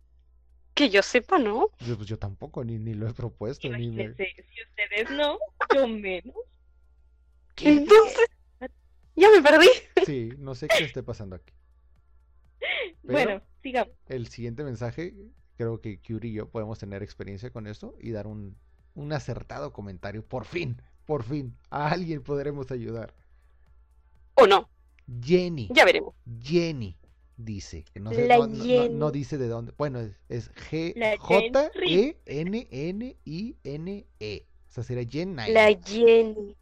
Que 0.78 0.90
yo 0.90 1.02
sepa, 1.02 1.40
¿no? 1.40 1.70
Yo, 1.80 1.96
pues 1.98 2.08
yo 2.08 2.18
tampoco, 2.20 2.64
ni, 2.64 2.78
ni 2.78 2.94
lo 2.94 3.08
he 3.10 3.14
propuesto, 3.14 3.68
ni 3.70 3.90
me... 3.90 4.14
Si 4.14 4.24
ustedes 4.70 5.10
no, 5.12 5.40
yo 5.74 5.88
menos. 5.88 6.36
Entonces, 7.58 8.28
ya 9.16 9.30
me 9.32 9.42
perdí. 9.42 9.68
Sí, 10.06 10.30
no 10.38 10.54
sé 10.54 10.68
qué 10.68 10.84
esté 10.84 11.02
pasando 11.04 11.36
aquí. 11.36 11.54
Pero- 12.62 12.92
Bueno, 13.02 13.42
sigamos. 13.64 13.94
El 14.08 14.28
siguiente 14.28 14.64
mensaje, 14.64 15.16
creo 15.58 15.82
que 15.82 16.00
Kyuri 16.00 16.30
y 16.30 16.34
yo 16.34 16.50
podemos 16.50 16.78
tener 16.78 17.02
experiencia 17.02 17.50
con 17.50 17.66
esto 17.68 17.96
y 18.00 18.12
dar 18.12 18.28
un, 18.28 18.56
un 18.94 19.12
acertado 19.14 19.74
comentario. 19.74 20.24
Por 20.24 20.46
fin, 20.46 20.80
por 21.06 21.24
fin, 21.24 21.58
a 21.72 21.90
alguien 21.90 22.22
podremos 22.22 22.70
ayudar. 22.72 23.16
O 24.36 24.46
no, 24.46 24.70
Jenny, 25.24 25.70
ya 25.74 25.84
veremos. 25.86 26.14
Jenny 26.40 26.96
dice, 27.38 27.86
que 27.94 28.00
no, 28.00 28.12
sé, 28.12 28.28
La 28.28 28.38
no, 28.38 28.48
no- 28.48 28.56
no- 28.56 28.64
Jenny. 28.64 28.96
no 28.96 29.12
dice 29.12 29.38
de 29.38 29.48
dónde. 29.48 29.74
Bueno, 29.78 30.00
es, 30.00 30.20
es 30.30 30.52
G 30.54 30.94
J. 31.20 31.72
E 31.86 32.18
N 32.26 32.68
N 32.72 33.18
I 33.26 33.56
N 33.64 34.06
E. 34.20 34.46
O 34.68 34.72
sea, 34.72 34.84
sería 34.84 35.08
Jenny. 35.10 35.52
La 35.52 35.68
Jenny. 35.86 36.56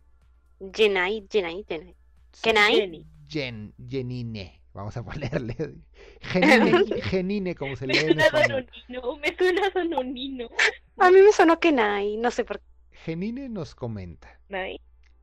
Jenai, 0.73 1.26
Jenai, 1.30 1.65
Jenai. 1.67 1.95
Kenai. 2.41 2.76
Jenny. 2.76 3.05
Jen, 3.28 3.73
Jenine. 3.89 4.61
Vamos 4.73 4.95
a 4.97 5.03
ponerle. 5.03 5.55
Genine, 6.21 7.01
Genine, 7.01 7.55
como 7.55 7.76
se 7.76 7.88
Me 7.88 7.93
lee 7.93 7.99
en 7.99 8.19
suena 8.19 8.30
sononino, 8.30 9.17
me 9.17 9.36
suena 9.38 9.71
sononino. 9.71 10.49
A 10.97 11.09
mí 11.11 11.21
me 11.21 11.32
sonó 11.32 11.59
Kenai, 11.59 12.17
no 12.17 12.30
sé 12.30 12.43
por 12.43 12.59
qué. 12.59 12.65
Genine 12.91 13.47
nos 13.49 13.73
comenta. 13.73 14.39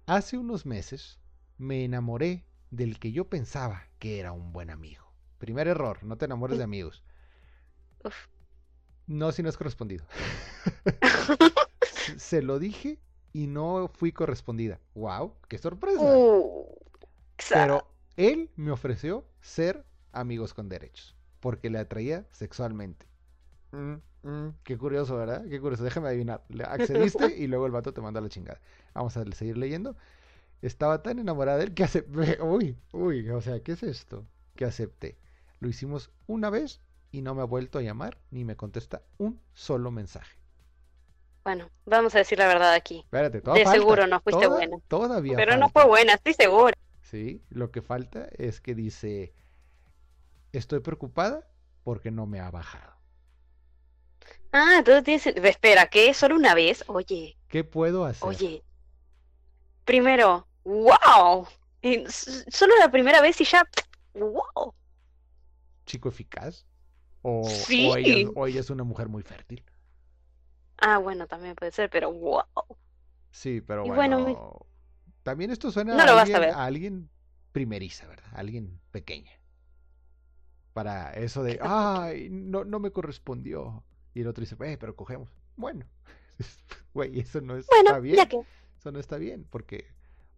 Hace 0.07 0.37
unos 0.39 0.65
meses 0.67 1.19
me 1.59 1.85
enamoré 1.85 2.45
del 2.71 2.99
que 2.99 3.13
yo 3.13 3.29
pensaba 3.29 3.89
que 3.99 4.19
era 4.19 4.33
un 4.33 4.53
buen 4.53 4.71
amigo. 4.71 5.12
Primer 5.43 5.67
error, 5.67 5.99
no 6.05 6.17
te 6.17 6.25
enamores 6.27 6.57
de 6.57 6.63
amigos. 6.63 7.03
Uf. 8.05 8.15
No 9.09 9.33
si 9.33 9.43
no 9.43 9.49
es 9.49 9.57
correspondido. 9.57 10.05
Se- 11.83 12.19
Se 12.21 12.43
lo 12.43 12.61
dije 12.61 13.01
y 13.33 13.49
no 13.49 13.91
fui 13.93 14.13
correspondida. 14.13 14.79
¡Wow! 14.95 15.35
¡Qué 15.49 15.59
sorpresa! 15.59 16.01
Uh, 16.01 16.65
Pero 17.49 17.89
él 18.17 18.51
me 18.55 18.71
ofreció 18.71 19.25
ser 19.41 19.85
amigos 20.13 20.55
con 20.55 20.69
derechos, 20.69 21.17
porque 21.41 21.71
le 21.71 21.81
atraía 21.81 22.25
sexualmente. 22.31 23.05
Mm, 23.73 23.95
mm, 24.23 24.49
qué 24.63 24.79
curioso, 24.79 25.17
¿verdad? 25.17 25.45
Qué 25.49 25.61
curioso. 25.61 25.83
Déjame 25.83 26.07
adivinar. 26.07 26.45
Le 26.51 26.63
accediste 26.63 27.37
y 27.37 27.49
luego 27.49 27.67
el 27.67 27.73
vato 27.73 27.93
te 27.93 28.01
manda 28.01 28.21
la 28.21 28.29
chingada. 28.29 28.61
Vamos 28.95 29.17
a 29.17 29.25
seguir 29.33 29.59
leyendo. 29.59 29.97
Estaba 30.61 31.03
tan 31.03 31.19
enamorada 31.19 31.59
de 31.59 31.65
él 31.65 31.75
que 31.75 31.83
acepté. 31.83 32.41
Uy, 32.43 32.77
uy, 32.93 33.29
o 33.31 33.41
sea, 33.41 33.59
¿qué 33.61 33.73
es 33.73 33.83
esto? 33.83 34.25
Que 34.55 34.67
acepté. 34.67 35.19
Lo 35.63 35.69
hicimos 35.69 36.11
una 36.27 36.51
vez 36.51 36.81
y 37.13 37.23
no 37.23 37.37
me 37.37 37.43
ha 37.43 37.45
vuelto 37.45 37.79
a 37.79 37.83
llamar 37.83 38.19
ni 38.33 38.45
me 38.45 38.57
contesta 38.57 39.03
un 39.19 39.41
solo 39.53 39.93
mensaje. 39.93 40.37
Bueno, 41.45 41.71
vamos 41.87 42.17
a 42.17 42.19
decir 42.19 42.37
la 42.39 42.49
verdad 42.49 42.73
aquí. 42.73 42.99
Espérate, 43.05 43.39
De 43.39 43.45
falta. 43.45 43.71
seguro 43.71 44.09
no 44.09 44.21
fuiste 44.21 44.43
Toda- 44.45 44.57
buena. 44.57 44.77
Todavía 44.89 45.37
Pero 45.37 45.57
no 45.57 45.69
fue 45.69 45.87
buena, 45.87 46.15
estoy 46.15 46.35
segura. 46.35 46.75
Sí, 47.03 47.45
lo 47.49 47.71
que 47.71 47.81
falta 47.81 48.27
es 48.39 48.61
que 48.61 48.75
dice, 48.75 49.35
estoy 50.51 50.81
preocupada 50.81 51.47
porque 51.85 52.11
no 52.11 52.27
me 52.27 52.41
ha 52.41 52.51
bajado. 52.51 52.95
Ah, 54.51 54.79
entonces 54.79 55.05
tienes... 55.05 55.27
Espera, 55.47 55.87
¿qué? 55.87 56.13
¿Solo 56.13 56.35
una 56.35 56.57
vez? 56.57 56.83
Oye, 56.89 57.39
¿Qué 57.47 57.63
puedo 57.63 58.05
hacer? 58.05 58.29
oye. 58.29 58.65
Primero, 59.85 60.49
wow. 60.65 61.47
Solo 62.51 62.75
la 62.81 62.91
primera 62.91 63.21
vez 63.21 63.41
y 63.41 63.45
ya... 63.45 63.65
Wow. 64.15 64.75
¿Chico 65.93 66.09
eficaz? 66.09 66.65
¿O, 67.21 67.47
Sí. 67.47 67.87
o 67.87 67.97
ella, 67.99 68.31
o 68.35 68.47
ella 68.47 68.61
es 68.61 68.71
una 68.71 68.83
mujer 68.83 69.09
muy 69.11 69.23
fértil? 69.23 69.63
Ah, 70.79 70.97
bueno, 70.97 71.27
también 71.27 71.55
puede 71.55 71.71
ser, 71.71 71.91
pero 71.91 72.11
wow. 72.11 72.43
Sí, 73.31 73.61
pero 73.61 73.85
bueno, 73.85 74.25
bueno, 74.25 74.25
me- 74.25 75.17
también 75.23 75.51
esto 75.51 75.71
suena 75.71 75.95
No 75.95 76.03
a, 76.03 76.07
a 76.07 76.21
alguien, 76.23 76.41
ver. 76.41 76.51
a 76.51 76.65
alguien 76.65 77.11
primeriza, 77.53 78.07
¿verdad? 78.07 78.25
A 78.33 78.39
alguien 78.39 78.81
pequeña. 78.91 79.33
Para 80.73 81.13
eso 81.13 81.43
de, 81.43 81.59
ay, 81.61 82.29
no, 82.31 82.65
no 82.65 82.81
me 82.81 82.91
correspondió. 82.91 83.85
Y 84.15 84.23
el 84.23 84.29
otro 84.29 84.41
dice, 84.41 84.57
eh, 84.65 84.79
pero 84.79 84.97
cogemos. 84.97 85.29
Bueno, 85.57 85.85
güey, 86.95 87.21
eso 87.21 87.43
no 87.43 87.57
es- 87.59 87.67
está 87.71 87.83
Bueno, 87.83 88.01
bien. 88.01 88.17
ya 88.17 88.27
que... 88.27 88.41
Eso 88.79 88.93
no 88.93 88.99
está 88.99 89.19
bien, 89.19 89.47
porque, 89.51 89.85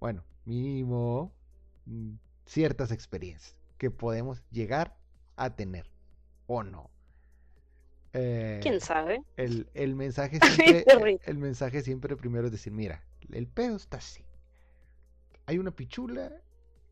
bueno, 0.00 0.24
mínimo 0.44 1.32
mm, 1.86 2.14
ciertas 2.44 2.90
experiencias 2.90 3.56
que 3.78 3.92
podemos 3.92 4.42
llegar 4.50 4.96
a 5.36 5.54
tener 5.56 5.90
o 6.46 6.62
no. 6.62 6.90
Eh, 8.12 8.60
¿Quién 8.62 8.80
sabe? 8.80 9.22
el, 9.36 9.68
el 9.74 9.94
mensaje 9.96 10.38
siempre, 10.86 11.18
el 11.24 11.38
mensaje 11.38 11.82
siempre 11.82 12.16
primero 12.16 12.46
es 12.46 12.52
decir, 12.52 12.72
mira, 12.72 13.02
el 13.32 13.46
pedo 13.48 13.76
está 13.76 13.96
así. 13.98 14.24
Hay 15.46 15.58
una 15.58 15.72
pichula 15.72 16.32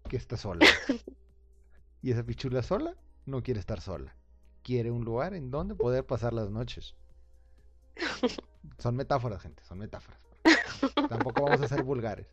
que 0.08 0.16
está 0.16 0.36
sola. 0.36 0.66
y 2.02 2.10
esa 2.10 2.24
pichula 2.24 2.62
sola 2.62 2.96
no 3.26 3.42
quiere 3.42 3.60
estar 3.60 3.80
sola. 3.80 4.14
Quiere 4.62 4.90
un 4.90 5.04
lugar 5.04 5.34
en 5.34 5.50
donde 5.50 5.74
poder 5.74 6.04
pasar 6.04 6.32
las 6.32 6.50
noches. 6.50 6.94
Son 8.78 8.96
metáforas, 8.96 9.42
gente, 9.42 9.62
son 9.64 9.78
metáforas. 9.78 10.20
Tampoco 11.08 11.42
vamos 11.42 11.60
a 11.62 11.68
ser 11.68 11.82
vulgares. 11.84 12.26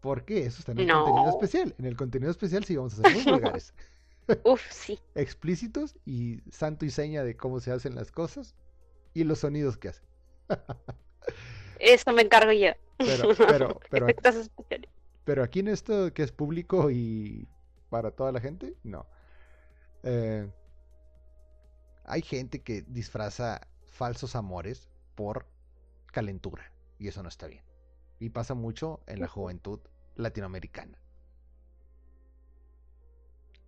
¿Por 0.00 0.24
qué? 0.24 0.46
Eso 0.46 0.60
está 0.60 0.72
en 0.72 0.80
el 0.80 0.86
No. 0.86 1.04
contenido 1.04 1.30
especial. 1.30 1.74
En 1.78 1.84
el 1.84 1.96
contenido 1.96 2.30
especial 2.30 2.64
sí 2.64 2.76
vamos 2.76 2.98
a 2.98 3.02
ser 3.02 3.12
muy 3.14 3.24
vulgares. 3.24 3.74
Uf, 4.44 4.62
sí. 4.70 4.98
Explícitos 5.14 5.96
y 6.04 6.40
santo 6.50 6.84
y 6.84 6.90
seña 6.90 7.24
de 7.24 7.36
cómo 7.36 7.60
se 7.60 7.72
hacen 7.72 7.94
las 7.94 8.10
cosas 8.12 8.54
y 9.14 9.24
los 9.24 9.40
sonidos 9.40 9.76
que 9.76 9.88
hacen. 9.88 10.06
Eso 11.78 12.12
me 12.12 12.22
encargo 12.22 12.52
yo. 12.52 12.70
Pero, 12.98 13.28
pero, 13.48 13.80
pero, 13.90 14.08
especiales. 14.08 14.90
pero 15.24 15.42
aquí 15.42 15.60
en 15.60 15.68
esto 15.68 16.12
que 16.12 16.22
es 16.22 16.32
público 16.32 16.90
y 16.90 17.48
para 17.90 18.10
toda 18.10 18.32
la 18.32 18.40
gente, 18.40 18.74
no. 18.82 19.06
Eh, 20.02 20.48
hay 22.04 22.22
gente 22.22 22.62
que 22.62 22.82
disfraza 22.82 23.60
falsos 23.86 24.34
amores 24.36 24.88
por 25.14 25.46
calentura 26.06 26.72
y 26.98 27.08
eso 27.08 27.22
no 27.22 27.28
está 27.28 27.46
bien. 27.46 27.64
Y 28.18 28.30
pasa 28.30 28.54
mucho 28.54 29.00
en 29.06 29.20
la 29.20 29.28
juventud 29.28 29.80
latinoamericana. 30.16 30.98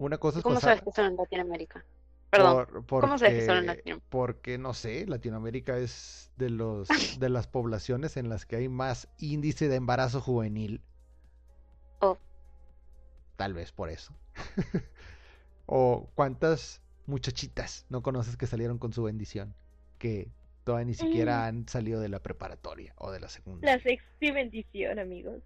Una 0.01 0.19
cosa 0.19 0.39
es 0.39 0.43
¿Cómo 0.43 0.55
pasar 0.57 0.79
sabes 0.79 0.83
que 0.85 0.93
son 1.01 1.11
en 1.13 1.17
Latinoamérica? 1.17 1.85
Perdón. 2.31 2.67
por- 2.87 3.01
¿cómo 3.03 3.19
sabes 3.19 3.35
que 3.41 3.47
son 3.47 3.59
en 3.59 3.67
porque- 3.67 3.77
Latinoamérica? 3.77 4.07
Porque 4.11 4.59
no 4.59 4.73
sé, 4.75 5.07
Latinoamérica 5.07 5.77
es 5.79 6.33
de 6.37 6.49
los 6.51 6.89
de 7.21 7.29
las 7.29 7.47
poblaciones 7.47 8.17
en 8.17 8.29
las 8.29 8.47
que 8.47 8.57
hay 8.57 8.69
más 8.69 9.09
índice 9.19 9.69
de 9.69 9.77
embarazo 9.77 10.21
juvenil. 10.21 10.81
Oh. 12.01 12.17
Tal 13.37 13.53
vez 13.55 13.73
por 13.73 13.91
eso. 13.91 14.15
o 15.67 16.09
cuántas 16.15 16.81
muchachitas 17.07 17.85
no 17.89 18.03
conoces 18.03 18.37
que 18.37 18.47
salieron 18.47 18.79
con 18.79 18.93
su 18.93 19.03
bendición, 19.03 19.55
que 19.99 20.31
todavía 20.65 20.87
ni 20.87 20.95
siquiera 20.95 21.39
Mm. 21.41 21.45
han 21.49 21.69
salido 21.69 22.01
de 22.01 22.09
la 22.09 22.21
preparatoria 22.21 22.95
o 22.97 23.11
de 23.11 23.21
la 23.21 23.29
secundaria. 23.29 23.77
La 23.77 23.83
sexy 23.83 24.31
bendición, 24.31 24.99
amigos. 24.99 25.43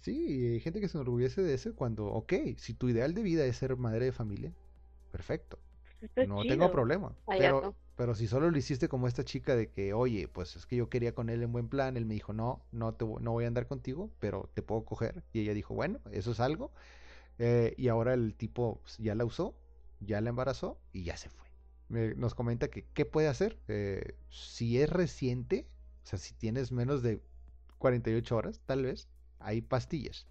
Sí, 0.00 0.46
hay 0.52 0.60
gente 0.60 0.80
que 0.80 0.88
se 0.88 0.96
enorgullece 0.98 1.42
de 1.42 1.54
eso 1.54 1.74
cuando, 1.74 2.06
ok, 2.06 2.32
si 2.56 2.74
tu 2.74 2.88
ideal 2.88 3.14
de 3.14 3.22
vida 3.22 3.44
es 3.46 3.56
ser 3.56 3.76
madre 3.76 4.06
de 4.06 4.12
familia, 4.12 4.52
perfecto. 5.10 5.58
Está 6.00 6.22
No 6.22 6.36
chido. 6.36 6.46
tengo 6.46 6.70
problema. 6.70 7.16
Pero, 7.36 7.76
pero 7.96 8.14
si 8.14 8.26
solo 8.28 8.50
lo 8.50 8.58
hiciste 8.58 8.88
como 8.88 9.08
esta 9.08 9.24
chica 9.24 9.56
de 9.56 9.70
que, 9.70 9.94
oye, 9.94 10.28
pues 10.28 10.56
es 10.56 10.66
que 10.66 10.76
yo 10.76 10.88
quería 10.90 11.14
con 11.14 11.30
él 11.30 11.42
en 11.42 11.52
buen 11.52 11.68
plan, 11.68 11.96
él 11.96 12.06
me 12.06 12.14
dijo, 12.14 12.32
no, 12.32 12.62
no, 12.72 12.94
te, 12.94 13.04
no 13.06 13.32
voy 13.32 13.44
a 13.44 13.48
andar 13.48 13.66
contigo, 13.68 14.10
pero 14.20 14.50
te 14.54 14.62
puedo 14.62 14.84
coger. 14.84 15.24
Y 15.32 15.40
ella 15.40 15.54
dijo, 15.54 15.74
bueno, 15.74 16.00
eso 16.12 16.32
es 16.32 16.40
algo. 16.40 16.72
Eh, 17.38 17.74
y 17.76 17.88
ahora 17.88 18.14
el 18.14 18.34
tipo 18.34 18.80
pues, 18.82 18.98
ya 18.98 19.14
la 19.14 19.24
usó, 19.24 19.54
ya 20.00 20.20
la 20.20 20.30
embarazó 20.30 20.78
y 20.92 21.04
ya 21.04 21.16
se 21.16 21.28
fue. 21.30 21.46
Me- 21.88 22.14
nos 22.14 22.34
comenta 22.34 22.68
que 22.68 22.84
qué 22.94 23.04
puede 23.06 23.28
hacer. 23.28 23.58
Eh, 23.68 24.16
si 24.30 24.80
es 24.80 24.90
reciente, 24.90 25.66
o 26.04 26.06
sea, 26.06 26.18
si 26.18 26.34
tienes 26.34 26.72
menos 26.72 27.02
de 27.02 27.22
48 27.78 28.36
horas, 28.36 28.60
tal 28.66 28.82
vez, 28.84 29.08
hay 29.40 29.60
pastillas. 29.62 30.26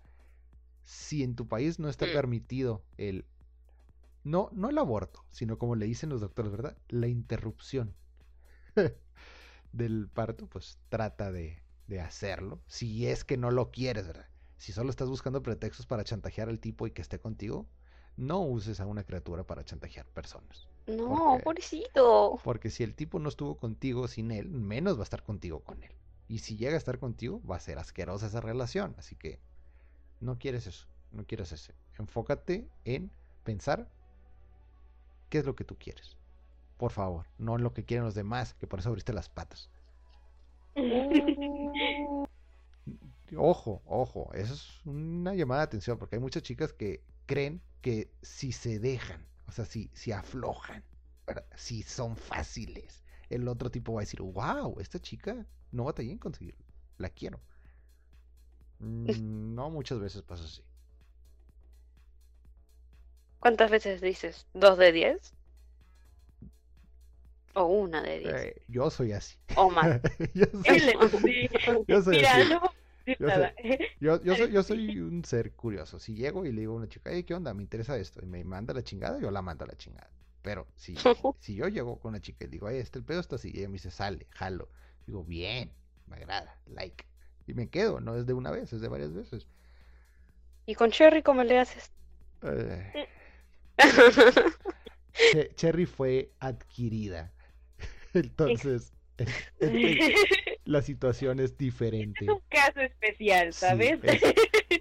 si 0.84 1.24
en 1.24 1.36
tu 1.36 1.48
país 1.48 1.80
no 1.80 1.90
está 1.90 2.06
permitido 2.06 2.82
el... 2.98 3.26
No, 4.24 4.50
no 4.54 4.70
el 4.70 4.78
aborto, 4.78 5.24
sino 5.32 5.58
como 5.58 5.76
le 5.76 5.86
dicen 5.86 6.10
los 6.10 6.22
doctores, 6.22 6.52
¿verdad? 6.52 6.78
La 6.90 7.08
interrupción 7.08 7.94
del 9.72 10.10
parto, 10.10 10.48
pues 10.48 10.78
trata 10.90 11.32
de, 11.32 11.62
de 11.88 12.00
hacerlo. 12.02 12.60
Si 12.68 13.08
es 13.08 13.24
que 13.24 13.38
no 13.38 13.52
lo 13.52 13.72
quieres, 13.72 14.08
¿verdad? 14.08 14.28
Si 14.58 14.72
solo 14.72 14.90
estás 14.90 15.10
buscando 15.10 15.42
pretextos 15.44 15.86
para 15.86 16.04
chantajear 16.04 16.50
al 16.50 16.60
tipo 16.60 16.88
y 16.88 16.92
que 16.92 17.02
esté 17.02 17.20
contigo, 17.20 17.68
no 18.16 18.42
uses 18.42 18.80
a 18.80 18.86
una 18.86 19.04
criatura 19.04 19.46
para 19.46 19.64
chantajear 19.64 20.06
personas. 20.08 20.68
No, 20.88 21.08
Porque- 21.34 21.44
pobrecito. 21.44 22.40
Porque 22.44 22.70
si 22.70 22.84
el 22.84 22.96
tipo 22.96 23.20
no 23.20 23.30
estuvo 23.30 23.56
contigo 23.58 24.08
sin 24.08 24.32
él, 24.32 24.50
menos 24.50 24.96
va 24.98 25.02
a 25.02 25.04
estar 25.04 25.24
contigo 25.24 25.60
con 25.64 25.84
él. 25.84 25.92
Y 26.28 26.40
si 26.40 26.58
llega 26.58 26.74
a 26.74 26.78
estar 26.78 27.00
contigo, 27.00 27.42
va 27.46 27.56
a 27.56 27.60
ser 27.60 27.78
asquerosa 27.80 28.28
esa 28.28 28.42
relación. 28.42 28.96
Así 28.98 29.16
que 29.16 29.40
no 30.20 30.38
quieres 30.38 30.68
eso, 30.68 30.88
no 31.12 31.26
quieres 31.26 31.52
eso. 31.52 31.74
Enfócate 31.98 32.68
en 32.86 33.12
pensar 33.44 33.90
qué 35.30 35.40
es 35.40 35.46
lo 35.46 35.56
que 35.56 35.64
tú 35.64 35.78
quieres. 35.78 36.18
Por 36.78 36.92
favor, 36.92 37.26
no 37.38 37.56
en 37.56 37.64
lo 37.64 37.74
que 37.74 37.86
quieren 37.86 38.06
los 38.06 38.16
demás, 38.16 38.54
que 38.54 38.68
por 38.68 38.80
eso 38.80 38.90
abriste 38.90 39.14
las 39.14 39.30
patas. 39.30 39.70
Ojo, 43.36 43.82
ojo, 43.86 44.32
eso 44.34 44.54
es 44.54 44.86
una 44.86 45.36
llamada 45.36 45.62
de 45.62 45.66
atención, 45.66 45.98
porque 45.98 46.16
hay 46.16 46.22
muchas 46.22 46.44
chicas 46.44 46.72
que 46.72 47.04
creen 47.26 47.62
que 47.82 48.10
si 48.22 48.54
se 48.54 48.80
dejan, 48.80 49.28
o 49.48 49.52
sea, 49.52 49.66
si, 49.66 49.90
si 49.94 50.14
aflojan, 50.14 50.82
¿verdad? 51.26 51.46
si 51.56 51.84
son 51.84 52.16
fáciles, 52.16 53.04
el 53.30 53.50
otro 53.50 53.70
tipo 53.70 53.94
va 53.94 54.00
a 54.00 54.04
decir, 54.04 54.22
wow, 54.22 54.80
esta 54.80 55.00
chica 55.00 55.46
no 55.72 55.86
batallé 55.86 56.12
en 56.12 56.18
conseguirlo, 56.20 56.66
la 56.98 57.10
quiero. 57.10 57.40
No 58.80 59.70
muchas 59.70 60.00
veces 60.00 60.22
pasa 60.24 60.44
así. 60.46 60.64
¿Cuántas 63.40 63.72
veces 63.72 64.00
dices? 64.00 64.46
¿Dos 64.54 64.78
de 64.78 64.92
diez? 64.92 65.34
O 67.56 67.64
una 67.66 68.02
de 68.02 68.20
diez. 68.20 68.34
Eh, 68.36 68.62
yo 68.68 68.90
soy 68.90 69.12
así. 69.14 69.38
O 69.56 69.70
más. 69.70 69.88
yo, 70.34 70.46
soy, 70.64 71.50
yo 71.88 72.02
soy 72.02 72.18
Mira, 72.18 72.32
así. 72.42 72.50
no 72.50 72.62
Yo 73.20 73.28
nada. 73.28 73.54
Yo, 74.00 74.22
yo, 74.24 74.36
soy, 74.36 74.52
yo 74.52 74.64
soy 74.64 75.00
un 75.00 75.24
ser 75.26 75.54
curioso. 75.54 76.00
Si 76.00 76.14
llego 76.14 76.46
y 76.46 76.52
le 76.52 76.62
digo 76.62 76.74
a 76.74 76.78
una 76.78 76.88
chica, 76.88 77.10
hey, 77.12 77.24
¿qué 77.24 77.34
onda? 77.34 77.54
Me 77.54 77.64
interesa 77.64 77.98
esto. 77.98 78.22
Y 78.22 78.28
me 78.28 78.44
manda 78.44 78.74
la 78.74 78.84
chingada, 78.84 79.20
yo 79.20 79.32
la 79.32 79.42
mando 79.42 79.64
a 79.66 79.68
la 79.68 79.76
chingada. 79.76 80.10
Pero 80.42 80.68
si, 80.76 80.96
si 81.40 81.56
yo 81.56 81.68
llego 81.68 82.00
con 82.00 82.10
una 82.10 82.22
chica 82.22 82.46
y 82.46 82.48
digo, 82.48 82.70
hey, 82.70 82.80
este 82.80 83.00
el 83.00 83.06
pedo 83.06 83.20
está 83.20 83.36
así, 83.36 83.52
y 83.54 83.60
ella 83.60 83.70
me 83.70 83.74
dice, 83.74 83.92
sale, 83.92 84.28
jalo. 84.32 84.70
Digo, 85.08 85.24
bien, 85.24 85.72
me 86.08 86.18
agrada, 86.18 86.56
like. 86.68 87.06
Y 87.48 87.54
me 87.54 87.70
quedo, 87.70 88.00
no 88.02 88.16
es 88.16 88.26
de 88.26 88.34
una 88.34 88.52
vez, 88.52 88.74
es 88.74 88.82
de 88.82 88.90
varias 88.90 89.14
veces. 89.14 89.48
¿Y 90.66 90.76
con 90.76 90.92
Cherry 90.92 91.24
cómo 91.24 91.44
le 91.44 91.58
haces? 91.60 91.92
Eh, 92.44 93.08
Che- 95.14 95.50
Cherry 95.56 95.86
fue 95.86 96.30
adquirida. 96.40 97.32
Entonces, 98.14 98.92
es- 99.18 99.30
es- 99.60 100.26
la 100.66 100.82
situación 100.82 101.40
es 101.40 101.58
diferente. 101.58 102.26
Es 102.26 102.32
un 102.32 102.42
caso 102.50 102.82
especial, 102.82 103.54
Sí, 103.54 103.60
¿sabes? 103.60 104.00
es, 104.04 104.22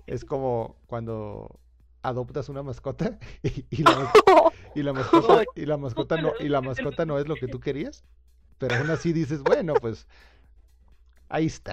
es 0.07 0.25
como 0.25 0.77
cuando 0.87 1.61
adoptas 2.03 2.49
una 2.49 2.63
mascota 2.63 3.19
y, 3.43 3.65
y 3.71 3.83
la, 3.85 3.95
mas- 3.95 4.11
y 4.75 4.83
la 4.83 4.93
mascota 4.93 5.45
y 5.55 5.67
la 5.67 5.77
mascota 5.77 6.19
no 6.19 6.33
y 6.39 6.49
la 6.49 6.61
mascota 6.61 7.07
no 7.07 7.19
es 7.19 7.29
lo 7.29 7.39
que 7.39 7.49
tú 7.49 7.61
querías, 7.61 8.05
pero 8.59 8.77
aún 8.77 8.91
así 8.91 9.13
dices, 9.13 9.43
bueno, 9.43 9.75
pues 9.75 10.07
ahí 11.29 11.47
está. 11.47 11.73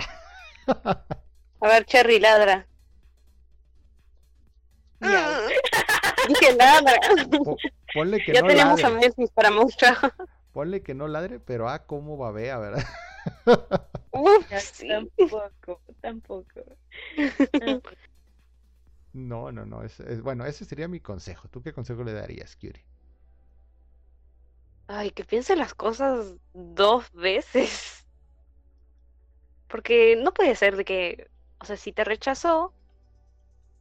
A 1.62 1.68
ver, 1.68 1.86
Cherry, 1.86 2.20
ladra. 2.20 2.68
Dije 6.28 6.54
ladra. 6.56 6.94
Po- 7.44 7.58
ponle 7.94 8.24
que 8.24 8.34
Ya 8.34 8.42
no 8.42 8.48
tenemos 8.48 8.84
a 8.84 8.90
ladre, 8.90 9.00
Messi 9.08 9.28
para 9.34 9.52
mostrar. 9.52 9.98
ponle 10.54 10.82
que 10.84 10.94
no 10.94 11.08
ladre, 11.08 11.40
pero 11.40 11.70
ah, 11.70 11.86
cómo 11.86 12.18
babea, 12.18 12.58
¿verdad? 12.60 12.84
Uf, 14.12 14.46
sí. 14.74 14.88
Tampoco, 14.88 15.82
tampoco. 16.02 16.62
No, 19.14 19.52
no, 19.52 19.66
no, 19.66 19.84
es, 19.84 20.00
es- 20.02 20.22
bueno, 20.22 20.46
ese 20.46 20.66
sería 20.66 20.88
mi 20.88 21.00
consejo. 21.00 21.48
¿Tú 21.50 21.62
qué 21.62 21.74
consejo 21.74 22.04
le 22.04 22.14
darías, 22.14 22.56
Curie? 22.56 22.84
Ay, 24.88 25.12
que 25.12 25.24
piense 25.26 25.56
las 25.56 25.74
cosas 25.74 26.36
dos 26.54 27.12
veces. 27.14 28.06
Porque 29.68 30.16
no 30.16 30.34
puede 30.34 30.56
ser 30.56 30.76
de 30.78 30.86
que, 30.86 31.28
o 31.60 31.66
sea, 31.66 31.78
si 31.78 31.92
te 31.92 32.04
rechazó, 32.04 32.74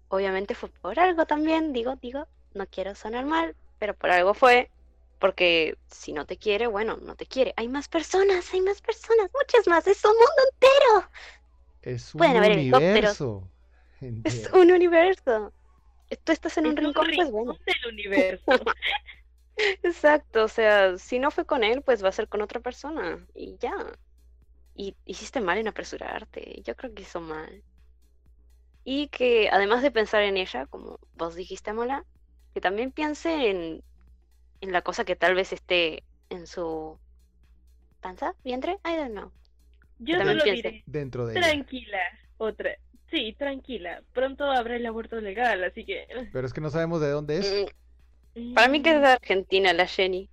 obviamente 0.08 0.54
fue 0.54 0.68
por 0.68 0.98
algo 1.00 1.26
también, 1.26 1.72
digo, 1.72 1.96
digo, 1.96 2.26
no 2.54 2.66
quiero 2.66 2.94
sonar 2.94 3.24
mal, 3.26 3.56
pero 3.78 3.94
por 3.94 4.10
algo 4.10 4.34
fue. 4.34 4.70
Porque 5.18 5.78
si 5.88 6.12
no 6.12 6.26
te 6.26 6.36
quiere, 6.36 6.66
bueno, 6.66 6.96
no 6.96 7.14
te 7.14 7.26
quiere. 7.26 7.54
Hay 7.56 7.68
más 7.68 7.88
personas, 7.88 8.52
hay 8.52 8.60
más 8.60 8.80
personas, 8.80 9.30
muchas 9.32 9.66
más, 9.68 9.86
es 9.86 10.04
un 10.04 10.12
mundo 10.12 10.42
entero. 10.52 11.10
Es 11.82 12.14
un 12.14 12.18
Pueden 12.20 12.36
haber 12.36 12.52
helicópteros. 12.52 13.20
universo 13.20 13.50
Es 14.00 14.02
entero. 14.34 14.60
un 14.60 14.70
universo. 14.72 15.52
Tú 16.24 16.32
estás 16.32 16.58
en 16.58 16.66
un 16.66 16.78
es 16.78 16.84
un 16.84 16.84
rincón, 16.84 17.06
pues 17.14 17.30
bueno. 17.30 17.58
del 17.66 17.92
universo. 17.92 18.44
Exacto, 19.56 20.44
o 20.44 20.48
sea, 20.48 20.98
si 20.98 21.18
no 21.18 21.30
fue 21.30 21.46
con 21.46 21.64
él, 21.64 21.82
pues 21.82 22.02
va 22.04 22.08
a 22.08 22.12
ser 22.12 22.28
con 22.28 22.42
otra 22.42 22.60
persona 22.60 23.26
y 23.34 23.56
ya. 23.58 23.72
Y 24.74 24.96
hiciste 25.06 25.40
mal 25.40 25.58
en 25.58 25.68
apresurarte, 25.68 26.62
yo 26.64 26.76
creo 26.76 26.94
que 26.94 27.02
hizo 27.02 27.20
mal. 27.20 27.64
Y 28.84 29.08
que 29.08 29.48
además 29.50 29.82
de 29.82 29.90
pensar 29.92 30.22
en 30.22 30.36
ella, 30.36 30.66
como 30.66 30.98
vos 31.14 31.34
dijiste, 31.34 31.72
Mola, 31.72 32.04
que 32.54 32.60
también 32.60 32.92
piense 32.92 33.50
en, 33.50 33.84
en 34.60 34.72
la 34.72 34.82
cosa 34.82 35.04
que 35.04 35.16
tal 35.16 35.34
vez 35.34 35.52
esté 35.52 36.04
en 36.30 36.46
su 36.46 36.98
panza, 38.00 38.34
vientre, 38.44 38.78
I 38.84 38.96
don't 38.96 39.12
know. 39.12 39.32
Yo 39.98 40.18
También 40.18 40.40
solo 40.40 40.44
piense. 40.44 40.68
diré, 40.68 40.84
Dentro 40.86 41.26
de 41.26 41.34
ella. 41.34 41.42
tranquila, 41.48 41.98
otra. 42.38 42.70
Sí, 43.10 43.34
tranquila. 43.38 44.02
Pronto 44.12 44.44
habrá 44.50 44.76
el 44.76 44.86
aborto 44.86 45.20
legal, 45.20 45.62
así 45.64 45.84
que. 45.84 46.06
Pero 46.32 46.46
es 46.46 46.52
que 46.52 46.60
no 46.60 46.70
sabemos 46.70 47.00
de 47.00 47.10
dónde 47.10 47.38
es. 47.38 47.66
Mm, 48.34 48.54
Para 48.54 48.68
mí 48.68 48.82
que 48.82 48.94
es 48.94 49.00
de 49.00 49.06
Argentina 49.08 49.72
la 49.72 49.86
Jenny, 49.86 50.28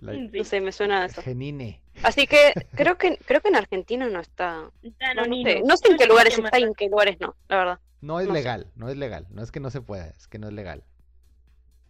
La 0.00 0.12
Mm, 0.12 0.30
no 0.32 0.44
sé, 0.44 0.60
me 0.60 0.72
suena 0.72 1.02
a 1.02 1.06
eso. 1.06 1.20
Genine. 1.22 1.82
Así 2.02 2.26
que 2.26 2.54
creo 2.74 2.96
que 2.96 3.18
creo 3.18 3.40
que 3.42 3.48
en 3.48 3.56
Argentina 3.56 4.08
no 4.08 4.20
está. 4.20 4.70
No, 4.82 5.24
sé, 5.44 5.62
no 5.64 5.76
sé 5.76 5.90
en 5.90 5.98
qué 5.98 6.06
lugares 6.06 6.38
está 6.38 6.58
y 6.58 6.62
en 6.62 6.74
qué 6.74 6.88
lugares 6.88 7.18
no, 7.20 7.36
la 7.48 7.56
verdad. 7.56 7.80
No 8.00 8.18
es 8.20 8.26
No 8.28 8.32
sé. 8.34 8.38
legal, 8.40 8.70
no 8.76 8.88
es 8.88 8.96
legal. 8.96 9.26
No 9.30 9.42
es 9.42 9.52
que 9.52 9.60
no 9.60 9.70
se 9.70 9.82
pueda, 9.82 10.06
es 10.06 10.26
que 10.26 10.38
no 10.38 10.48
es 10.48 10.54
legal. 10.54 10.84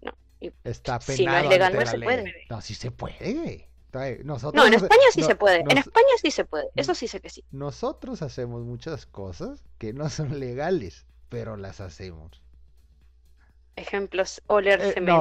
No, 0.03 0.13
y 0.41 0.51
Está 0.65 0.99
penado 0.99 1.17
si 1.17 1.25
no 1.27 1.37
es 1.39 1.49
legal, 1.49 1.75
no 1.75 1.87
se 1.87 1.99
ley. 1.99 2.07
puede. 2.07 2.35
No, 2.51 2.61
sí 2.61 2.75
se 2.75 2.91
puede. 2.91 3.69
Nosotros 4.25 4.55
No, 4.55 4.67
en 4.69 4.75
España 4.75 5.03
sí 5.13 5.21
no- 5.21 5.27
se 5.29 5.35
puede. 5.37 5.61
En 5.61 5.79
España 5.79 6.07
sí 6.21 6.31
se 6.33 6.45
puede. 6.45 6.67
Eso 6.77 6.95
sí 6.95 7.07
sé 7.09 7.21
que 7.21 7.29
sí. 7.31 7.45
Nosotros 7.53 8.23
hacemos 8.23 8.63
muchas 8.65 9.07
cosas 9.07 9.63
que 9.79 9.93
no 9.93 10.09
son 10.11 10.41
legales, 10.41 11.07
pero 11.29 11.57
las 11.57 11.81
hacemos. 11.81 12.43
Ejemplos, 13.77 14.43
oler 14.47 14.81
Eh, 14.81 14.93
cemento. 14.93 15.21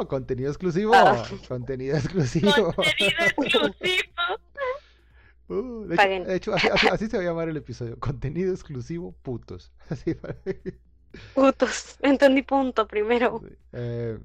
no, 0.00 0.08
contenido 0.08 0.48
exclusivo. 0.50 0.92
Ah. 0.94 1.26
Contenido 1.46 1.96
exclusivo. 1.96 2.72
Contenido 2.74 3.18
exclusivo. 3.26 4.12
Uh, 5.50 5.86
de, 5.86 5.94
hecho, 5.94 6.02
Paguen. 6.02 6.24
de 6.24 6.36
hecho, 6.36 6.52
así, 6.54 6.68
así- 6.68 6.88
así 6.88 7.06
se 7.06 7.16
va 7.16 7.22
a 7.22 7.26
llamar 7.26 7.48
el 7.48 7.56
episodio. 7.56 7.98
Contenido 7.98 8.52
exclusivo, 8.52 9.12
putos. 9.22 9.72
Así. 9.88 10.14
Putos. 11.34 11.96
Entendí 12.02 12.42
punto 12.42 12.86
primero. 12.86 13.40
Eh, 13.72 14.18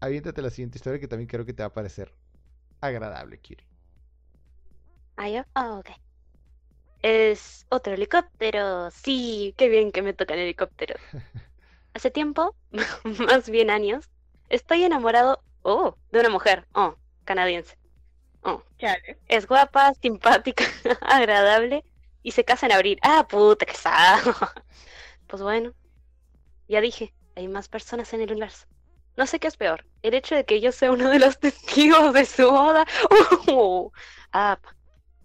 aviéntate 0.00 0.42
la 0.42 0.50
siguiente 0.50 0.76
historia 0.78 0.98
que 0.98 1.06
también 1.06 1.28
creo 1.28 1.44
que 1.44 1.52
te 1.52 1.62
va 1.62 1.68
a 1.68 1.72
parecer 1.72 2.12
agradable, 2.80 3.38
Kiri. 3.38 3.62
Ah, 5.16 5.28
yo. 5.28 5.44
Ah, 5.54 5.74
ok. 5.78 5.90
Es 7.02 7.64
otro 7.68 7.94
helicóptero. 7.94 8.90
Sí, 8.90 9.54
qué 9.56 9.68
bien 9.68 9.92
que 9.92 10.02
me 10.02 10.14
tocan 10.14 10.40
helicópteros. 10.40 11.00
Hace 11.94 12.10
tiempo, 12.10 12.54
más 13.28 13.48
bien 13.48 13.70
años, 13.70 14.10
estoy 14.48 14.84
enamorado, 14.84 15.42
oh, 15.62 15.96
de 16.12 16.20
una 16.20 16.28
mujer, 16.28 16.66
oh, 16.74 16.96
canadiense. 17.24 17.78
Oh, 18.42 18.62
Chale. 18.78 19.18
es 19.28 19.46
guapa, 19.46 19.94
simpática, 19.94 20.64
agradable 21.00 21.84
y 22.22 22.32
se 22.32 22.44
casa 22.44 22.66
en 22.66 22.72
abril. 22.72 22.98
Ah, 23.02 23.26
puta, 23.28 23.66
que 23.66 23.74
sado. 23.74 24.34
Pues 25.26 25.42
bueno, 25.42 25.72
ya 26.68 26.80
dije, 26.80 27.14
hay 27.34 27.48
más 27.48 27.68
personas 27.68 28.12
en 28.12 28.20
el 28.20 28.30
universo. 28.30 28.66
No 29.16 29.26
sé 29.26 29.40
qué 29.40 29.48
es 29.48 29.56
peor, 29.56 29.84
el 30.02 30.14
hecho 30.14 30.34
de 30.34 30.44
que 30.44 30.60
yo 30.60 30.70
sea 30.70 30.92
uno 30.92 31.08
de 31.10 31.18
los 31.18 31.38
testigos 31.38 32.12
de 32.12 32.24
su 32.26 32.48
boda. 32.50 32.84
Uh, 33.48 33.90
ah, 34.32 34.58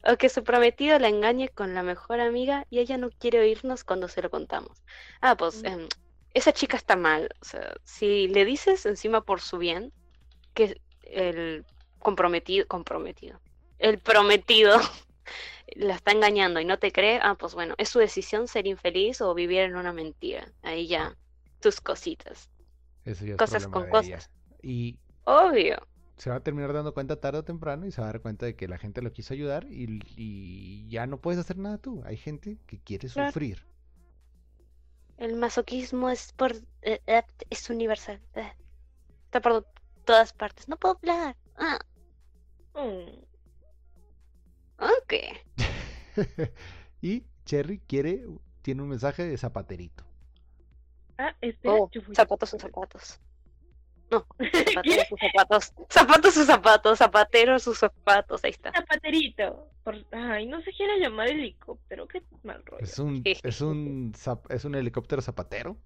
o 0.03 0.17
que 0.17 0.29
su 0.29 0.43
prometido 0.43 0.97
la 0.99 1.09
engañe 1.09 1.49
con 1.49 1.73
la 1.75 1.83
mejor 1.83 2.21
amiga 2.21 2.65
y 2.69 2.79
ella 2.79 2.97
no 2.97 3.09
quiere 3.11 3.39
oírnos 3.39 3.83
cuando 3.83 4.07
se 4.07 4.21
lo 4.21 4.29
contamos. 4.31 4.81
Ah, 5.21 5.35
pues 5.35 5.61
Mm. 5.63 5.87
Esa 6.33 6.53
chica 6.53 6.77
está 6.77 6.95
mal. 6.95 7.29
O 7.41 7.45
sea, 7.45 7.73
si 7.83 8.27
le 8.27 8.45
dices 8.45 8.85
encima 8.85 9.21
por 9.25 9.41
su 9.41 9.57
bien 9.57 9.93
que 10.53 10.81
el 11.03 11.65
comprometido, 11.99 12.67
comprometido, 12.67 13.41
el 13.79 13.99
prometido 14.01 14.79
la 15.75 15.95
está 15.95 16.11
engañando 16.11 16.59
y 16.59 16.65
no 16.65 16.79
te 16.79 16.91
cree, 16.91 17.19
ah, 17.21 17.35
pues 17.35 17.53
bueno, 17.55 17.75
es 17.77 17.89
su 17.89 17.99
decisión 17.99 18.47
ser 18.47 18.67
infeliz 18.67 19.21
o 19.21 19.33
vivir 19.33 19.61
en 19.61 19.75
una 19.77 19.93
mentira. 19.93 20.53
Ahí 20.63 20.87
ya 20.87 21.17
tus 21.59 21.81
cositas. 21.81 22.49
Eso 23.05 23.25
ya 23.25 23.35
es 23.35 23.37
Cosas 23.37 23.67
con 23.67 23.83
de 23.85 23.89
ella. 23.99 24.17
cosas. 24.17 24.31
Y 24.61 24.99
Obvio. 25.25 25.77
se 26.17 26.29
va 26.29 26.37
a 26.37 26.43
terminar 26.43 26.73
dando 26.73 26.93
cuenta 26.93 27.19
tarde 27.19 27.39
o 27.39 27.43
temprano 27.45 27.85
y 27.87 27.91
se 27.91 28.01
va 28.01 28.07
a 28.09 28.11
dar 28.13 28.21
cuenta 28.21 28.45
de 28.45 28.55
que 28.55 28.67
la 28.67 28.77
gente 28.77 29.01
lo 29.01 29.11
quiso 29.13 29.33
ayudar 29.33 29.65
y, 29.71 29.99
y 30.15 30.87
ya 30.89 31.07
no 31.07 31.19
puedes 31.21 31.39
hacer 31.39 31.57
nada 31.57 31.77
tú. 31.77 32.01
Hay 32.05 32.17
gente 32.17 32.59
que 32.67 32.79
quiere 32.79 33.09
Claro. 33.13 33.31
sufrir. 33.31 33.65
El 35.19 35.35
masoquismo 35.35 36.09
es 36.09 36.33
por 36.33 36.53
eh, 36.81 36.99
eh, 37.05 37.23
es 37.51 37.69
universal. 37.69 38.19
eh. 38.33 38.53
Está 39.25 39.41
por 39.41 39.67
todas 40.05 40.33
partes. 40.33 40.67
No 40.69 40.77
puedo 40.77 40.97
hablar. 40.97 41.37
Ah, 41.57 41.79
Mm. 42.75 43.25
ok. 44.79 45.13
y 47.01 47.23
Cherry 47.45 47.79
quiere, 47.87 48.25
tiene 48.61 48.81
un 48.83 48.89
mensaje 48.89 49.23
de 49.25 49.37
zapaterito. 49.37 50.03
Ah, 51.19 51.35
espera, 51.41 51.81
Oh, 51.81 51.89
zapatos 52.13 52.49
sus 52.49 52.61
zapatos. 52.61 53.19
No, 54.11 54.25
zapateros 54.39 54.83
¿Qué? 54.83 55.05
sus 55.09 55.19
zapatos. 55.19 55.73
Zapatos 55.89 56.33
sus 56.33 56.47
zapatos. 56.47 56.97
Zapateros 56.99 57.63
sus 57.63 57.77
zapatos. 57.77 58.43
Ahí 58.43 58.51
está. 58.51 58.71
Zapaterito. 58.71 59.67
Por... 59.83 59.95
Ay, 60.11 60.45
no 60.47 60.61
se 60.61 60.71
quiere 60.73 60.99
llamar 60.99 61.29
helicóptero. 61.29 62.07
Qué 62.07 62.21
mal 62.43 62.63
rollo. 62.65 62.83
Es 62.83 62.97
un, 62.99 63.21
es 63.25 63.61
un, 63.61 64.13
zap- 64.13 64.51
es 64.53 64.65
un 64.65 64.75
helicóptero 64.75 65.21
zapatero. 65.21 65.77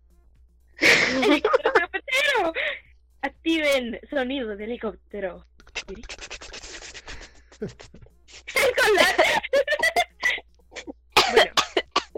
¡Helicóptero 0.77 1.71
zapatero! 1.79 2.53
Activen 3.21 3.99
sonido 4.09 4.55
de 4.55 4.63
helicóptero. 4.65 5.45
Bueno, 11.31 11.51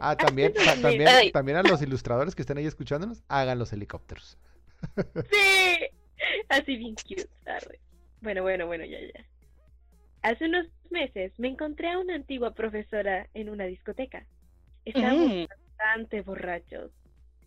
Ah, 0.02 0.16
también, 0.16 0.54
Ay. 0.58 0.82
también, 0.82 1.32
también 1.32 1.58
a 1.58 1.64
los 1.64 1.82
ilustradores 1.82 2.36
que 2.36 2.42
estén 2.42 2.58
ahí 2.58 2.66
escuchándonos, 2.66 3.24
hagan 3.28 3.58
los 3.58 3.72
helicópteros. 3.74 4.38
sí. 5.32 5.78
Así 6.50 6.76
bien 6.78 6.96
cute. 6.96 7.28
arre. 7.46 7.80
Bueno, 8.22 8.42
bueno, 8.44 8.66
bueno, 8.68 8.86
ya, 8.86 9.00
ya. 9.00 9.26
Hace 10.22 10.46
unos 10.46 10.66
meses 10.90 11.32
me 11.38 11.48
encontré 11.50 11.90
a 11.92 12.00
una 12.00 12.16
antigua 12.16 12.54
profesora 12.54 13.28
en 13.34 13.50
una 13.50 13.66
discoteca. 13.66 14.26
Estábamos 14.86 15.30
Mm. 15.30 15.46
bastante 15.78 16.22
borrachos 16.22 16.92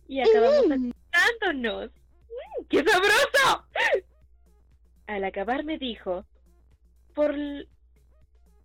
y 0.07 0.21
acabamos 0.21 0.67
Mm. 0.67 0.91
acostándonos. 0.91 1.91
¡Mm, 1.91 2.63
¡Qué 2.69 2.83
sabroso! 2.83 3.65
Al 5.07 5.23
acabar 5.23 5.63
me 5.63 5.77
dijo, 5.77 6.25
por, 7.15 7.35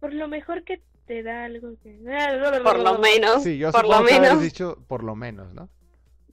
por 0.01 0.13
lo 0.13 0.29
mejor 0.29 0.63
que 0.65 0.83
te 1.07 1.23
da 1.23 1.45
algo 1.47 1.75
que... 1.83 1.99
Por 2.65 2.79
lo 2.79 2.99
menos. 2.99 3.43
Sí, 3.43 3.59
yo 3.59 3.73
por 3.73 3.87
lo 3.89 4.03
menos. 4.03 4.41
dicho 4.41 4.79
por 4.89 5.03
lo 5.03 5.15
menos, 5.17 5.53
¿no? 5.55 5.69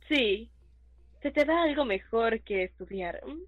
Sí, 0.07 0.49
se 1.21 1.31
te 1.31 1.45
da 1.45 1.63
algo 1.63 1.85
mejor 1.85 2.41
que 2.41 2.63
estudiar. 2.63 3.21
Mm, 3.25 3.41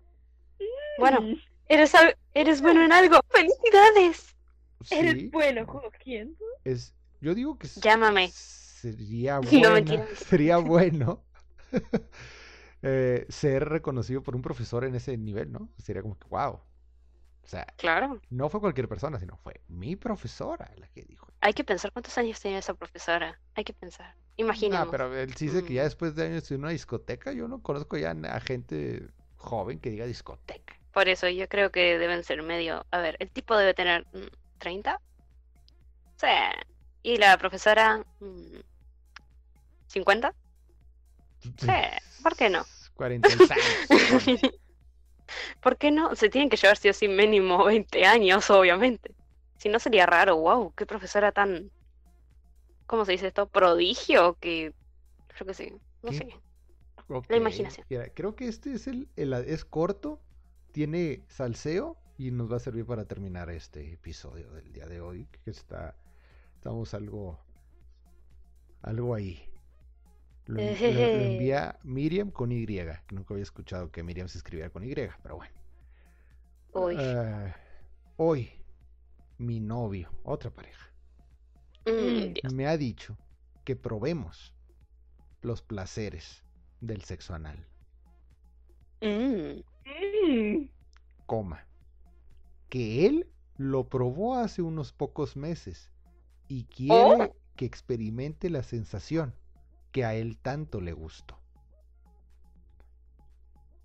Bueno, 0.99 1.20
eres, 1.68 1.95
al- 1.95 2.16
eres 2.34 2.62
bueno 2.62 2.84
en 2.84 2.91
algo. 2.91 3.20
¡Felicidades! 3.30 4.36
Eres 4.91 5.32
bueno 5.32 5.66
cogiendo. 5.66 6.38
es, 6.66 6.93
yo 7.22 7.34
digo 7.34 7.58
que 7.58 7.68
Llámame. 7.68 8.30
sería 8.32 9.39
No, 9.41 9.49
bueno, 9.49 9.72
mentira. 9.72 10.08
sería 10.16 10.58
bueno 10.58 11.24
eh, 12.82 13.26
ser 13.30 13.70
reconocido 13.70 14.22
por 14.24 14.36
un 14.36 14.41
profesor 14.41 14.84
en 14.84 14.95
ese 14.95 15.18
nivel, 15.18 15.51
¿no? 15.51 15.70
Sería 15.78 16.01
como 16.01 16.18
que, 16.18 16.28
wow. 16.28 16.54
O 16.56 17.47
sea, 17.47 17.66
Claro. 17.78 18.22
no 18.30 18.49
fue 18.49 18.60
cualquier 18.62 18.88
persona, 18.88 19.20
sino 19.20 19.38
fue 19.38 19.62
mi 19.68 19.95
profesora 19.95 20.72
la 20.78 20.88
que 20.89 21.04
dijo. 21.04 21.28
Hay 21.41 21.54
que 21.54 21.64
pensar 21.64 21.91
cuántos 21.91 22.18
años 22.18 22.39
tenía 22.39 22.60
esa 22.60 22.74
profesora. 22.74 23.39
Hay 23.56 23.64
que 23.66 23.74
pensar. 23.74 24.16
Imaginemos. 24.38 24.86
No, 24.86 24.91
pero 24.91 25.16
él 25.16 25.34
sí 25.36 25.45
dice 25.47 25.64
que 25.64 25.74
ya 25.76 25.82
Mm. 25.82 25.86
después 25.86 26.16
de 26.16 26.26
años 26.26 26.49
en 26.51 26.60
una 26.60 26.70
discoteca, 26.70 27.34
yo 27.34 27.47
no 27.47 27.62
conozco 27.62 27.97
ya 27.97 28.12
a 28.12 28.39
gente 28.39 29.08
joven 29.44 29.80
que 29.80 29.89
diga 29.91 30.06
discoteca. 30.06 30.80
Por 30.91 31.10
eso 31.10 31.28
yo 31.30 31.48
creo 31.48 31.72
que 31.72 31.98
deben 32.00 32.24
ser 32.24 32.41
medio. 32.44 32.86
A 32.91 33.00
ver, 33.00 33.18
el 33.20 33.30
tipo 33.32 33.58
debe 33.58 33.74
tener 33.74 34.06
mm, 34.14 34.28
30. 34.60 35.00
Sí. 36.18 36.28
Y 37.04 37.18
la 37.18 37.38
profesora. 37.38 38.04
mm, 38.20 38.60
50. 39.88 40.34
Sí, 41.60 41.68
¿por 42.24 42.36
qué 42.36 42.50
no? 42.50 42.64
40 42.96 43.34
y 43.34 43.48
tantos. 43.48 44.26
¿Por 45.62 45.78
qué 45.78 45.91
no? 45.91 46.16
Se 46.16 46.30
tienen 46.30 46.50
que 46.50 46.58
llevar 46.58 46.78
sí 46.78 46.89
o 46.89 46.94
sí 46.94 47.08
mínimo 47.08 47.64
20 47.66 48.06
años, 48.06 48.50
obviamente. 48.50 49.16
Si 49.58 49.70
no 49.70 49.80
sería 49.80 50.06
raro, 50.06 50.38
wow, 50.38 50.74
qué 50.76 50.86
profesora 50.86 51.32
tan. 51.32 51.72
¿Cómo 52.86 53.06
se 53.06 53.14
dice 53.14 53.28
esto? 53.28 53.48
Prodigio, 53.48 54.36
que. 54.39 54.74
Creo 55.28 55.48
que 55.48 55.54
sí. 55.54 55.74
No 56.02 56.12
¿Qué? 56.12 56.18
sé. 56.18 56.43
Ok, 57.08 57.36
imaginación. 57.38 57.86
mira, 57.89 58.10
creo 58.14 58.36
que 58.36 58.47
este 58.47 58.74
es 58.74 58.88
el, 58.88 59.10
el- 59.16 59.34
es 59.34 59.66
corto, 59.66 60.22
tiene 60.72 61.24
salseo 61.28 61.97
y 62.18 62.32
nos 62.32 62.51
va 62.51 62.58
a 62.58 62.60
servir 62.60 62.86
para 62.86 63.06
terminar 63.06 63.49
este 63.49 63.93
episodio 63.93 64.51
del 64.51 64.72
día 64.74 64.88
de 64.88 65.01
hoy, 65.01 65.28
que 65.43 65.51
está 65.51 65.95
estamos 66.56 66.93
algo 66.93 67.39
algo 68.84 69.16
ahí. 69.16 69.49
Lo, 70.45 70.62
lo- 70.86 71.10
lo 71.12 71.24
envía 71.26 71.80
Miriam 71.84 72.32
con 72.32 72.51
Y, 72.51 72.66
que 72.66 72.99
nunca 73.12 73.34
había 73.34 73.43
escuchado 73.43 73.91
que 73.91 74.04
Miriam 74.04 74.28
se 74.30 74.38
escribiera 74.38 74.70
con 74.72 74.84
Y, 74.84 74.93
pero 74.95 75.36
bueno. 75.38 75.54
Uy. 76.74 76.97
Ah, 76.97 77.56
hoy 78.18 78.51
mi 79.39 79.60
novio, 79.60 80.12
otra 80.24 80.51
pareja, 80.51 80.91
Mm, 81.88 82.34
me 82.43 82.68
ha 82.68 82.78
dicho 82.78 83.18
que 83.64 83.76
probemos 83.76 84.54
los 85.41 85.62
placeres 85.62 86.43
del 86.84 87.01
sexo 87.03 87.34
anal. 87.34 87.65
Mm, 89.01 90.65
coma, 91.25 91.65
que 92.69 93.05
él 93.05 93.27
lo 93.57 93.88
probó 93.89 94.36
hace 94.36 94.61
unos 94.61 94.91
pocos 94.93 95.36
meses 95.36 95.91
y 96.47 96.65
quiere 96.65 96.93
Oh. 96.95 97.36
que 97.55 97.65
experimente 97.65 98.49
la 98.49 98.63
sensación 98.63 99.34
que 99.91 100.03
a 100.05 100.15
él 100.15 100.38
tanto 100.38 100.81
le 100.81 100.93
gustó. 100.93 101.38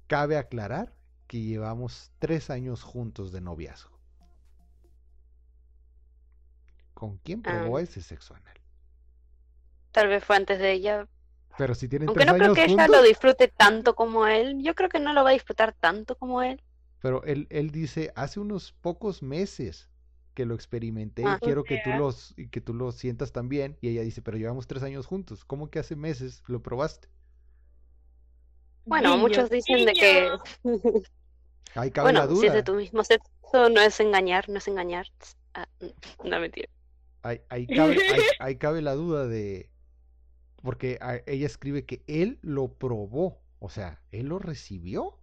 Cabe 0.07 0.39
aclarar 0.39 0.95
que 1.27 1.41
llevamos 1.43 2.11
tres 2.19 2.49
años 2.51 2.83
juntos 2.83 3.31
de 3.33 3.41
noviazgo. 3.43 3.99
¿Con 6.95 7.19
quién 7.19 7.43
probó 7.43 7.77
Ah. 7.77 7.83
ese 7.83 8.01
sexo 8.03 8.35
anal? 8.35 8.57
Tal 9.93 10.09
vez 10.09 10.25
fue 10.25 10.37
antes 10.37 10.59
de 10.59 10.73
ella. 10.73 11.09
Pero 11.59 11.75
si 11.75 11.89
tienen 11.89 12.09
Aunque 12.09 12.25
tres 12.25 12.33
no 12.33 12.39
creo 12.39 12.45
años 12.47 12.57
que 12.57 12.65
ella 12.73 12.85
juntos, 12.85 12.97
lo 12.97 13.03
disfrute 13.07 13.49
tanto 13.49 13.95
como 13.95 14.27
él. 14.27 14.63
Yo 14.63 14.75
creo 14.75 14.89
que 14.89 15.01
no 15.01 15.13
lo 15.13 15.25
va 15.25 15.31
a 15.31 15.33
disfrutar 15.35 15.75
tanto 15.79 16.17
como 16.17 16.41
él. 16.43 16.63
pero 17.01 17.23
él, 17.25 17.47
él 17.51 17.71
dice, 17.71 18.13
hace 18.17 18.41
unos 18.41 18.73
pocos 18.73 19.23
meses 19.23 19.89
que 20.35 20.47
lo 20.47 20.55
experimenté 20.55 21.25
Ah. 21.27 21.39
y 21.41 21.45
quiero 21.45 21.65
que 21.65 21.81
tú, 21.85 21.91
los, 21.91 22.33
y 22.37 22.47
que 22.49 22.61
tú 22.61 22.73
lo 22.75 22.93
sientas 22.93 23.33
también. 23.33 23.77
Y 23.81 23.89
ella 23.89 24.03
dice, 24.03 24.23
pero 24.23 24.37
llevamos 24.39 24.67
tres 24.69 24.83
años 24.85 25.07
juntos. 25.07 25.45
¿Cómo 25.45 25.69
que 25.69 25.81
hace 25.81 25.97
meses 25.97 26.43
lo 26.47 26.63
probaste? 26.63 27.09
Bueno, 28.85 29.11
guiño, 29.11 29.23
muchos 29.23 29.51
dicen 29.51 29.85
de 29.85 29.93
que. 29.93 30.31
Ahí 31.75 31.91
cabe 31.91 32.07
Bueno, 32.13 32.21
la 32.21 32.27
si 32.29 32.47
es 32.47 32.53
de 32.53 32.63
duda. 32.63 32.65
tu 32.65 32.75
mismo 32.75 33.05
sexo, 33.05 33.69
no 33.69 33.81
es 33.81 34.01
engañar, 34.01 34.49
no 34.49 34.59
es 34.59 34.69
engañar. 34.69 35.07
Ah, 35.55 35.67
no, 36.25 36.41
mentira. 36.41 36.69
Ahí, 37.23 37.41
ahí 37.51 37.67
cabe, 37.77 37.97
ahí- 38.13 38.23
ahí 38.39 38.57
cabe 38.57 38.81
la 38.81 38.95
duda 38.95 39.27
de... 39.27 39.69
Porque 40.69 40.99
a- 41.01 41.23
ella 41.25 41.47
escribe 41.47 41.87
que 41.87 42.03
él 42.07 42.39
lo 42.43 42.75
probó. 42.75 43.41
O 43.59 43.71
sea, 43.71 44.03
él 44.13 44.27
lo 44.27 44.39
recibió. 44.39 45.19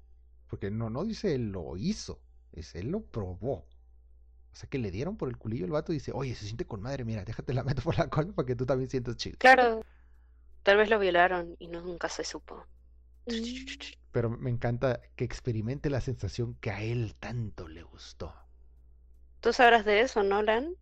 Porque 0.48 0.72
no, 0.72 0.90
no 0.90 1.04
dice 1.04 1.36
él 1.36 1.52
lo 1.52 1.78
hizo. 1.78 2.20
Es 2.52 2.74
él 2.74 2.88
lo 2.90 3.02
probó. 3.06 3.54
O 3.58 4.56
sea, 4.56 4.68
que 4.68 4.80
le 4.80 4.90
dieron 4.90 5.18
por 5.18 5.30
el 5.30 5.38
culillo 5.38 5.66
el 5.66 5.72
vato 5.72 5.92
y 5.92 5.98
dice, 5.98 6.14
oye, 6.16 6.34
se 6.34 6.46
siente 6.46 6.66
con 6.66 6.82
madre, 6.82 7.06
mira, 7.06 7.24
déjate 7.24 7.54
la 7.54 7.64
meto 7.64 7.82
por 7.84 7.96
la 7.96 8.10
cola 8.10 8.34
para 8.34 8.48
que 8.48 8.56
tú 8.56 8.66
también 8.66 8.90
sientas 8.90 9.18
chido. 9.18 9.38
Claro, 9.38 9.86
tal 10.64 10.78
vez 10.78 10.90
lo 10.90 10.98
violaron 10.98 11.56
y 11.60 11.68
no, 11.68 11.80
nunca 11.82 12.10
se 12.10 12.24
supo. 12.24 12.66
Pero 14.12 14.32
me 14.32 14.50
encanta 14.50 15.00
que 15.16 15.26
experimente 15.26 15.92
la 15.92 16.02
sensación 16.02 16.56
que 16.56 16.72
a 16.72 16.82
él 16.82 17.14
tanto 17.20 17.68
le 17.68 17.84
gustó. 17.84 18.34
¿Tú 19.42 19.54
sabrás 19.54 19.86
de 19.86 20.00
eso, 20.00 20.24
Nolan? 20.24 20.74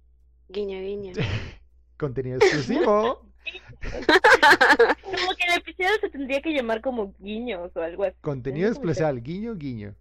Guiño, 0.48 0.80
guiño. 0.80 1.12
Contenido 1.98 2.38
exclusivo. 2.38 3.33
Como 5.04 5.36
que 5.36 5.44
el 5.48 5.58
episodio 5.58 5.92
se 6.02 6.10
tendría 6.10 6.42
que 6.42 6.54
llamar 6.54 6.82
como 6.82 7.14
guiños 7.20 7.72
o 7.76 7.82
algo 7.82 8.04
así. 8.04 8.16
Contenido 8.22 8.72
especial, 8.72 9.22
guiño, 9.22 9.56
guiño. 9.56 9.96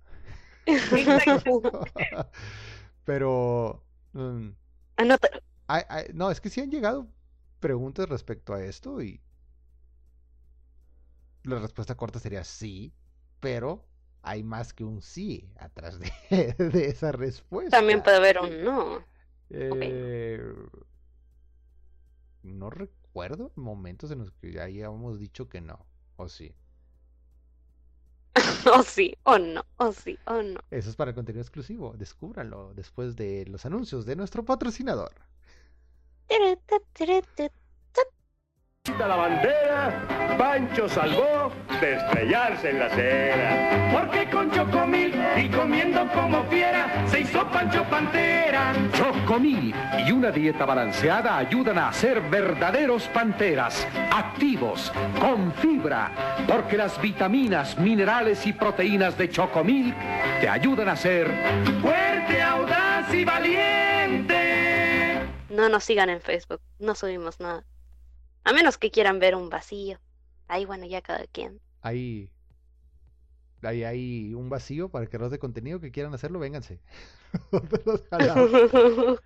Pero... 3.04 3.82
mm, 4.12 4.48
Anótalo. 4.96 5.40
no, 6.14 6.30
es 6.30 6.40
que 6.40 6.50
sí 6.50 6.60
han 6.60 6.70
llegado 6.70 7.08
preguntas 7.60 8.08
respecto 8.08 8.54
a 8.54 8.62
esto 8.62 9.02
y 9.02 9.20
la 11.44 11.58
respuesta 11.58 11.96
corta 11.96 12.20
sería 12.20 12.44
sí, 12.44 12.92
pero 13.40 13.84
hay 14.22 14.44
más 14.44 14.72
que 14.72 14.84
un 14.84 15.02
sí 15.02 15.50
atrás 15.58 15.98
de, 15.98 16.12
de 16.58 16.86
esa 16.86 17.12
respuesta. 17.12 17.78
También 17.78 18.02
puede 18.02 18.16
haber 18.16 18.38
un 18.38 18.64
no. 18.64 19.04
Eh, 19.50 20.40
no 22.42 22.70
recuerdo 22.70 23.01
momentos 23.56 24.10
en 24.10 24.18
los 24.18 24.32
que 24.32 24.52
ya 24.52 24.64
hayamos 24.64 25.18
dicho 25.18 25.48
que 25.48 25.60
no, 25.60 25.86
o 26.16 26.28
sí. 26.28 26.54
oh 28.72 28.82
sí, 28.82 29.14
o 29.24 29.38
no, 29.38 29.64
oh 29.76 29.92
sí, 29.92 30.18
o 30.26 30.42
no. 30.42 30.60
Eso 30.70 30.90
es 30.90 30.96
para 30.96 31.10
el 31.10 31.14
contenido 31.14 31.42
exclusivo. 31.42 31.94
Descúbranlo 31.96 32.72
después 32.74 33.16
de 33.16 33.44
los 33.46 33.66
anuncios 33.66 34.06
de 34.06 34.16
nuestro 34.16 34.44
patrocinador. 34.44 35.12
La 38.98 39.16
bandera, 39.16 40.36
Pancho 40.38 40.88
salvó 40.88 41.52
de 41.82 41.96
estrellarse 41.96 42.70
en 42.70 42.78
la 42.78 42.86
acera. 42.86 43.90
Porque 43.92 44.30
con 44.30 44.52
Chocomil 44.52 45.12
y 45.36 45.48
comiendo 45.48 46.06
como 46.12 46.44
fiera, 46.44 47.04
se 47.08 47.20
hizo 47.20 47.44
Pancho 47.50 47.82
Pantera. 47.90 48.72
Chocomil 48.92 49.74
y 50.06 50.12
una 50.12 50.30
dieta 50.30 50.64
balanceada 50.64 51.36
ayudan 51.36 51.78
a 51.78 51.92
ser 51.92 52.20
verdaderos 52.20 53.08
panteras, 53.08 53.84
activos, 54.12 54.92
con 55.20 55.52
fibra, 55.54 56.12
porque 56.46 56.76
las 56.76 57.00
vitaminas, 57.02 57.76
minerales 57.76 58.46
y 58.46 58.52
proteínas 58.52 59.18
de 59.18 59.28
Chocomil 59.28 59.92
te 60.40 60.48
ayudan 60.48 60.88
a 60.88 60.94
ser 60.94 61.26
Fuerte, 61.80 62.40
audaz 62.40 63.12
y 63.12 63.24
valiente. 63.24 65.18
No 65.50 65.68
nos 65.68 65.82
sigan 65.82 66.10
en 66.10 66.20
Facebook, 66.20 66.60
no 66.78 66.94
subimos 66.94 67.40
nada. 67.40 67.64
A 68.44 68.52
menos 68.52 68.78
que 68.78 68.92
quieran 68.92 69.18
ver 69.18 69.34
un 69.34 69.50
vacío. 69.50 69.98
Ahí 70.46 70.64
bueno, 70.64 70.86
ya 70.86 71.02
cada 71.02 71.26
quien. 71.26 71.60
Hay, 71.82 72.30
hay, 73.62 73.84
hay 73.84 74.34
un 74.34 74.48
vacío 74.48 74.88
para 74.88 75.06
creadores 75.06 75.32
de 75.32 75.38
contenido 75.38 75.80
que 75.80 75.90
quieran 75.92 76.14
hacerlo, 76.14 76.38
vénganse. 76.38 76.80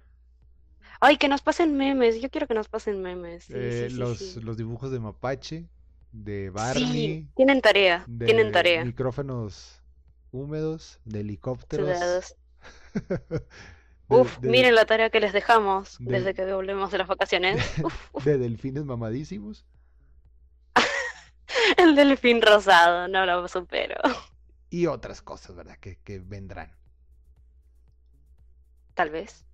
Ay, 1.01 1.17
que 1.19 1.29
nos 1.29 1.43
pasen 1.43 1.77
memes. 1.77 2.21
Yo 2.21 2.31
quiero 2.31 2.47
que 2.47 2.55
nos 2.55 2.69
pasen 2.69 3.03
memes. 3.03 3.45
Sí, 3.45 3.53
Eh, 3.55 3.89
sí, 3.91 3.97
los, 3.97 4.19
sí. 4.19 4.41
los 4.41 4.57
dibujos 4.57 4.91
de 4.91 5.01
Mapache, 5.01 5.69
de 6.13 6.45
Sí, 6.47 6.51
Barney, 6.51 7.29
tienen 7.35 7.61
tarea, 7.61 8.05
de 8.07 8.27
tienen 8.27 8.53
tarea. 8.53 8.85
micrófonos 8.85 9.83
húmedos, 10.33 11.01
de 11.05 11.21
helicópteros. 11.21 11.89
De- 14.09 14.21
Uf, 14.21 14.39
de- 14.39 14.49
miren 14.51 14.75
la 14.77 14.87
tarea 14.87 15.11
que 15.11 15.19
les 15.21 15.33
dejamos 15.33 15.97
de- 15.99 16.13
desde 16.13 16.33
que 16.35 16.45
volvemos 16.53 16.93
de 16.93 16.99
las 16.99 17.09
vacaciones. 17.09 17.61
Uf, 17.83 17.95
uf. 18.13 18.25
de 18.25 18.39
delfines 18.39 18.85
mamadísimos. 18.85 19.67
El 21.77 21.95
delfín 21.95 22.43
rosado, 22.43 23.09
no 23.09 23.25
lo 23.27 23.47
supero. 23.49 23.97
y 24.71 24.87
otras 24.87 25.23
cosas, 25.23 25.55
¿verdad? 25.57 25.77
Que, 25.79 25.99
que 26.03 26.19
vendrán. 26.19 26.73
Tal 28.95 29.11
vez. 29.11 29.45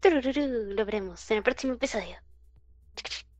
Tururú, 0.00 0.32
lo 0.74 0.84
veremos 0.84 1.30
en 1.30 1.38
el 1.38 1.42
próximo 1.42 1.74
episodio. 1.74 2.16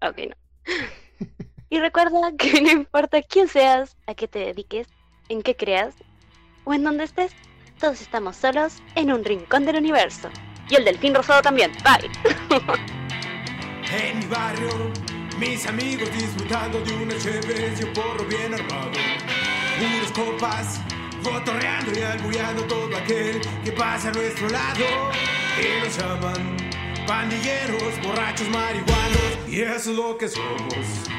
Ok, 0.02 0.18
no. 0.28 0.36
Y 1.68 1.80
recuerda 1.80 2.30
que 2.38 2.60
no 2.62 2.70
importa 2.70 3.20
quién 3.22 3.48
seas, 3.48 3.96
a 4.06 4.14
qué 4.14 4.28
te 4.28 4.38
dediques, 4.38 4.86
en 5.28 5.42
qué 5.42 5.56
creas 5.56 5.96
o 6.64 6.72
en 6.74 6.84
dónde 6.84 7.02
estés, 7.02 7.32
todos 7.80 8.00
estamos 8.00 8.36
solos 8.36 8.80
en 8.94 9.10
un 9.12 9.24
rincón 9.24 9.64
del 9.66 9.76
universo. 9.76 10.30
Y 10.70 10.76
el 10.76 10.84
delfín 10.84 11.14
rosado 11.14 11.42
también. 11.42 11.72
Bye. 11.82 12.10
En 13.88 14.18
mi 14.18 14.26
barrio, 14.26 14.68
mis 15.38 15.66
amigos 15.66 16.10
disfrutando 16.12 16.80
de 16.80 16.92
una 16.94 17.16
chévere 17.18 17.74
y 17.78 17.84
un 17.84 17.92
porro 17.92 18.24
bien 18.24 18.54
armado. 18.54 18.92
Unas 19.78 20.12
copas, 20.12 20.80
cotorreando 21.22 21.92
y 21.98 22.02
albureando 22.02 22.62
todo 22.64 22.96
aquel 22.96 23.40
que 23.64 23.72
pasa 23.72 24.08
a 24.08 24.12
nuestro 24.12 24.48
lado. 24.48 24.84
Y 25.60 25.84
nos 25.84 25.98
llaman 25.98 26.56
pandilleros, 27.06 28.00
borrachos, 28.02 28.48
marihuanos, 28.48 29.48
y 29.48 29.60
eso 29.60 29.90
es 29.90 29.96
lo 29.96 30.16
que 30.16 30.28
somos. 30.28 31.15